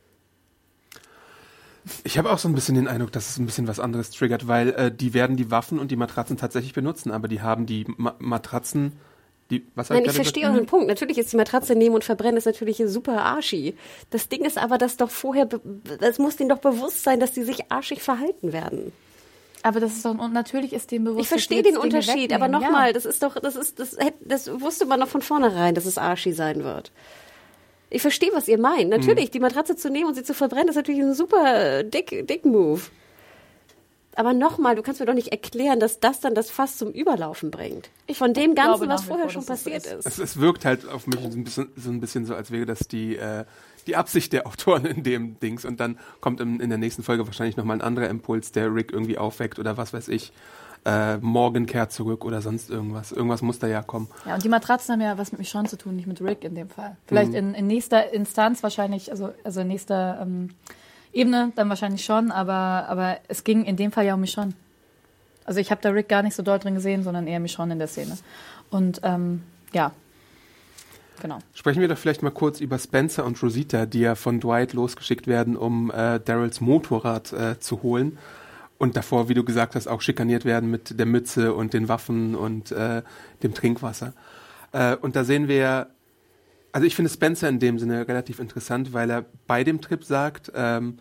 [2.03, 4.47] Ich habe auch so ein bisschen den Eindruck, dass es ein bisschen was anderes triggert,
[4.47, 7.85] weil äh, die werden die Waffen und die Matratzen tatsächlich benutzen, aber die haben die
[7.97, 8.93] Ma Matratzen,
[9.49, 10.87] die, was Nein, ich verstehe euren Punkt.
[10.87, 13.75] Natürlich ist die Matratze nehmen und verbrennen ist natürlich super arschi.
[14.11, 15.59] Das Ding ist aber, dass doch vorher, be-
[16.01, 18.93] es muss denen doch bewusst sein, dass die sich arschig verhalten werden.
[19.63, 21.21] Aber das ist doch, und natürlich ist dem bewusst.
[21.21, 22.93] Ich verstehe den Unterschied, aber nochmal, ja.
[22.93, 25.97] das ist doch, das ist, das, hätt- das wusste man doch von vornherein, dass es
[25.97, 26.91] arschi sein wird.
[27.89, 28.89] Ich verstehe, was ihr meint.
[28.89, 32.25] Natürlich, die Matratze zu nehmen und sie zu verbrennen, ist natürlich ein super äh, dick,
[32.27, 32.81] dick Move.
[34.15, 37.49] Aber nochmal, du kannst mir doch nicht erklären, dass das dann das Fass zum Überlaufen
[37.51, 37.89] bringt.
[38.13, 39.93] Von dem Ganzen, was vorher vor, schon passiert ist.
[39.93, 40.05] ist.
[40.05, 42.65] Es, es wirkt halt auf mich so ein bisschen so, ein bisschen so als wäre
[42.65, 43.45] das die, äh,
[43.87, 45.65] die Absicht der Autoren in dem Dings.
[45.65, 48.91] Und dann kommt im, in der nächsten Folge wahrscheinlich nochmal ein anderer Impuls, der Rick
[48.91, 50.31] irgendwie aufweckt oder was weiß ich.
[50.83, 53.11] Äh, morgen kehrt zurück oder sonst irgendwas.
[53.11, 54.07] Irgendwas muss da ja kommen.
[54.25, 56.55] Ja, und die Matratzen haben ja was mit Michonne zu tun, nicht mit Rick in
[56.55, 56.97] dem Fall.
[57.05, 57.37] Vielleicht Mhm.
[57.37, 60.49] in, in nächster Instanz wahrscheinlich, also, also in nächster ähm,
[61.13, 64.53] Ebene dann wahrscheinlich schon, aber, aber es ging in dem Fall ja um Michonne.
[65.45, 67.79] Also ich habe da Rick gar nicht so doll drin gesehen, sondern eher Michonne in
[67.79, 68.17] der Szene.
[68.71, 69.91] Und ähm, ja,
[71.21, 71.39] genau.
[71.53, 75.27] Sprechen wir doch vielleicht mal kurz über Spencer und Rosita, die ja von Dwight losgeschickt
[75.27, 78.17] werden, um äh, Daryls Motorrad äh, zu holen.
[78.77, 82.33] und davor, wie du gesagt hast, auch schikaniert werden mit der Mütze und den Waffen
[82.33, 83.03] und äh,
[83.43, 84.13] dem Trinkwasser.
[84.71, 85.87] Äh, und da sehen wir,
[86.71, 90.51] also ich finde Spencer in dem Sinne relativ interessant, weil er bei dem Trip sagt,
[90.55, 90.97] ähm,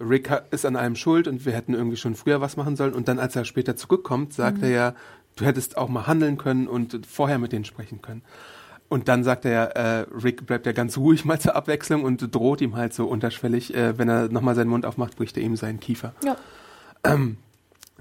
[0.00, 2.94] Rick ist an allem schuld und wir hätten irgendwie schon früher was machen sollen.
[2.94, 4.64] Und dann, als er später zurückkommt, sagt mhm.
[4.64, 4.94] er ja,
[5.36, 8.22] du hättest auch mal handeln können und vorher mit denen sprechen können.
[8.90, 12.60] Und dann sagt er, äh, Rick bleibt ja ganz ruhig mal zur Abwechslung und droht
[12.60, 15.78] ihm halt so unterschwellig, äh, wenn er nochmal seinen Mund aufmacht, bricht er ihm seinen
[15.78, 16.12] Kiefer.
[16.24, 16.36] Ja.
[17.04, 17.38] Ähm,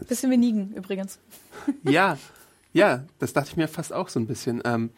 [0.07, 1.19] Bisschen wie Nigen übrigens.
[1.83, 2.17] ja,
[2.73, 4.63] ja, das dachte ich mir fast auch so ein bisschen.
[4.65, 4.89] Ähm,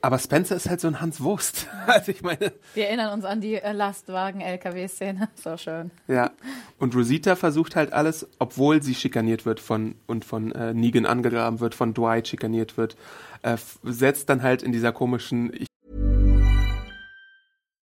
[0.00, 1.66] aber Spencer ist halt so ein Hans Wurst.
[1.86, 2.52] Also ich meine.
[2.74, 5.28] Wir erinnern uns an die äh, Lastwagen-LKW-Szene.
[5.34, 5.90] So schön.
[6.06, 6.30] Ja.
[6.78, 11.58] Und Rosita versucht halt alles, obwohl sie schikaniert wird von und von äh, Negan angegraben
[11.58, 12.96] wird, von Dwight schikaniert wird,
[13.42, 15.52] äh, setzt dann halt in dieser komischen.
[15.52, 15.66] Ich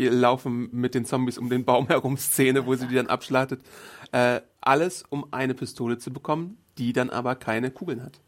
[0.00, 3.60] Ich laufe mit den Zombies um den Baum herum Szene, wo sie die dann abschlachtet.
[4.12, 8.20] Äh, alles, um eine Pistole zu bekommen, die dann aber keine Kugeln hat.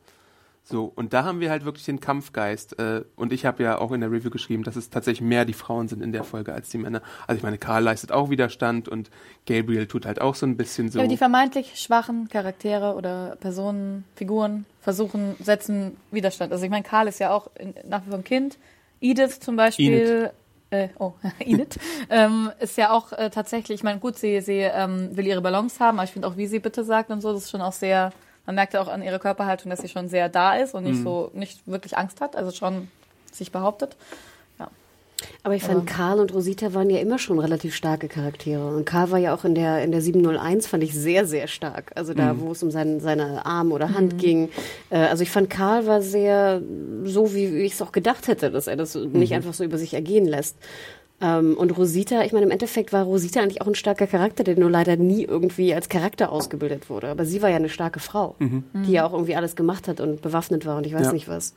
[0.64, 2.78] So, und da haben wir halt wirklich den Kampfgeist.
[2.78, 5.54] Äh, und ich habe ja auch in der Review geschrieben, dass es tatsächlich mehr die
[5.54, 7.02] Frauen sind in der Folge als die Männer.
[7.26, 9.10] Also ich meine, Karl leistet auch Widerstand und
[9.46, 11.00] Gabriel tut halt auch so ein bisschen so.
[11.00, 16.52] Ja, die vermeintlich schwachen Charaktere oder Personen, Figuren versuchen, setzen Widerstand.
[16.52, 18.58] Also ich meine, Karl ist ja auch in, nach wie vor ein Kind.
[19.00, 20.30] Edith zum Beispiel.
[20.72, 21.78] Äh, oh, Enid,
[22.10, 25.78] ähm, ist ja auch äh, tatsächlich, ich meine, gut, sie, sie ähm, will ihre Balance
[25.78, 27.72] haben, aber ich finde auch, wie sie bitte sagt und so, das ist schon auch
[27.72, 28.10] sehr
[28.46, 31.04] man merkt auch an ihrer Körperhaltung, dass sie schon sehr da ist und nicht mhm.
[31.04, 32.88] so, nicht wirklich Angst hat, also schon
[33.30, 33.96] sich behauptet.
[35.42, 38.66] Aber ich fand, Karl und Rosita waren ja immer schon relativ starke Charaktere.
[38.66, 41.92] Und Karl war ja auch in der, in der 701, fand ich sehr, sehr stark.
[41.94, 42.40] Also da, mhm.
[42.40, 44.18] wo es um sein, seine Arm oder Hand mhm.
[44.18, 44.48] ging.
[44.90, 46.62] Äh, also ich fand, Karl war sehr
[47.04, 49.36] so, wie ich es auch gedacht hätte, dass er das nicht mhm.
[49.36, 50.56] einfach so über sich ergehen lässt.
[51.22, 54.58] Ähm, und Rosita, ich meine, im Endeffekt war Rosita eigentlich auch ein starker Charakter, der
[54.58, 57.08] nur leider nie irgendwie als Charakter ausgebildet wurde.
[57.08, 58.64] Aber sie war ja eine starke Frau, mhm.
[58.74, 61.12] die ja auch irgendwie alles gemacht hat und bewaffnet war und ich weiß ja.
[61.12, 61.54] nicht was.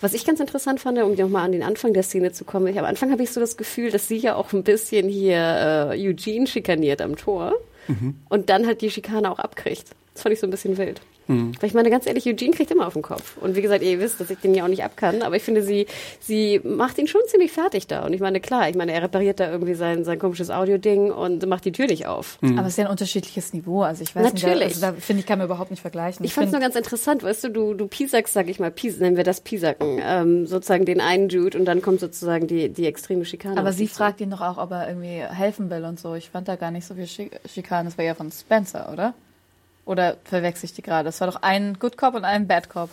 [0.00, 2.78] Was ich ganz interessant fand, um nochmal an den Anfang der Szene zu kommen, ich,
[2.78, 6.08] am Anfang habe ich so das Gefühl, dass sie ja auch ein bisschen hier äh,
[6.08, 7.54] Eugene schikaniert am Tor
[7.86, 8.16] mhm.
[8.28, 9.90] und dann halt die Schikane auch abkriegt.
[10.14, 11.00] Das fand ich so ein bisschen wild.
[11.28, 11.52] Mhm.
[11.60, 13.36] Weil ich meine, ganz ehrlich, Eugene kriegt immer auf den Kopf.
[13.38, 15.62] Und wie gesagt, ihr wisst, dass ich den ja auch nicht abkann, aber ich finde,
[15.62, 15.86] sie,
[16.18, 18.04] sie macht ihn schon ziemlich fertig da.
[18.04, 21.46] Und ich meine, klar, ich meine, er repariert da irgendwie sein, sein komisches Audio-Ding und
[21.46, 22.38] macht die Tür nicht auf.
[22.40, 22.58] Mhm.
[22.58, 23.82] Aber es ist ja ein unterschiedliches Niveau.
[23.82, 24.68] Also ich weiß Natürlich.
[24.68, 26.24] nicht, da, also da finde ich, kann man überhaupt nicht vergleichen.
[26.24, 28.70] Ich, ich fand es nur ganz interessant, weißt du, du, du pisakst, sag ich mal,
[28.70, 32.68] Pis, nennen wir das Pisacken, ähm, sozusagen den einen Dude und dann kommt sozusagen die,
[32.70, 33.58] die extreme Schikane.
[33.58, 36.14] Aber sie fragt ihn doch auch, ob er irgendwie helfen will und so.
[36.14, 37.88] Ich fand da gar nicht so viel Schikane.
[37.88, 39.14] Das war ja von Spencer, oder?
[39.90, 41.06] Oder verwechsel ich die gerade?
[41.06, 42.90] Das war doch ein Good Cop und ein Bad Cop.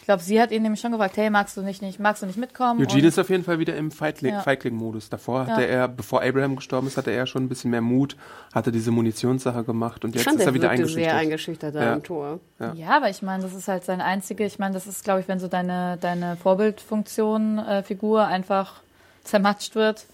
[0.00, 2.26] Ich glaube, sie hat ihn nämlich schon gefragt, hey, magst du nicht, nicht magst du
[2.26, 2.80] nicht mitkommen?
[2.80, 5.06] Eugene ist auf jeden Fall wieder im Feigling-Modus.
[5.06, 5.10] Ja.
[5.10, 5.66] Davor hatte ja.
[5.66, 8.16] er, bevor Abraham gestorben ist, hatte er schon ein bisschen mehr Mut,
[8.54, 11.04] hatte diese Munitionssache gemacht und jetzt fand, ist er wieder eingeschüchtert.
[11.04, 11.94] sehr eingeschüchtert ja.
[11.94, 12.38] am Tor.
[12.60, 12.72] Ja.
[12.74, 15.26] ja, aber ich meine, das ist halt seine einzige, ich meine, das ist, glaube ich,
[15.26, 18.80] wenn so deine, deine Vorbildfunktion, äh, Figur einfach
[19.24, 20.06] zermatscht wird,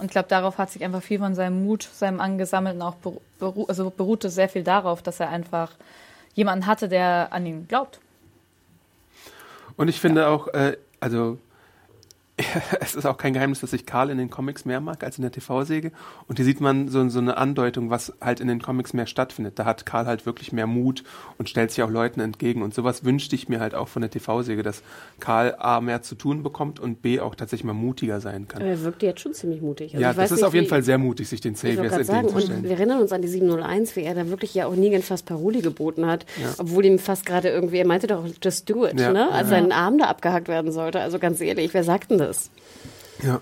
[0.00, 3.66] und ich glaube, darauf hat sich einfach viel von seinem Mut, seinem Angesammelten auch beru
[3.66, 5.72] also beruhte sehr viel darauf, dass er einfach
[6.34, 8.00] jemanden hatte, der an ihn glaubt.
[9.76, 10.28] Und ich finde ja.
[10.28, 11.38] auch, äh, also
[12.80, 15.22] es ist auch kein Geheimnis, dass ich Karl in den Comics mehr mag als in
[15.22, 15.92] der TV-Säge.
[16.26, 19.58] Und hier sieht man so, so, eine Andeutung, was halt in den Comics mehr stattfindet.
[19.58, 21.04] Da hat Karl halt wirklich mehr Mut
[21.38, 22.62] und stellt sich auch Leuten entgegen.
[22.62, 24.82] Und sowas wünschte ich mir halt auch von der TV-Säge, dass
[25.18, 28.62] Karl A mehr zu tun bekommt und B auch tatsächlich mal mutiger sein kann.
[28.62, 29.94] Er wirkt jetzt schon ziemlich mutig.
[29.94, 32.58] Also ja, das ist nicht, auf jeden Fall sehr mutig, sich den Saviors entgegenzustellen.
[32.58, 35.26] Und wir erinnern uns an die 701, wie er da wirklich ja auch Negan fast
[35.26, 36.26] Paroli geboten hat.
[36.40, 36.54] Ja.
[36.58, 39.12] Obwohl ihm fast gerade irgendwie, er meinte doch, just do it, ja.
[39.12, 39.30] ne?
[39.30, 39.56] Als ja.
[39.56, 41.00] sein Arm da abgehackt werden sollte.
[41.00, 42.29] Also ganz ehrlich, wer sagt denn das?
[43.22, 43.40] Ja.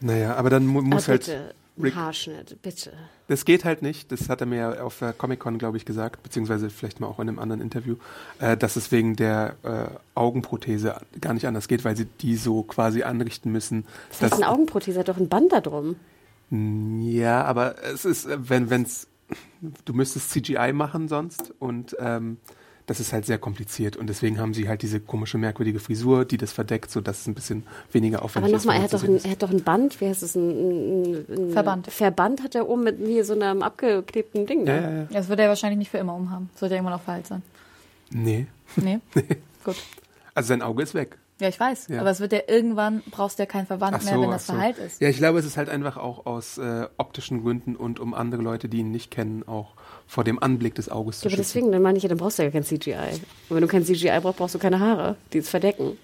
[0.00, 1.38] Naja, aber dann mu muss ah, bitte.
[1.38, 1.54] halt.
[1.82, 2.92] Rick, Haarschnitt, bitte.
[3.28, 4.10] Das geht halt nicht.
[4.10, 7.28] Das hat er mir auf der Comic-Con, glaube ich, gesagt, beziehungsweise vielleicht mal auch in
[7.28, 7.96] einem anderen Interview,
[8.38, 12.62] äh, dass es wegen der äh, Augenprothese gar nicht anders geht, weil sie die so
[12.62, 13.84] quasi anrichten müssen.
[14.20, 15.00] Was ist eine Augenprothese?
[15.00, 15.96] Hat doch ein Band da drum.
[16.50, 19.08] Ja, aber es ist, wenn, wenn's,
[19.84, 22.38] du müsstest CGI machen sonst und ähm,
[22.86, 26.36] das ist halt sehr kompliziert und deswegen haben sie halt diese komische, merkwürdige Frisur, die
[26.36, 28.64] das verdeckt, sodass es ein bisschen weniger aufwendig Aber ist.
[28.64, 31.26] nochmal, er hat, doch ein, er hat doch ein Band, wie heißt es, ein, ein,
[31.28, 31.88] ein Verband.
[31.88, 34.62] Verband hat er oben mit hier so einem abgeklebten Ding.
[34.62, 34.68] ist.
[34.68, 34.90] Ja, da.
[34.90, 35.06] ja, ja.
[35.10, 36.48] Das wird er wahrscheinlich nicht für immer umhaben.
[36.52, 37.42] Das wird ja irgendwann auch verheilt sein.
[38.10, 38.46] Nee.
[38.76, 38.98] Nee?
[39.64, 39.76] Gut.
[40.34, 41.18] Also sein Auge ist weg.
[41.40, 41.88] Ja, ich weiß.
[41.88, 42.00] Ja.
[42.00, 44.46] Aber es wird ja irgendwann, brauchst du ja keinen Verband Ach mehr, so, wenn das
[44.46, 44.54] so.
[44.54, 45.00] verheilt ist.
[45.00, 48.42] Ja, ich glaube, es ist halt einfach auch aus äh, optischen Gründen und um andere
[48.42, 49.74] Leute, die ihn nicht kennen, auch
[50.06, 51.42] vor dem Anblick des Auges Ja, zu aber schützen.
[51.54, 52.94] deswegen, dann meine ich ja, dann brauchst du ja kein CGI.
[53.48, 55.98] Und wenn du kein CGI brauchst, brauchst du keine Haare, die es verdecken.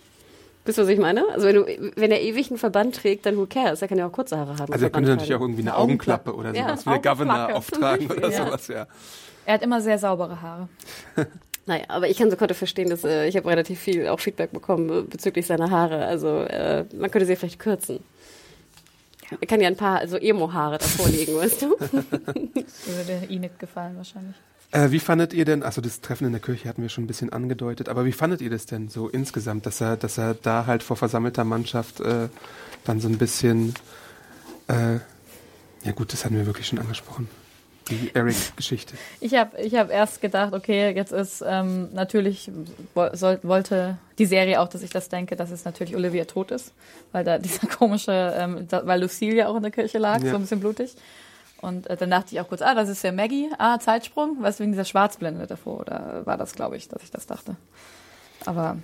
[0.64, 1.24] Wisst ihr, was ich meine?
[1.32, 3.82] Also wenn, du, wenn er ewig einen Verband trägt, dann who cares?
[3.82, 4.72] Er kann ja auch kurze Haare haben.
[4.72, 8.06] Also er könnte natürlich auch irgendwie eine Augenklappe oder Ja, sowas, wie der Governor auftragen
[8.10, 8.46] oder Ja.
[8.46, 8.86] sowas, ja.
[9.44, 10.68] Er hat immer sehr saubere Haare.
[11.64, 14.50] Naja, aber ich kann so konnte verstehen, dass äh, ich habe relativ viel auch Feedback
[14.50, 16.04] bekommen äh, bezüglich seiner Haare.
[16.06, 18.00] Also äh, man könnte sie vielleicht kürzen.
[19.40, 21.76] Er kann ja ein paar also Emo-Haare davor legen, weißt du?
[22.54, 24.36] Das würde Inet gefallen wahrscheinlich.
[24.72, 27.06] Äh, wie fandet ihr denn, also das Treffen in der Kirche hatten wir schon ein
[27.06, 30.66] bisschen angedeutet, aber wie fandet ihr das denn so insgesamt, dass er, dass er da
[30.66, 32.28] halt vor versammelter Mannschaft äh,
[32.84, 33.74] dann so ein bisschen,
[34.68, 34.94] äh,
[35.84, 37.28] ja gut, das hatten wir wirklich schon angesprochen,
[37.90, 38.94] die Eric-Geschichte.
[39.20, 42.50] Ich habe ich hab erst gedacht, okay, jetzt ist ähm, natürlich,
[43.12, 46.72] soll, wollte die Serie auch, dass ich das denke, dass es natürlich Olivia tot ist,
[47.12, 50.30] weil da dieser komische, ähm, da, weil Lucille ja auch in der Kirche lag, Ja.
[50.30, 50.94] so ein bisschen blutig.
[51.60, 54.58] Und äh, dann dachte ich auch kurz, ah, das ist ja Maggie, ah, Zeitsprung, was
[54.58, 57.56] wegen dieser Schwarzblende davor, oder war das, glaube ich, dass ich das dachte.
[58.44, 58.78] Aber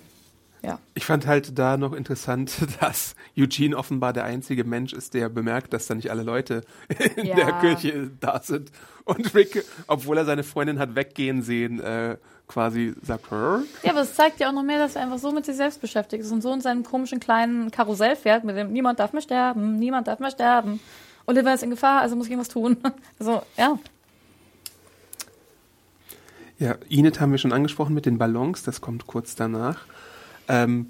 [0.63, 5.29] ja, Ich fand halt da noch interessant, dass Eugene offenbar der einzige Mensch ist, der
[5.29, 6.63] bemerkt, dass da nicht alle Leute
[7.17, 7.35] in Ja.
[7.37, 8.71] der Kirche da sind.
[9.05, 13.63] Und Rick, obwohl er seine Freundin hat weggehen sehen, äh, quasi sagt, Hör?
[13.83, 15.81] Ja, aber es zeigt ja auch noch mehr, dass er einfach so mit sich selbst
[15.81, 19.23] beschäftigt ist und so in seinem komischen kleinen Karussell fährt, mit dem niemand darf mehr
[19.23, 20.81] sterben, niemand darf mehr sterben.
[21.27, 22.77] Oliver ist in Gefahr, also muss ich irgendwas tun.
[23.19, 23.79] Also, ja.
[26.59, 29.87] Ja, Enid haben wir schon angesprochen mit den Ballons, das kommt kurz danach.
[30.49, 30.89] Ähm,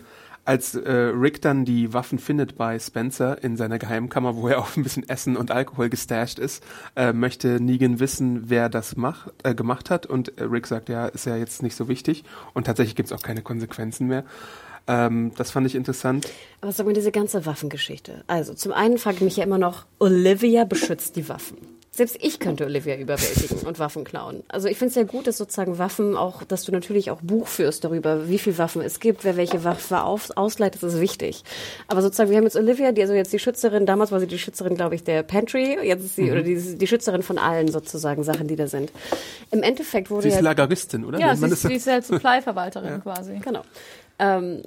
[0.48, 4.76] als äh, Rick dann die Waffen findet bei Spencer in seiner Geheimkammer, wo er auch
[4.78, 6.64] ein bisschen Essen und Alkohol gestasht ist,
[6.96, 10.06] äh, möchte Negan wissen, wer das mach, äh, gemacht hat.
[10.06, 12.24] Und äh, Rick sagt, ja, ist ja jetzt nicht so wichtig.
[12.54, 14.24] Und tatsächlich gibt's auch keine Konsequenzen mehr.
[14.86, 16.26] Ähm, das fand ich interessant.
[16.62, 18.24] Aber sag mal, diese ganze Waffengeschichte.
[18.26, 21.58] Also, zum einen frage ich mich ja immer noch, Olivia beschützt die Waffen.
[21.98, 24.44] Selbst ich könnte Olivia überwältigen und Waffen klauen.
[24.46, 27.48] Also ich finde es ja gut, dass sozusagen Waffen auch, dass du natürlich auch Buch
[27.48, 31.42] führst darüber, wie viel Waffen es gibt, wer welche Waffe auf, ausleitet, das ist wichtig.
[31.88, 34.38] Aber sozusagen, wir haben jetzt Olivia, die also jetzt die Schützerin, damals war sie die
[34.38, 38.22] Schützerin, glaube ich, der Pantry, jetzt ist sie, oder die, die Schützerin von allen sozusagen
[38.22, 38.92] Sachen, die da sind.
[39.50, 41.18] Im Endeffekt wurde Sie ist ja Lageristin, oder?
[41.18, 43.40] Ja, sie ist, das sie ist ja Supply-Verwalterin quasi.
[43.42, 43.62] Genau.
[44.20, 44.62] Ähm,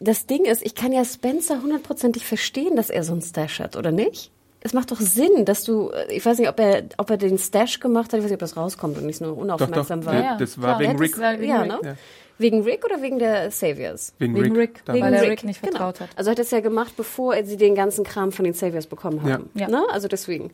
[0.00, 3.76] das Ding ist, ich kann ja Spencer hundertprozentig verstehen, dass er so einen Stash hat,
[3.76, 4.30] oder nicht?
[4.64, 7.36] Es macht doch Sinn, dass du, äh, ich weiß nicht, ob er, ob er den
[7.38, 10.14] Stash gemacht hat, ich weiß nicht, ob das rauskommt und nicht nur unaufmerksam war.
[10.14, 11.18] Ja, das war klar, wegen hätte Rick.
[11.18, 11.68] wegen Ja, Rick.
[11.70, 11.78] ne?
[11.82, 11.94] Ja.
[12.38, 14.14] Wegen Rick oder wegen der Saviors?
[14.18, 15.04] Wegen, Wegen Rick, damals.
[15.04, 16.08] weil er Rick, Rick nicht vertraut genau.
[16.10, 16.18] hat.
[16.18, 19.22] Also hat er es ja gemacht, bevor sie den ganzen Kram von den Saviors bekommen
[19.22, 19.50] haben.
[19.54, 19.62] Ja.
[19.62, 19.68] Ja.
[19.68, 19.82] Ne?
[19.92, 20.50] Also deswegen.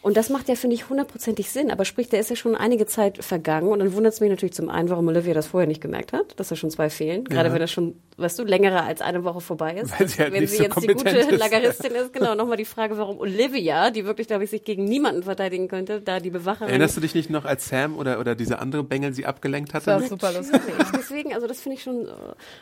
[0.00, 1.70] Und das macht ja, finde ich, hundertprozentig Sinn.
[1.70, 3.68] Aber sprich, da ist ja schon einige Zeit vergangen.
[3.72, 6.38] Und dann wundert es mich natürlich zum einen, warum Olivia das vorher nicht gemerkt hat,
[6.38, 7.24] dass da schon zwei fehlen.
[7.24, 7.54] Gerade Ja.
[7.54, 9.98] wenn das schon, weißt du, längere als eine Woche vorbei ist.
[9.98, 11.30] Weil sie halt wenn nicht sie so jetzt die gute ist.
[11.32, 12.12] Lageristin ist.
[12.12, 16.00] Genau, nochmal die Frage, warum Olivia, die wirklich, glaube ich, sich gegen niemanden verteidigen könnte,
[16.00, 19.12] da die Bewacherin Erinnerst du dich nicht noch, als Sam oder, oder diese andere Bengel
[19.12, 19.86] sie abgelenkt hatte?
[19.86, 20.60] Das war super lustig.
[20.96, 22.06] Deswegen, also das finde ich schon.
[22.06, 22.10] äh,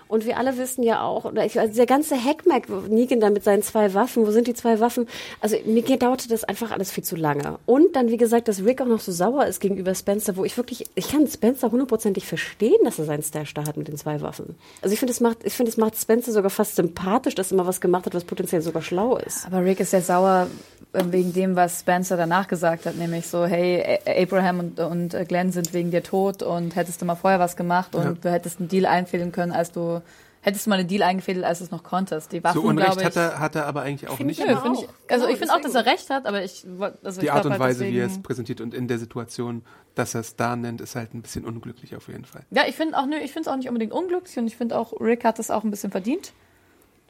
[0.08, 3.44] Und wir alle wissen ja auch, oder ich, also der ganze Hackmack, Negan da mit
[3.44, 5.06] seinen zwei Waffen, wo sind die zwei Waffen?
[5.40, 7.25] Also mir dauerte das einfach alles viel zu lange.
[7.66, 10.56] Und dann, wie gesagt, dass Rick auch noch so sauer ist gegenüber Spencer, wo ich
[10.56, 14.20] wirklich, ich kann Spencer hundertprozentig verstehen, dass er seinen Stash da hat mit den zwei
[14.20, 14.56] Waffen.
[14.82, 17.56] Also ich finde, es macht, ich finde, es macht Spencer sogar fast sympathisch, dass er
[17.56, 19.46] mal was gemacht hat, was potenziell sogar schlau ist.
[19.46, 20.48] Aber Rick ist ja sauer
[20.92, 25.52] äh, wegen dem, was Spencer danach gesagt hat, nämlich so, hey, Abraham und, und Glenn
[25.52, 28.68] sind wegen dir tot und hättest du mal vorher was gemacht und du hättest einen
[28.68, 30.00] Deal einfädeln können, als du,
[30.46, 32.30] hättest du mal einen Deal eingefädelt, als du es noch konntest.
[32.30, 34.38] Die Waffen, So Unrecht glaube ich, hat er, hat er aber eigentlich auch nicht.
[34.40, 34.92] ich Nö, find ich, auch.
[35.08, 36.64] also Genau, ich finde auch, dass er recht hat, aber ich,
[37.02, 38.98] also die ich Art und halt Weise, wie er es deswegen- präsentiert und in der
[39.00, 39.64] Situation,
[39.96, 42.42] dass er es da nennt, ist halt ein bisschen unglücklich auf jeden Fall.
[42.52, 44.78] Ja, ich finde auch, nö, ich finde es auch nicht unbedingt unglücklich und ich finde
[44.78, 46.32] auch, Rick hat es auch ein bisschen verdient.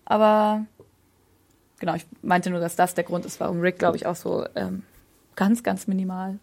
[0.07, 0.65] Aber
[1.79, 4.47] genau, ich meinte nur, dass das der Grund ist, warum Rick, glaube ich, auch so
[4.55, 4.83] ähm,
[5.35, 6.39] ganz, ganz minimal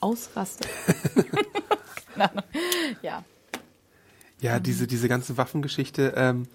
[0.00, 0.68] ausrastet.
[2.14, 2.44] Keine Ahnung.
[3.02, 3.24] ja.
[4.40, 6.46] Ja, diese, diese ganze Waffengeschichte, ähm,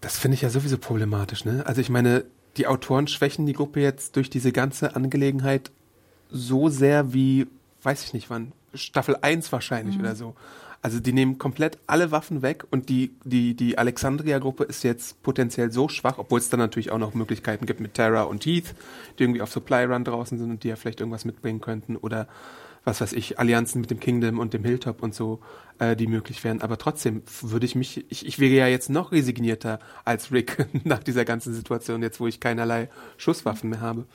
[0.00, 1.64] das finde ich ja sowieso problematisch, ne?
[1.66, 2.24] Also ich meine,
[2.56, 5.70] die Autoren schwächen die Gruppe jetzt durch diese ganze Angelegenheit
[6.30, 7.46] so sehr wie,
[7.82, 10.34] weiß ich nicht wann, Staffel 1 wahrscheinlich oder so.
[10.82, 15.70] Also die nehmen komplett alle Waffen weg und die, die, die Alexandria-Gruppe ist jetzt potenziell
[15.70, 18.74] so schwach, obwohl es dann natürlich auch noch Möglichkeiten gibt mit Terra und Heath,
[19.18, 22.28] die irgendwie auf Supply Run draußen sind und die ja vielleicht irgendwas mitbringen könnten oder
[22.84, 25.40] was weiß ich, Allianzen mit dem Kingdom und dem Hilltop und so,
[25.78, 26.62] äh, die möglich wären.
[26.62, 31.02] Aber trotzdem würde ich mich, ich, ich wäre ja jetzt noch resignierter als Rick nach
[31.02, 34.06] dieser ganzen Situation, jetzt wo ich keinerlei Schusswaffen mehr habe.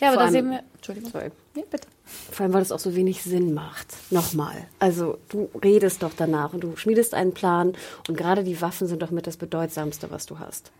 [0.00, 0.62] Ja, aber da sehen wir.
[0.74, 1.10] Entschuldigung.
[1.10, 1.30] Sorry.
[1.54, 1.88] Nee, bitte.
[2.30, 3.88] Vor allem, weil das auch so wenig Sinn macht.
[4.10, 4.66] Nochmal.
[4.78, 7.74] Also, du redest doch danach und du schmiedest einen Plan
[8.08, 10.70] und gerade die Waffen sind doch mit das Bedeutsamste, was du hast.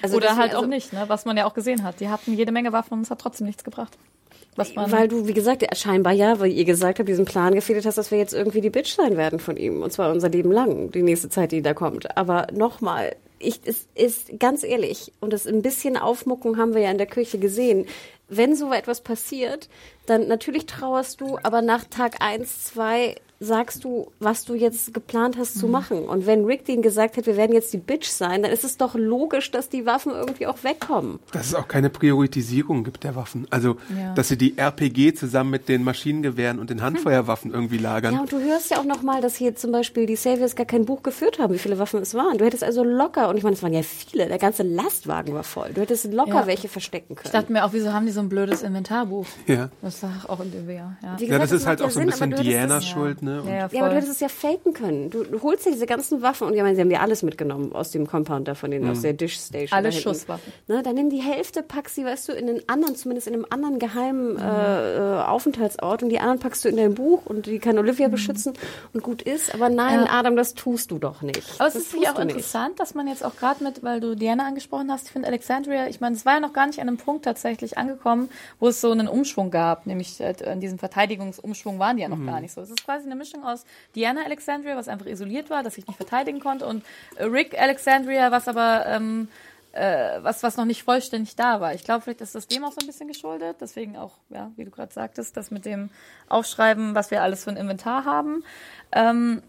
[0.00, 1.04] Also Oder halt auch also- nicht, ne?
[1.08, 2.00] was man ja auch gesehen hat.
[2.00, 3.96] Die hatten jede Menge Waffen und es hat trotzdem nichts gebracht.
[4.56, 7.86] Was man, Weil du, wie gesagt, scheinbar ja, weil ihr gesagt habt, diesen Plan gefehlt
[7.86, 9.82] hast, dass wir jetzt irgendwie die Bitch sein werden von ihm.
[9.82, 12.16] Und zwar unser Leben lang, die nächste Zeit, die da kommt.
[12.18, 16.90] Aber nochmal, ich, es ist ganz ehrlich, und das ein bisschen Aufmuckung haben wir ja
[16.90, 17.86] in der Kirche gesehen.
[18.28, 19.68] Wenn so etwas passiert,
[20.06, 25.36] dann natürlich trauerst du, aber nach Tag eins, zwei sagst du, was du jetzt geplant
[25.36, 26.04] hast zu machen.
[26.04, 28.76] Und wenn Rick denen gesagt hat, wir werden jetzt die Bitch sein, dann ist es
[28.76, 31.18] doch logisch, dass die Waffen irgendwie auch wegkommen.
[31.32, 33.46] Dass es auch keine Priorisierung gibt der Waffen.
[33.50, 34.14] Also, Ja.
[34.14, 38.14] dass sie die RPG zusammen mit den Maschinengewehren und den Handfeuerwaffen irgendwie lagern.
[38.14, 40.84] Ja, und du hörst ja auch nochmal, dass hier zum Beispiel die Saviors gar kein
[40.84, 42.38] Buch geführt haben, wie viele Waffen es waren.
[42.38, 45.42] Du hättest also locker, und ich meine, es waren ja viele, der ganze Lastwagen war
[45.44, 45.70] voll.
[45.74, 46.46] Du hättest locker Ja.
[46.46, 47.32] welche verstecken ich können.
[47.32, 49.26] dachte mir auch, wieso haben die so ein blödes Inventarbuch?
[49.46, 49.70] Ja.
[49.82, 50.96] Das sag auch in DW, ja.
[51.18, 53.31] Wie Ja, das ist macht halt auch so ein bisschen Dianas Schuld, ne?
[53.40, 55.10] Und Ja, ja, Ja, aber du hättest es ja faken können.
[55.10, 57.72] Du, du holst dir diese ganzen Waffen und ich meine, sie haben ja alles mitgenommen
[57.72, 59.76] aus dem Compound da von denen, aus der Dish Station.
[59.76, 59.92] Alle.
[59.92, 60.52] Schusswaffen.
[60.68, 63.46] Ne, dann nimm die Hälfte, pack sie, weißt du, in den anderen, zumindest in einem
[63.50, 64.38] anderen geheimen Mhm.
[64.40, 68.08] äh, äh, Aufenthaltsort und die anderen packst du in dein Buch und die kann Olivia
[68.08, 68.52] beschützen
[68.92, 69.54] und gut ist.
[69.54, 70.06] Aber nein, Mhm.
[70.06, 70.12] Ja.
[70.12, 71.42] Adam, das tust du doch nicht.
[71.58, 72.36] Aber es das ist tust auch du nicht.
[72.36, 75.86] interessant, dass man jetzt auch gerade mit, weil du Diana angesprochen hast, ich finde Alexandria,
[75.88, 78.28] ich meine, es war ja noch gar nicht an einem Punkt tatsächlich angekommen,
[78.58, 82.24] wo es so einen Umschwung gab, nämlich äh, in diesem Verteidigungsumschwung waren die ja noch
[82.24, 82.60] gar nicht so.
[82.60, 83.64] Es ist quasi eine Mischung aus
[83.94, 86.84] Diana Alexandria, was einfach isoliert war, das sich nicht verteidigen konnte, und
[87.18, 89.28] Rick Alexandria, was aber ähm,
[89.72, 91.74] äh, was, was noch nicht vollständig da war.
[91.74, 93.56] Ich glaube, vielleicht ist das dem auch so ein bisschen geschuldet.
[93.60, 95.90] Deswegen auch, ja, wie du gerade sagtest, das mit dem
[96.28, 98.44] Aufschreiben, was wir alles für ein Inventar haben.
[98.92, 99.42] Ähm,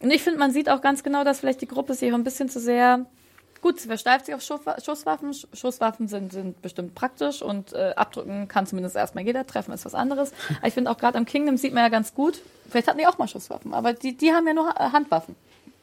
[0.00, 2.24] und ich finde, man sieht auch ganz genau, dass vielleicht die Gruppe sich auch ein
[2.24, 3.06] bisschen zu sehr.
[3.62, 5.32] Gut, sie versteift sich auf Schusswa- Schusswaffen.
[5.32, 9.46] Sch- Schusswaffen sind, sind bestimmt praktisch und äh, abdrücken kann zumindest erstmal jeder.
[9.46, 10.32] Treffen ist was anderes.
[10.58, 12.40] Aber ich finde auch gerade am Kingdom sieht man ja ganz gut.
[12.70, 15.36] Vielleicht hatten die auch mal Schusswaffen, aber die, die haben ja nur Ha- Handwaffen.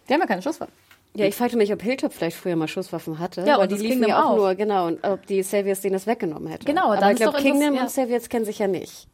[0.10, 0.74] Die haben ja keine Schusswaffen.
[1.14, 3.42] Ja, ich fragte mich, ob Hilltop vielleicht früher mal Schusswaffen hatte.
[3.42, 4.36] Ja, und die liefen Kingdom ja auch, auch.
[4.38, 6.66] nur, genau, und ob die Saviors denen das weggenommen hätten.
[6.66, 9.08] Genau, aber dann ich glaube, Kingdom interess- und Saviors kennen sich ja nicht.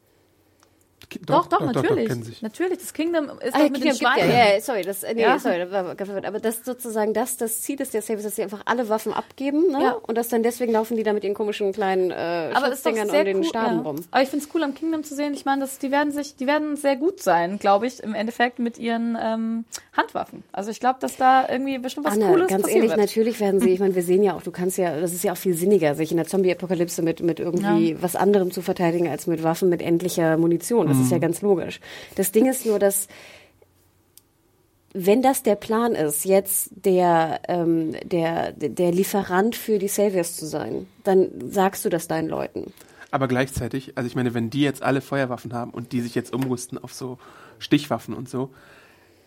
[1.26, 2.08] Doch, doch, natürlich.
[2.08, 2.42] kennen sich.
[2.42, 4.30] Natürlich, das Kingdom ist Ah, doch mit den Kingdom ja, Schweinen.
[4.30, 5.38] ja, ja, sorry, das, nee, Ja.
[5.38, 9.12] sorry, aber das sozusagen das, das Ziel ist der Saviors, dass sie einfach alle Waffen
[9.12, 9.78] abgeben, ne?
[9.82, 9.92] Ja.
[9.92, 13.08] Und dass dann deswegen laufen die da mit ihren komischen kleinen äh, ist doch Schutzdingern
[13.10, 13.44] sehr und den cool.
[13.44, 13.82] Staben ja.
[13.82, 13.96] rum.
[14.10, 15.34] Aber ich finde es cool am Kingdom zu sehen.
[15.34, 18.78] Ich meine, die werden sich, die werden sehr gut sein, glaube ich, im Endeffekt mit
[18.78, 19.64] ihren ähm,
[19.96, 20.42] Handwaffen.
[20.52, 22.98] Also ich glaube, dass da irgendwie bestimmt was Anne, Cooles ganz ehrlich, wird.
[22.98, 25.32] natürlich werden sie, ich meine, wir sehen ja auch, du kannst ja, das ist ja
[25.32, 28.02] auch viel sinniger, sich in der Zombie-Apokalypse mit, mit irgendwie Ja.
[28.02, 30.86] was anderem zu verteidigen als mit Waffen mit endlicher Munition.
[30.88, 31.80] Das ist ja ganz logisch.
[32.16, 33.08] Das Ding ist nur, dass
[34.94, 40.46] wenn das der Plan ist, jetzt der, ähm, der, der Lieferant für die Saviors zu
[40.46, 42.72] sein, dann sagst du das deinen Leuten.
[43.10, 46.32] Aber gleichzeitig, also ich meine, wenn die jetzt alle Feuerwaffen haben und die sich jetzt
[46.32, 47.18] umrüsten auf so
[47.58, 48.50] Stichwaffen und so,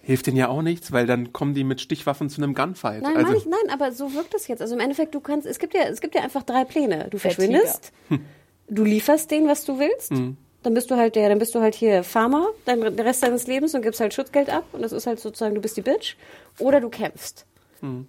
[0.02, 3.02] hilft denen ja auch nichts, weil dann kommen die mit Stichwaffen zu einem Gunfight.
[3.02, 4.62] Nein, also, ich, nein, aber so wirkt es jetzt.
[4.62, 7.08] Also im Endeffekt, du kannst, es gibt ja, es gibt ja einfach drei Pläne.
[7.10, 7.92] Du verschwindest,
[8.70, 10.14] du lieferst denen, was du willst,
[10.68, 13.48] dann bist du halt der, dann bist du halt hier Farmer, dann den Rest deines
[13.48, 16.18] Lebens und gibst halt Schutzgeld ab und das ist halt sozusagen, du bist die Bitch.
[16.60, 17.46] Oder du kämpfst.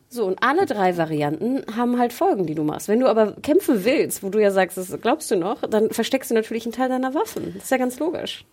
[0.09, 2.89] So, und alle drei Varianten haben halt Folgen, die du machst.
[2.89, 6.33] Wenn du aber kämpfen willst, wo du ja sagst, das glaubst du noch, dann versteckst
[6.33, 7.53] du natürlich einen Teil deiner Waffen.
[7.55, 8.45] Das ist ja ganz logisch.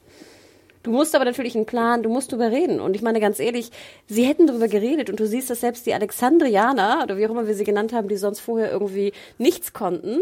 [0.86, 2.80] Du musst aber natürlich einen Plan, du musst drüber reden.
[2.80, 3.72] Und ich meine ganz ehrlich,
[4.06, 7.48] sie hätten drüber geredet und du siehst, dass selbst die Alexandrianer, oder wie auch immer
[7.48, 10.20] wir sie genannt haben, die sonst vorher irgendwie nichts konnten,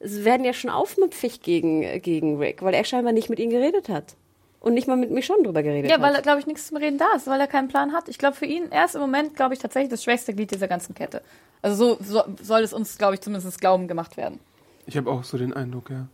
[0.00, 3.88] es werden ja schon aufmüpfig gegen, gegen Rick, weil er scheinbar nicht mit ihnen geredet
[3.90, 4.14] hat.
[4.60, 6.02] Und nicht mal mit mir schon drüber geredet Ja, hat.
[6.02, 8.08] weil er, glaube ich, nichts zum Reden da ist, weil er keinen Plan hat.
[8.08, 10.66] Ich glaube, für ihn, er ist im Moment, glaube ich, tatsächlich das schwächste Glied dieser
[10.66, 11.20] ganzen Kette.
[11.60, 14.40] Also so, so soll es uns, glaube ich, zumindest glauben gemacht werden.
[14.86, 16.06] ich habe auch so den Eindruck, ja.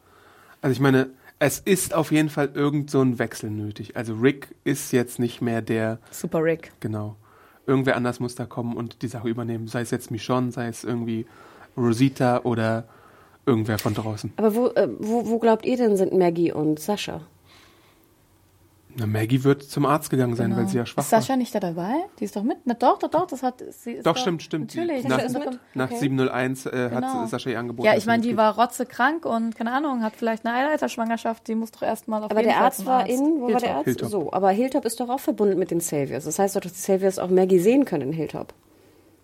[0.60, 1.10] Also ich meine,
[1.42, 3.96] es ist auf jeden Fall irgend so ein Wechsel nötig.
[3.96, 6.70] Also Rick ist jetzt nicht mehr der, Super Rick.
[6.78, 7.16] genau.
[7.66, 9.66] Irgendwer anders muss da kommen und die Sache übernehmen.
[9.66, 11.26] Sei es jetzt Michonne, sei es irgendwie
[11.76, 12.84] Rosita oder
[13.44, 14.32] irgendwer von draußen.
[14.36, 17.22] aber wo, äh, wo, wo glaubt ihr denn sind Maggie und Sascha?
[18.96, 21.60] Na, Maggie wird zum Arzt gegangen sein, weil sie ja schwach Ist Sascha nicht da
[21.60, 21.94] dabei?
[22.20, 22.58] Die ist doch mit.
[22.64, 24.12] Na doch, doch, doch, das hat sie ist war.
[24.12, 24.74] Doch, stimmt, stimmt.
[24.74, 25.08] Natürlich.
[25.08, 25.58] Nach, ist mit.
[25.74, 25.98] nach Okay.
[25.98, 27.06] 701 äh, Genau.
[27.06, 27.86] hat Sascha ihr angeboten.
[27.86, 31.70] Ja, ich meine, die war rotzekrank und keine Ahnung, hat vielleicht eine Eileiterschwangerschaft, die muss
[31.70, 33.10] doch erstmal auf Aber jeden der Arzt war Arzt.
[33.10, 33.60] in, wo war Hilltop.
[33.62, 33.84] der Arzt?
[33.84, 34.08] Hilltop.
[34.10, 36.24] So, aber Hilltop ist doch auch verbunden mit den Saviors.
[36.24, 38.52] Das heißt doch, dass die Saviors auch Maggie sehen können in Hilltop.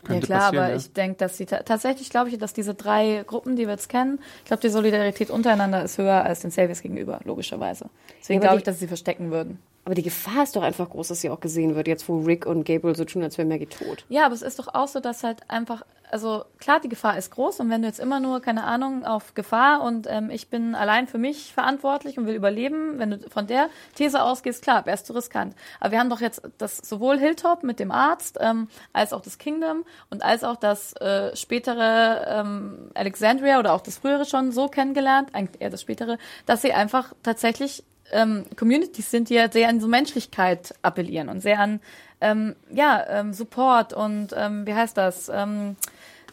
[0.08, 0.76] Ja klar, aber ja.
[0.76, 3.88] ich denke, dass sie ta tatsächlich glaube ich, dass diese drei Gruppen, die wir jetzt
[3.88, 7.86] kennen, ich glaube, die Solidarität untereinander ist höher als den Saviors gegenüber, logischerweise.
[8.20, 9.58] Deswegen aber glaube ich, dass sie verstecken würden.
[9.88, 12.44] Aber die Gefahr ist doch einfach groß, dass sie auch gesehen wird, jetzt wo Rick
[12.44, 14.04] und Gabriel so tun, als wäre Maggie tot.
[14.10, 15.80] Ja, aber es ist doch auch so, dass halt einfach,
[16.10, 19.32] also klar, die Gefahr ist groß und wenn du jetzt immer nur, keine Ahnung, auf
[19.32, 23.46] Gefahr und ähm, ich bin allein für mich verantwortlich und will überleben, wenn du von
[23.46, 25.54] der These ausgehst, klar, wärst du riskant.
[25.80, 29.38] Aber wir haben doch jetzt das sowohl Hilltop mit dem Arzt, ähm, als auch das
[29.38, 34.68] Kingdom und als auch das äh, spätere ähm, Alexandria oder auch das frühere schon so
[34.68, 39.68] kennengelernt, eigentlich eher das spätere, dass sie einfach tatsächlich ähm, Communities sind, die ja sehr
[39.68, 41.80] an so Menschlichkeit appellieren und sehr an
[42.20, 45.28] ähm, ja, ähm, Support und ähm, wie heißt das?
[45.28, 45.76] Ähm,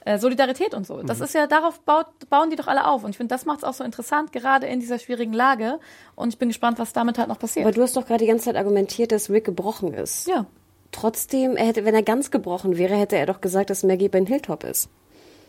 [0.05, 1.01] äh, Solidarität und so.
[1.01, 3.03] Das ist ja, darauf baut, bauen die doch alle auf.
[3.03, 5.79] Und ich finde, das macht es auch so interessant, gerade in dieser schwierigen Lage.
[6.15, 7.65] Und ich bin gespannt, was damit halt noch passiert.
[7.65, 10.27] Aber du hast doch gerade die ganze Zeit argumentiert, dass Rick gebrochen ist.
[10.27, 10.45] ja.
[10.91, 14.23] Trotzdem, er hätte, wenn er ganz gebrochen wäre, hätte er doch gesagt, dass Maggie bei
[14.23, 14.87] Hilltop ist.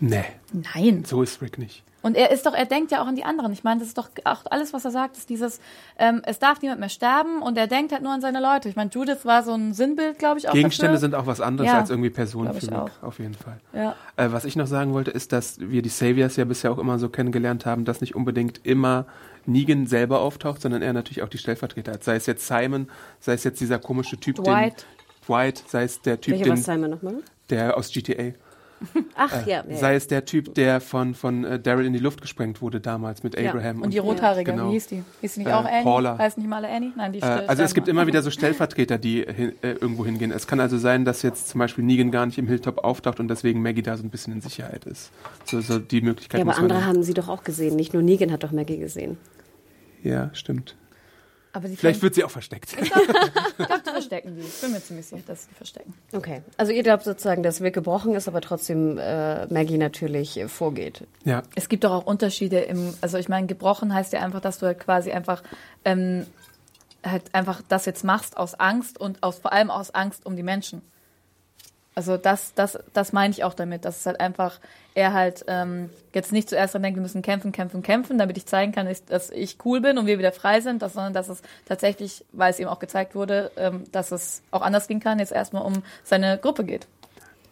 [0.00, 1.04] Nee, Nein.
[1.06, 1.84] so ist Rick nicht.
[2.06, 3.52] Und er ist doch, er denkt ja auch an die anderen.
[3.52, 5.58] Ich meine, das ist doch auch alles, was er sagt, ist dieses,
[5.98, 8.68] ähm, es darf niemand mehr sterben und er denkt halt nur an seine Leute.
[8.68, 11.00] Ich meine, Judith war so ein Sinnbild, glaube ich, auch Gegenstände dafür.
[11.00, 13.02] sind auch was anderes Ja, als irgendwie Personen glaub ich für Rick, auch.
[13.02, 13.58] auf jeden Fall.
[13.72, 13.96] Ja.
[14.16, 17.00] Äh, was ich noch sagen wollte, ist, dass wir die Saviors ja bisher auch immer
[17.00, 19.06] so kennengelernt haben, dass nicht unbedingt immer
[19.44, 22.04] Negan selber auftaucht, sondern er natürlich auch die Stellvertreter hat.
[22.04, 22.88] Sei es jetzt Simon,
[23.18, 24.82] sei es jetzt dieser komische Typ, Dwight.
[24.82, 27.14] den Dwight, sei es der Typ, Welcher war den, Simon nochmal?
[27.50, 28.32] der aus GTA.
[29.16, 32.20] Ach ja, ja, Sei es der Typ, der von, von äh, Daryl in die Luft
[32.20, 33.50] gesprengt wurde damals mit Ja.
[33.50, 33.82] Abraham.
[33.82, 34.68] Und die rothaarige, Genau.
[34.68, 35.02] wie hieß die?
[35.22, 35.82] Hieß die nicht Äh, auch Annie?
[35.82, 36.18] Paula.
[36.18, 36.92] Heißen nicht mal Annie?
[36.94, 40.30] Nein, die Äh, also es gibt immer wieder so Stellvertreter, die hin, äh, irgendwo hingehen.
[40.30, 43.28] Es kann also sein, dass jetzt zum Beispiel Negan gar nicht im Hilltop auftaucht und
[43.28, 45.10] deswegen Maggie da so ein bisschen in Sicherheit ist.
[45.44, 47.76] So, so die Möglichkeit ja, aber andere haben sie doch auch gesehen.
[47.76, 49.16] Nicht nur Negan hat doch Maggie gesehen.
[50.02, 50.76] Ja, stimmt.
[51.60, 52.76] Vielleicht wird sie auch versteckt.
[52.80, 54.42] Ich glaube, die verstecken die.
[54.42, 55.94] Ich bin mir ziemlich sicher, dass sie die verstecken.
[56.12, 56.42] Okay.
[56.56, 61.06] Also ihr glaubt sozusagen, dass Rick gebrochen ist, aber trotzdem äh, Maggie natürlich äh, vorgeht.
[61.24, 61.42] ja.
[61.54, 64.66] Es gibt doch auch Unterschiede im, also ich meine, gebrochen heißt ja einfach, dass du
[64.66, 65.42] halt quasi einfach
[65.84, 66.26] ähm,
[67.04, 70.42] halt einfach das jetzt machst aus Angst und aus vor allem aus Angst um die
[70.42, 70.82] Menschen.
[71.96, 74.60] Also das, das, das meine ich auch damit, dass es halt einfach
[74.94, 78.46] er halt ähm, jetzt nicht zuerst dran denkt, wir müssen kämpfen, kämpfen, kämpfen, damit ich
[78.46, 81.40] zeigen kann, dass- ich cool bin und wir wieder frei sind, dass, sondern dass es
[81.64, 85.32] tatsächlich, weil es ihm auch gezeigt wurde, ähm, dass es auch anders gehen kann, jetzt
[85.32, 86.86] erstmal um seine Gruppe geht.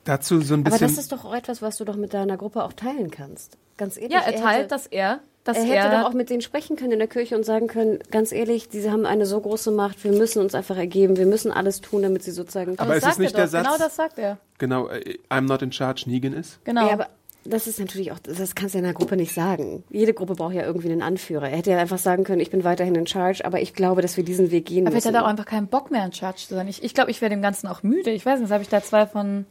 [0.04, 0.88] Dazu so ein Aber bisschen.
[0.88, 3.56] das ist doch auch etwas, was du doch mit deiner Gruppe auch teilen kannst.
[3.78, 4.12] Ganz ehrlich.
[4.12, 6.76] Ja, er teilt, hätte, dass er, dass er er, hätte doch auch mit denen sprechen
[6.76, 10.02] können in der Kirche und sagen können, ganz ehrlich, diese haben eine so große Macht,
[10.04, 12.78] wir müssen uns einfach ergeben, wir müssen alles tun, damit sie sozusagen...
[12.78, 13.48] Aber das ist es sagt nicht er der.
[13.48, 14.38] Satz- Genau das sagt er.
[14.58, 16.64] genau, äh, I'm not in charge, Negan ist.
[16.64, 16.86] Genau.
[16.86, 17.08] Ja, aber
[17.46, 19.84] das ist natürlich auch, das kannst du ja in einer Gruppe nicht sagen.
[19.90, 21.50] Jede Gruppe braucht ja irgendwie einen Anführer.
[21.50, 24.16] Er hätte ja einfach sagen können, ich bin weiterhin in charge, aber ich glaube, dass
[24.16, 25.14] wir diesen Weg gehen Aber ich müssen.
[25.14, 26.66] hatte auch einfach keinen Bock mehr, in Charge zu sein.
[26.68, 28.12] Ich glaube, ich, glaub, ich wäre dem Ganzen auch müde.
[28.12, 29.44] Ich weiß nicht, habe ich da zwei von,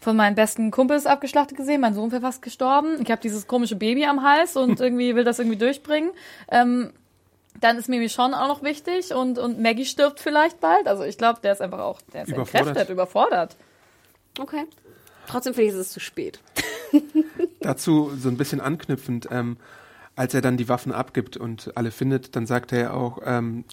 [0.00, 1.80] von meinen besten Kumpels abgeschlachtet gesehen.
[1.80, 3.00] Mein Sohn wäre fast gestorben.
[3.02, 6.10] Ich habe dieses komische Baby am Hals und irgendwie will das irgendwie durchbringen.
[6.50, 6.92] Ähm,
[7.60, 10.86] dann ist Mimi schon auch noch wichtig und, und Maggie stirbt vielleicht bald.
[10.86, 12.68] Also ich glaube, der ist einfach auch, der ist Überfordert.
[12.68, 13.56] entkräftet, überfordert.
[14.38, 14.64] Okay.
[15.26, 16.40] Trotzdem finde ich, es ist zu spät.
[17.60, 19.56] Dazu so ein bisschen anknüpfend, ähm,
[20.14, 23.64] als er dann die Waffen abgibt und alle findet, dann sagt er ja auch, ähm,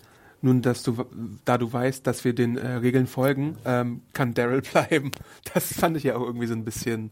[0.46, 1.06] nun, dass du,
[1.44, 5.12] da du weißt, dass wir den äh, Regeln folgen, ähm, kann Daryl bleiben.
[5.54, 7.12] Das fand ich ja auch irgendwie so ein bisschen,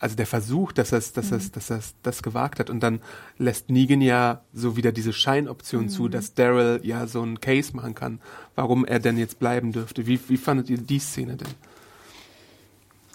[0.00, 1.52] also der Versuch, dass er dass Mhm.
[1.52, 3.00] dass er das gewagt hat und dann
[3.38, 5.88] lässt Negan ja so wieder diese Scheinoption Mhm.
[5.88, 8.20] zu, dass Daryl ja so einen Case machen kann,
[8.56, 10.06] warum er denn jetzt bleiben dürfte.
[10.06, 11.48] Wie, wie fandet ihr die Szene denn?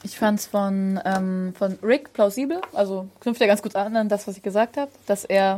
[0.04, 4.08] Ich fand es von, ähm, von Rick plausibel, also knüpft ja ganz gut an an
[4.08, 5.58] das, was ich gesagt habe, dass er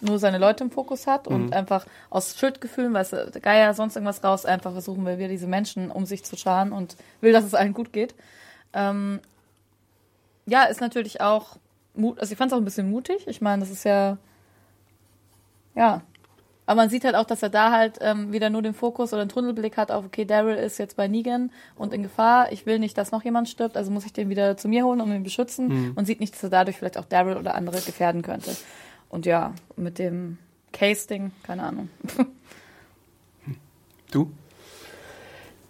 [0.00, 4.22] nur seine Leute im Fokus hat und einfach aus Schuldgefühlen, du, der Geier, sonst irgendwas
[4.22, 7.54] raus, einfach versuchen will, wieder diese Menschen um sich zu scharen und will, dass es
[7.54, 8.14] allen gut geht.
[8.72, 9.20] Ähm,
[10.46, 11.56] ja, ist natürlich auch,
[11.94, 13.26] Mut, also ich fand es auch ein bisschen mutig.
[13.26, 14.18] Ich meine, das ist ja,
[15.74, 16.02] ja,
[16.66, 19.24] aber man sieht halt auch, dass er da halt ähm, wieder nur den Fokus oder
[19.24, 22.50] den Tunnelblick hat auf, okay, Daryl ist jetzt bei Negan und in Gefahr.
[22.50, 25.00] Ich will nicht, dass noch jemand stirbt, also muss ich den wieder zu mir holen,
[25.00, 28.22] um ihn beschützen und sieht nicht, dass er dadurch vielleicht auch Daryl oder andere gefährden
[28.22, 28.56] könnte.
[29.08, 30.38] Und ja, mit dem
[30.72, 31.88] Case-Ding, keine Ahnung.
[34.12, 34.30] Du?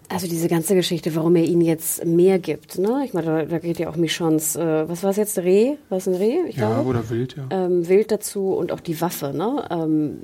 [0.08, 3.02] Also diese ganze Geschichte, warum er ihnen jetzt mehr gibt, ne?
[3.04, 5.76] Ich meine, da, da geht ja auch Michons, äh, was war es jetzt, Reh?
[5.88, 6.42] Was ein Reh?
[6.48, 6.90] Ich Ja, glaube.
[6.90, 7.48] oder wild, ja.
[7.50, 9.32] ähm, Wild dazu und auch die Waffe.
[9.34, 9.66] Ne?
[9.70, 10.18] Ähm,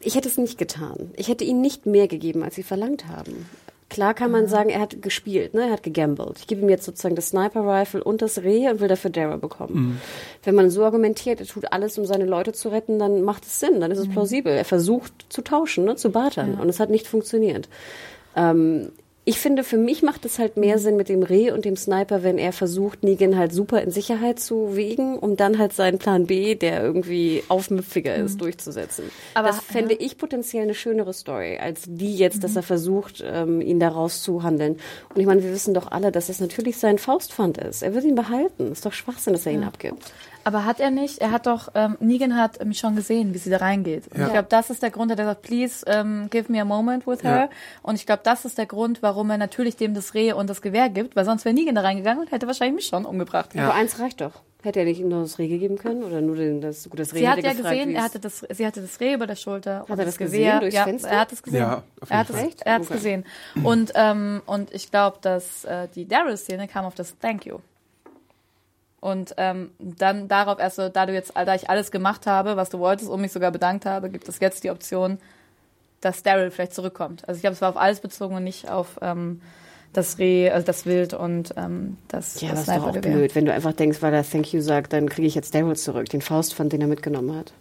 [0.00, 1.10] Ich hätte es nicht getan.
[1.16, 3.46] Ich hätte ihnen nicht mehr gegeben, als sie verlangt haben.
[3.90, 5.66] Klar kann man sagen, er hat gespielt, ne?
[5.66, 6.38] er hat gegambelt.
[6.38, 10.00] Ich gebe ihm jetzt sozusagen das Sniper-Rifle und das Reh und will dafür Dara bekommen.
[10.42, 13.60] Wenn man so argumentiert, er tut alles, um seine Leute zu retten, dann macht es
[13.60, 14.52] Sinn, dann ist es plausibel.
[14.52, 15.96] Er versucht zu tauschen, ne?
[15.96, 17.68] zu bartern und es hat nicht funktioniert.
[18.34, 18.90] Ähm,
[19.26, 22.22] ich finde, für mich macht es halt mehr Sinn mit dem Reh und dem Sniper,
[22.22, 26.26] wenn er versucht, Negan halt super in Sicherheit zu wiegen, um dann halt seinen Plan
[26.26, 29.04] B, der irgendwie aufmüpfiger ist, durchzusetzen.
[29.32, 33.60] Aber- das fände ich potenziell eine schönere Story, als die jetzt, dass er versucht, ähm,
[33.62, 34.78] ihn da rauszuhandeln.
[35.14, 37.82] Und ich meine, wir wissen doch alle, dass es natürlich sein Faustpfand ist.
[37.82, 38.72] Er wird ihn behalten.
[38.72, 40.12] Ist doch Schwachsinn, dass er ihn abgibt.
[40.44, 41.18] Aber hat er nicht?
[41.18, 44.08] Er hat doch, ähm, Negan hat mich schon gesehen, wie sie da reingeht.
[44.08, 44.26] Und Ja.
[44.26, 47.22] Ich glaube, das ist der Grund, der sagt, please ähm, give me a moment with
[47.22, 47.36] her.
[47.36, 47.48] Ja.
[47.82, 50.60] Und ich glaube, das ist der Grund, warum er natürlich dem das Reh und das
[50.62, 53.50] Gewehr gibt, weil sonst wäre Negan da reingegangen und hätte wahrscheinlich mich schon umgebracht.
[53.56, 54.42] Aber eins reicht doch.
[54.62, 56.02] Hätte er nicht nur das Reh gegeben können?
[56.04, 58.20] Oder nur den, das, gut, das Reh Sie hat ja gefragt, gesehen, er es- hatte
[58.20, 59.84] das, sie hatte das Reh über der Schulter.
[59.88, 60.60] und er das gesehen Gewehr.
[60.60, 61.08] durchs ja, Fenster?
[61.10, 61.60] Er hat es gesehen.
[61.60, 62.48] Ja, auf er hat jeden es, Fall.
[62.48, 62.62] Echt?
[62.62, 62.94] er hat es Okay.
[62.96, 63.24] gesehen.
[63.62, 67.58] Und, ähm, und ich glaube, dass äh, die Daryl-Szene kam auf das Thank you.
[69.04, 72.70] Und ähm, dann darauf erst so, da du jetzt, da ich alles gemacht habe, was
[72.70, 75.18] du wolltest und mich sogar bedankt habe, gibt es jetzt die Option,
[76.00, 77.28] dass Daryl vielleicht zurückkommt.
[77.28, 79.42] Also ich glaube, es war auf alles bezogen und nicht auf ähm,
[79.92, 83.34] das Reh, also das Wild und ähm, das, Ja, das das ist doch auch blöd.
[83.34, 86.08] Wenn du einfach denkst, weil er Thank you sagt, dann kriege ich jetzt Daryl zurück,
[86.08, 87.52] den Faustpfand, den er mitgenommen hat.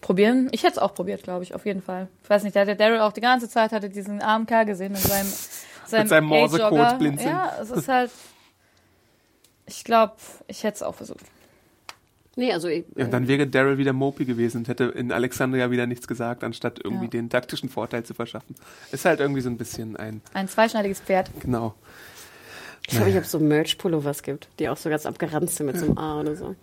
[0.00, 0.48] Probieren?
[0.52, 2.08] Ich hätte es auch probiert, glaube ich, auf jeden Fall.
[2.24, 4.64] Ich weiß nicht, da hat der Daryl auch die ganze Zeit hatte diesen armen Kerl
[4.64, 5.30] gesehen mit seinem,
[5.84, 7.28] seinem, seinem Morsecode blinzeln.
[7.28, 8.10] Ja, es ist halt.
[9.74, 10.12] Ich glaube,
[10.48, 11.24] ich hätte es auch versucht.
[12.36, 15.70] Nee, also ich, Ja, und dann wäre Daryl wieder Mopey gewesen und hätte in Alexandria
[15.70, 17.10] wieder nichts gesagt, anstatt irgendwie Ja.
[17.10, 18.54] den taktischen Vorteil zu verschaffen.
[18.90, 21.30] Ist halt irgendwie so ein bisschen ein, Ein zweischneidiges Pferd.
[21.40, 21.74] genau.
[22.86, 25.86] ich mich, ob es so Merch-Pullovers gibt, die auch so ganz abgeranzt sind mit so
[25.86, 26.54] einem A oder so.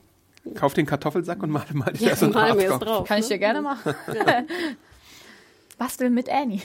[0.55, 2.80] Kauf den Kartoffelsack und mal, mal dich Ja, da so ein mal drauf.
[2.80, 3.07] drauf.
[3.07, 3.30] Kann ich ne?
[3.36, 3.95] dir gerne machen.
[5.80, 6.62] Basteln mit Annie.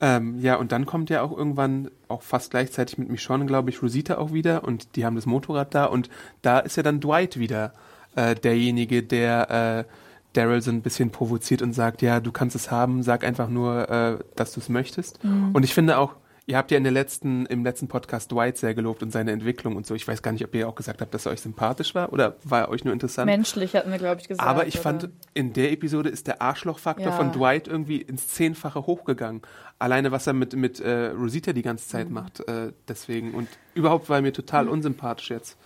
[0.00, 3.82] Ähm, ja, und dann kommt ja auch irgendwann, auch fast gleichzeitig mit Michonne, glaube ich,
[3.82, 6.10] Rosita auch wieder und die haben das Motorrad da und
[6.42, 7.72] da ist ja dann Dwight wieder
[8.14, 9.92] äh, derjenige, der äh,
[10.34, 13.88] Daryl so ein bisschen provoziert und sagt, ja, du kannst es haben, sag einfach nur,
[13.88, 15.18] äh, dass du es möchtest.
[15.54, 16.16] Und ich finde auch,
[16.48, 19.74] ihr habt ja in der letzten, im letzten Podcast Dwight sehr gelobt und seine Entwicklung
[19.76, 19.94] und so.
[19.94, 22.36] Ich weiß gar nicht, ob ihr auch gesagt habt, dass er euch sympathisch war oder
[22.44, 23.26] war er euch nur interessant?
[23.26, 24.48] Menschlich hatten wir, glaube ich, gesagt.
[24.48, 27.12] Aber ich oder- fand, in der Episode ist der Arschlochfaktor Ja.
[27.12, 29.42] von Dwight irgendwie ins Zehnfache hochgegangen.
[29.78, 31.90] Alleine, was er mit, mit äh, Rosita die ganze Mhm.
[31.90, 32.48] Zeit macht.
[32.48, 33.34] Äh, deswegen.
[33.34, 35.58] Und überhaupt war er mir total unsympathisch jetzt.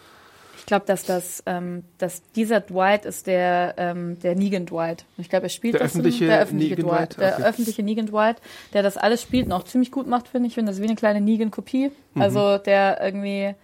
[0.60, 5.04] Ich glaube, dass das, ähm, dass dieser Dwight ist der, ähm, der Negan Dwight.
[5.18, 7.20] Ich glaube, er spielt Der das öffentliche der öffentliche Negan Dwight, Dwight?
[7.20, 7.42] der Okay.
[7.48, 8.36] öffentliche Negan Dwight,
[8.72, 10.52] der das alles spielt und auch ziemlich gut macht, finde ich.
[10.52, 11.90] Ich finde das ist wie eine kleine Negan-Kopie.
[12.14, 12.22] Mhm.
[12.22, 13.54] Also der irgendwie,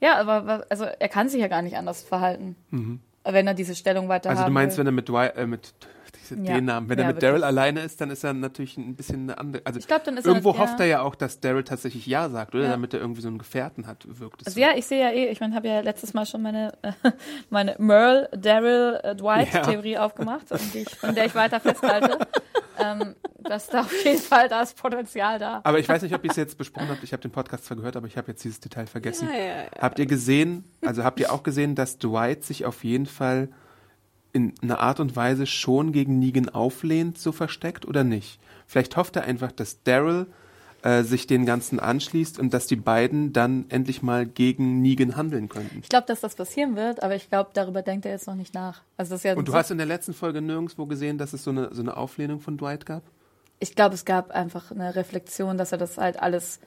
[0.00, 2.56] ja, aber also er kann sich ja gar nicht anders verhalten,
[3.24, 4.36] wenn er diese Stellung weiter Mhm.
[4.36, 4.82] Also du meinst, will.
[4.84, 5.72] wenn er mit Dwight, äh, mit
[6.30, 6.54] Ja.
[6.54, 7.22] den Namen, wenn Ja, er mit.
[7.22, 9.62] Daryl alleine ist, dann ist er natürlich ein bisschen eine andere.
[9.64, 10.58] Also Ich glaub, dann ist er- irgendwo ja.
[10.58, 12.68] hofft er ja auch, dass Daryl tatsächlich Ja sagt, oder?
[12.68, 14.48] Damit er irgendwie so einen Gefährten hat, wirkt es.
[14.48, 14.60] Also so.
[14.66, 16.92] ja, ich sehe ja eh, ich meine, habe ja letztes Mal schon meine, äh,
[17.50, 22.18] meine Merle, Daryl, äh, Dwight-Theorie aufgemacht, ich, an der ich weiter festhalte.
[22.78, 25.60] ähm, dass da auf jeden Fall da ist Potenzial da.
[25.64, 27.02] Aber ich weiß nicht, ob ihr es jetzt besprochen habt.
[27.04, 29.28] Ich habe den Podcast zwar gehört, aber ich habe jetzt dieses Detail vergessen.
[29.32, 29.64] Ja, ja, ja.
[29.80, 33.48] Habt ihr gesehen, also habt ihr auch gesehen, dass Dwight sich auf jeden Fall
[34.36, 38.38] in einer Art und Weise schon gegen Negan auflehnt, so versteckt oder nicht?
[38.66, 40.26] Vielleicht hofft er einfach, dass Daryl
[40.82, 45.48] äh, sich den Ganzen anschließt und dass die beiden dann endlich mal gegen Negan handeln
[45.48, 45.80] könnten.
[45.82, 48.54] Ich glaube, dass das passieren wird, aber ich glaube, darüber denkt er jetzt noch nicht
[48.54, 48.82] nach.
[48.96, 51.32] Also das ist ja Und du so- hast in der letzten Folge nirgendwo gesehen, dass
[51.32, 53.02] es so eine, so eine Auflehnung von Dwight gab?
[53.58, 56.60] ich glaube, es gab einfach eine Reflexion, dass er das halt alles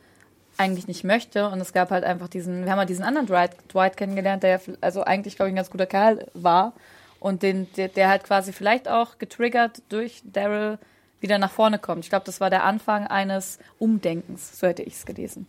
[0.58, 1.48] eigentlich nicht möchte.
[1.50, 4.50] Und es gab halt einfach diesen, wir haben halt diesen anderen Dwight, Dwight kennengelernt, der
[4.50, 6.74] ja, also eigentlich, glaube ich, ein ganz guter Kerl war.
[7.20, 10.78] Und den, der, der halt quasi vielleicht auch getriggert durch Daryl
[11.20, 12.06] wieder nach vorne kommt.
[12.06, 15.48] Ich glaube, das war der Anfang eines Umdenkens, so hätte ich es gelesen.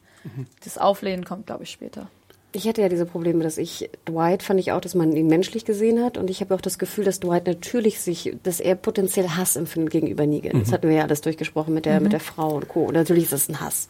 [0.65, 2.11] Das Auflehnen kommt, glaube ich, später.
[2.53, 5.65] Ich hatte ja diese Probleme, dass ich Dwight fand ich auch, dass man ihn menschlich
[5.65, 9.29] gesehen hat und ich habe auch das Gefühl, dass Dwight natürlich sich, dass er potenziell
[9.29, 10.59] Hass empfindet gegenüber Negan.
[10.61, 12.85] Das hatten wir ja alles durchgesprochen mit der mit der Frau und Co.
[12.87, 13.87] Und natürlich ist das ein Hass,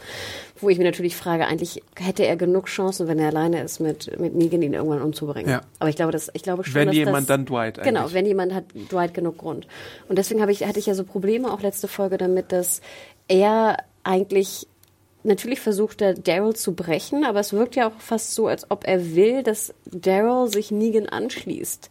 [0.61, 4.19] wo ich mir natürlich frage, eigentlich hätte er genug Chancen, wenn er alleine ist, mit
[4.21, 5.51] mit Negan ihn irgendwann umzubringen.
[5.51, 5.63] Ja.
[5.79, 8.15] Aber ich glaube, dass ich glaube schon, Wenn dass jemand, das, dann Dwight Genau, eigentlich.
[8.15, 9.67] wenn jemand hat Dwight genug Grund.
[10.09, 12.83] Und deswegen habe ich hatte ich ja so Probleme auch letzte Folge damit, dass
[13.29, 14.67] er eigentlich
[15.23, 18.87] Natürlich versucht er, Daryl zu brechen, aber es wirkt ja auch fast so, als ob
[18.87, 21.91] er will, dass Daryl sich Negan anschließt.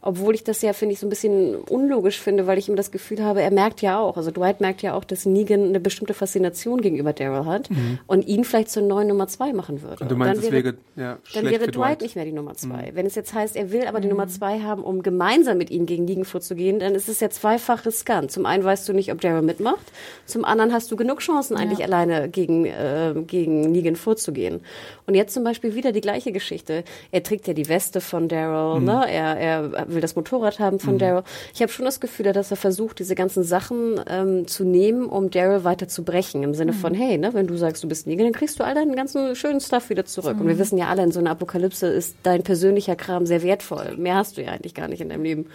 [0.00, 2.92] Obwohl ich das ja, finde ich, so ein bisschen unlogisch finde, weil ich immer das
[2.92, 6.14] Gefühl habe, er merkt ja auch, also Dwight merkt ja auch, dass Negan eine bestimmte
[6.14, 7.68] Faszination gegenüber Daryl hat
[8.06, 10.04] und ihn vielleicht zur neuen Nummer zwei machen würde.
[10.04, 12.54] Und du meinst, dann es wäre, ja, dann wäre für Dwight, nicht mehr die Nummer
[12.54, 12.92] zwei.
[12.94, 15.84] Wenn es jetzt heißt, er will aber die Nummer zwei haben, um gemeinsam mit ihm
[15.84, 18.30] gegen Negan vorzugehen, dann ist es ja zweifach riskant.
[18.30, 19.92] Zum einen weißt du nicht, ob Daryl mitmacht,
[20.26, 24.60] zum anderen hast du genug Chancen, eigentlich alleine gegen, äh, gegen Negan vorzugehen.
[25.06, 26.84] Und jetzt zum Beispiel wieder die gleiche Geschichte.
[27.10, 29.04] Er trägt ja die Weste von Daryl, ne?
[29.10, 31.24] er, er will das Motorrad haben von Daryl.
[31.52, 35.30] Ich habe schon das Gefühl, dass er versucht, diese ganzen Sachen ähm, zu nehmen, um
[35.30, 36.44] Daryl weiter zu brechen.
[36.44, 38.74] Im Sinne von, hey, ne, wenn du sagst, du bist Negan, dann kriegst du all
[38.74, 40.38] deinen ganzen schönen Stuff wieder zurück.
[40.40, 43.96] Und wir wissen ja alle, in so einer Apokalypse ist dein persönlicher Kram sehr wertvoll.
[43.96, 45.46] Mehr hast du ja eigentlich gar nicht in deinem Leben.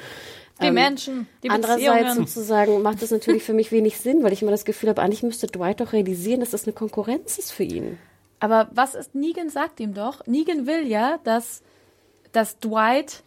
[0.62, 4.41] Die Ähm, Menschen, die Andererseits sozusagen macht das natürlich für mich wenig Sinn, weil ich
[4.41, 7.64] immer das Gefühl habe, eigentlich müsste Dwight doch realisieren, dass das eine Konkurrenz ist für
[7.64, 7.98] ihn.
[8.39, 11.64] Aber was ist, Negan sagt ihm doch, Negan will ja, dass,
[12.34, 13.24] dass Dwight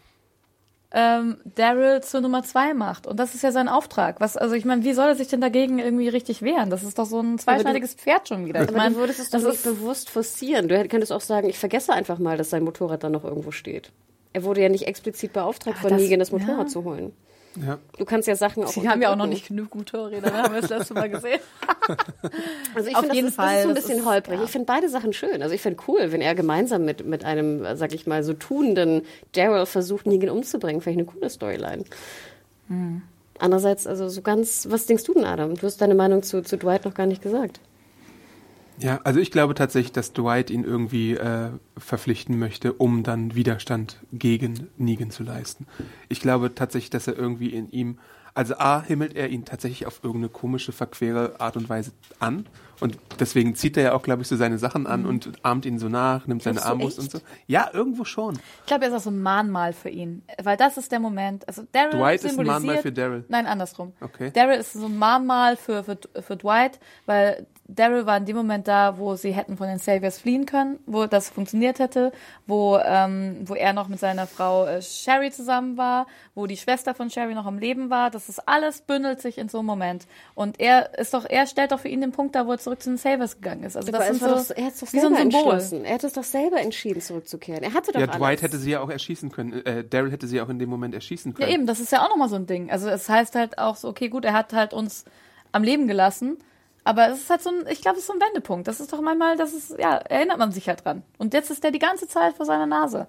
[0.99, 3.07] ähm, Daryl zur Nummer zwei macht.
[3.07, 4.19] Und das ist ja sein Auftrag.
[4.19, 6.71] Was, also ich meine, wie soll er sich denn dagegen irgendwie richtig wehren?
[6.71, 8.65] Das ist doch so ein zweischneidiges Pferd schon wieder.
[8.65, 10.69] Ich meine, du würdest es doch das nicht ist, bewusst forcieren.
[10.69, 13.93] Du könntest auch sagen, ich vergesse einfach mal, dass sein Motorrad da noch irgendwo steht.
[14.33, 16.67] Er wurde ja nicht explizit beauftragt, von das- Negan das Motorrad ja.
[16.67, 17.13] zu holen.
[17.65, 17.79] Ja.
[17.99, 20.43] Du kannst ja Sachen auch Sie haben ja auch noch nicht genug Motorräder, ne?
[20.43, 21.41] haben wir das letzte Mal gesehen.
[22.75, 24.39] Also ich finde, das, ist, das ist so ein das bisschen ist- holprig.
[24.39, 24.45] ja.
[24.45, 25.41] Ich finde beide Sachen schön.
[25.43, 29.03] Also ich finde cool, wenn er gemeinsam mit, mit einem, sag ich mal, so tunenden
[29.33, 30.81] Daryl versucht, Negan umzubringen.
[30.83, 31.85] Finde ich eine coole Storyline.
[32.69, 33.03] Hm.
[33.39, 35.55] Andererseits, also so ganz, was denkst du denn, Adam?
[35.55, 37.61] Du hast deine Meinung zu, zu Dwight noch gar nicht gesagt.
[38.79, 43.99] Ja, also ich glaube tatsächlich, dass Dwight ihn irgendwie äh, verpflichten möchte, um dann Widerstand
[44.13, 45.67] gegen Negan zu leisten.
[46.09, 47.99] Ich glaube tatsächlich, dass er irgendwie in ihm,
[48.35, 52.47] also A, himmelt er ihn tatsächlich auf irgendeine komische, verquere Art und Weise an.
[52.81, 55.79] Und deswegen zieht er ja auch, glaube ich, so seine Sachen an und ahmt ihn
[55.79, 57.21] so nach, nimmt seine Armbrust und so.
[57.47, 58.39] Ja, irgendwo schon.
[58.61, 60.23] Ich glaube, er ist auch so ein Mahnmal für ihn.
[60.43, 61.49] Weil das ist der Moment.
[61.49, 63.25] Also Daryl Dwight ist ein Mahnmal für Daryl.
[63.29, 63.95] Nein, andersrum.
[64.03, 64.31] Okay.
[64.35, 68.69] Daryl ist so ein Mahnmal für, für, für Dwight, weil Daryl war in dem Moment
[68.69, 72.13] da, wo sie hätten von den Saviors fliehen können, wo das funktioniert hätte,
[72.47, 76.07] wo, ähm, wo er noch mit seiner Frau äh, Sherry zusammen war,
[76.37, 78.11] wo die Schwester von Sherry noch am Leben war.
[78.11, 80.07] Das ist alles bündelt sich in so einem Moment.
[80.37, 82.81] Und er ist doch, er stellt doch für ihn den Punkt da, wo er zurück
[82.81, 83.77] zu den Saviors gegangen ist.
[83.77, 85.85] Also das war so, doch, er hat es doch so selber entschlossen.
[85.85, 87.65] Er hat es doch selber entschieden, zurückzukehren.
[87.65, 88.19] Er hatte doch Ja, alles.
[88.19, 89.67] Dwight hätte sie ja auch erschießen können.
[89.67, 91.51] Äh, Daryl hätte sie auch in dem Moment erschießen Ja, können.
[91.53, 92.71] eben, das ist ja auch nochmal so ein Ding.
[92.71, 95.05] Also es heißt halt auch so, okay, gut, er hat halt uns
[95.51, 96.39] am Leben gelassen,
[96.87, 98.69] aber es ist halt so ein, ich glaube, es ist so ein Wendepunkt.
[98.69, 101.03] Das ist doch manchmal, das ist, ja, erinnert man sich halt dran.
[101.19, 103.09] Und jetzt ist der die ganze Zeit vor seiner Nase.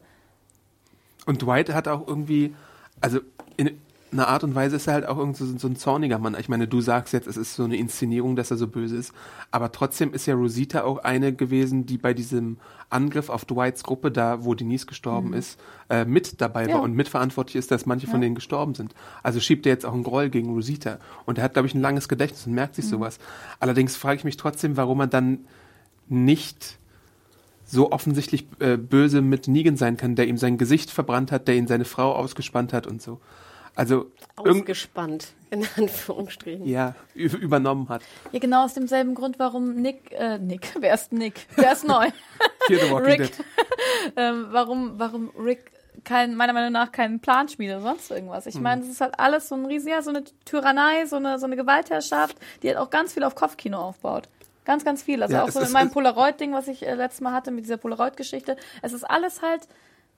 [1.27, 2.55] Und Dwight hat auch irgendwie,
[3.01, 3.19] also
[3.55, 3.79] in
[4.11, 6.35] einer Art und Weise ist er halt auch irgendwie so, so ein zorniger Mann.
[6.39, 9.13] Ich meine, du sagst jetzt, es ist so eine Inszenierung, dass er so böse ist,
[9.51, 12.57] aber trotzdem ist ja Rosita auch eine gewesen, die bei diesem
[12.89, 16.75] Angriff auf Dwights Gruppe, da wo Denise gestorben ist, äh, mit dabei Ja.
[16.75, 18.93] war und mitverantwortlich ist, dass manche von denen gestorben sind.
[19.23, 20.99] Also schiebt er jetzt auch einen Groll gegen Rosita.
[21.25, 23.19] Und er hat, glaube ich, ein langes Gedächtnis und merkt sich sowas.
[23.59, 25.39] Allerdings frage ich mich trotzdem, warum er dann
[26.07, 26.77] nicht
[27.65, 31.55] so offensichtlich äh, böse mit Negan sein kann, der ihm sein Gesicht verbrannt hat, der
[31.57, 33.19] ihn seine Frau ausgespannt hat und so.
[33.77, 36.65] Also Ausgespannt, in Anführungsstrichen.
[36.67, 38.01] ja, übernommen hat.
[38.31, 41.45] Ja, genau aus demselben Grund, warum Nick, äh, Nick, wer ist Nick?
[41.55, 42.07] Wer ist neu?
[42.69, 43.17] Rick.
[43.19, 43.31] Dead.
[44.15, 45.71] ähm, warum, warum Rick
[46.03, 48.45] kein, meiner Meinung nach keinen Plan schmiedet oder sonst irgendwas.
[48.47, 51.37] Ich meine, das ist halt alles so ein riesen, ja, so eine Tyrannei, so eine,
[51.37, 54.27] so eine Gewaltherrschaft, die halt auch ganz viel auf Kopfkino aufbaut.
[54.65, 55.21] Ganz, ganz viel.
[55.21, 57.63] Also Ja, auch so ist- mit meinem Polaroid-Ding, was ich äh, letztes Mal hatte, mit
[57.65, 58.57] dieser Polaroid-Geschichte.
[58.81, 59.67] Es ist alles halt,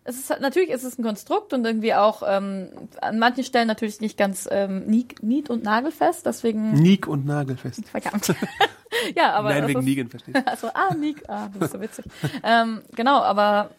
[0.10, 2.70] es ist halt, natürlich ist es ein Konstrukt und irgendwie auch ähm,
[3.02, 7.88] an manchen Stellen natürlich nicht ganz ähm, nied, nied- und nagelfest, deswegen, Nick und Nagelfest.
[7.88, 8.34] verdammt.
[9.16, 10.48] ja, aber Nein, wegen ist, Negan, verstehst du?
[10.48, 12.06] also, ah, Nick, ah, das ist so witzig.
[12.44, 13.70] ähm, genau, aber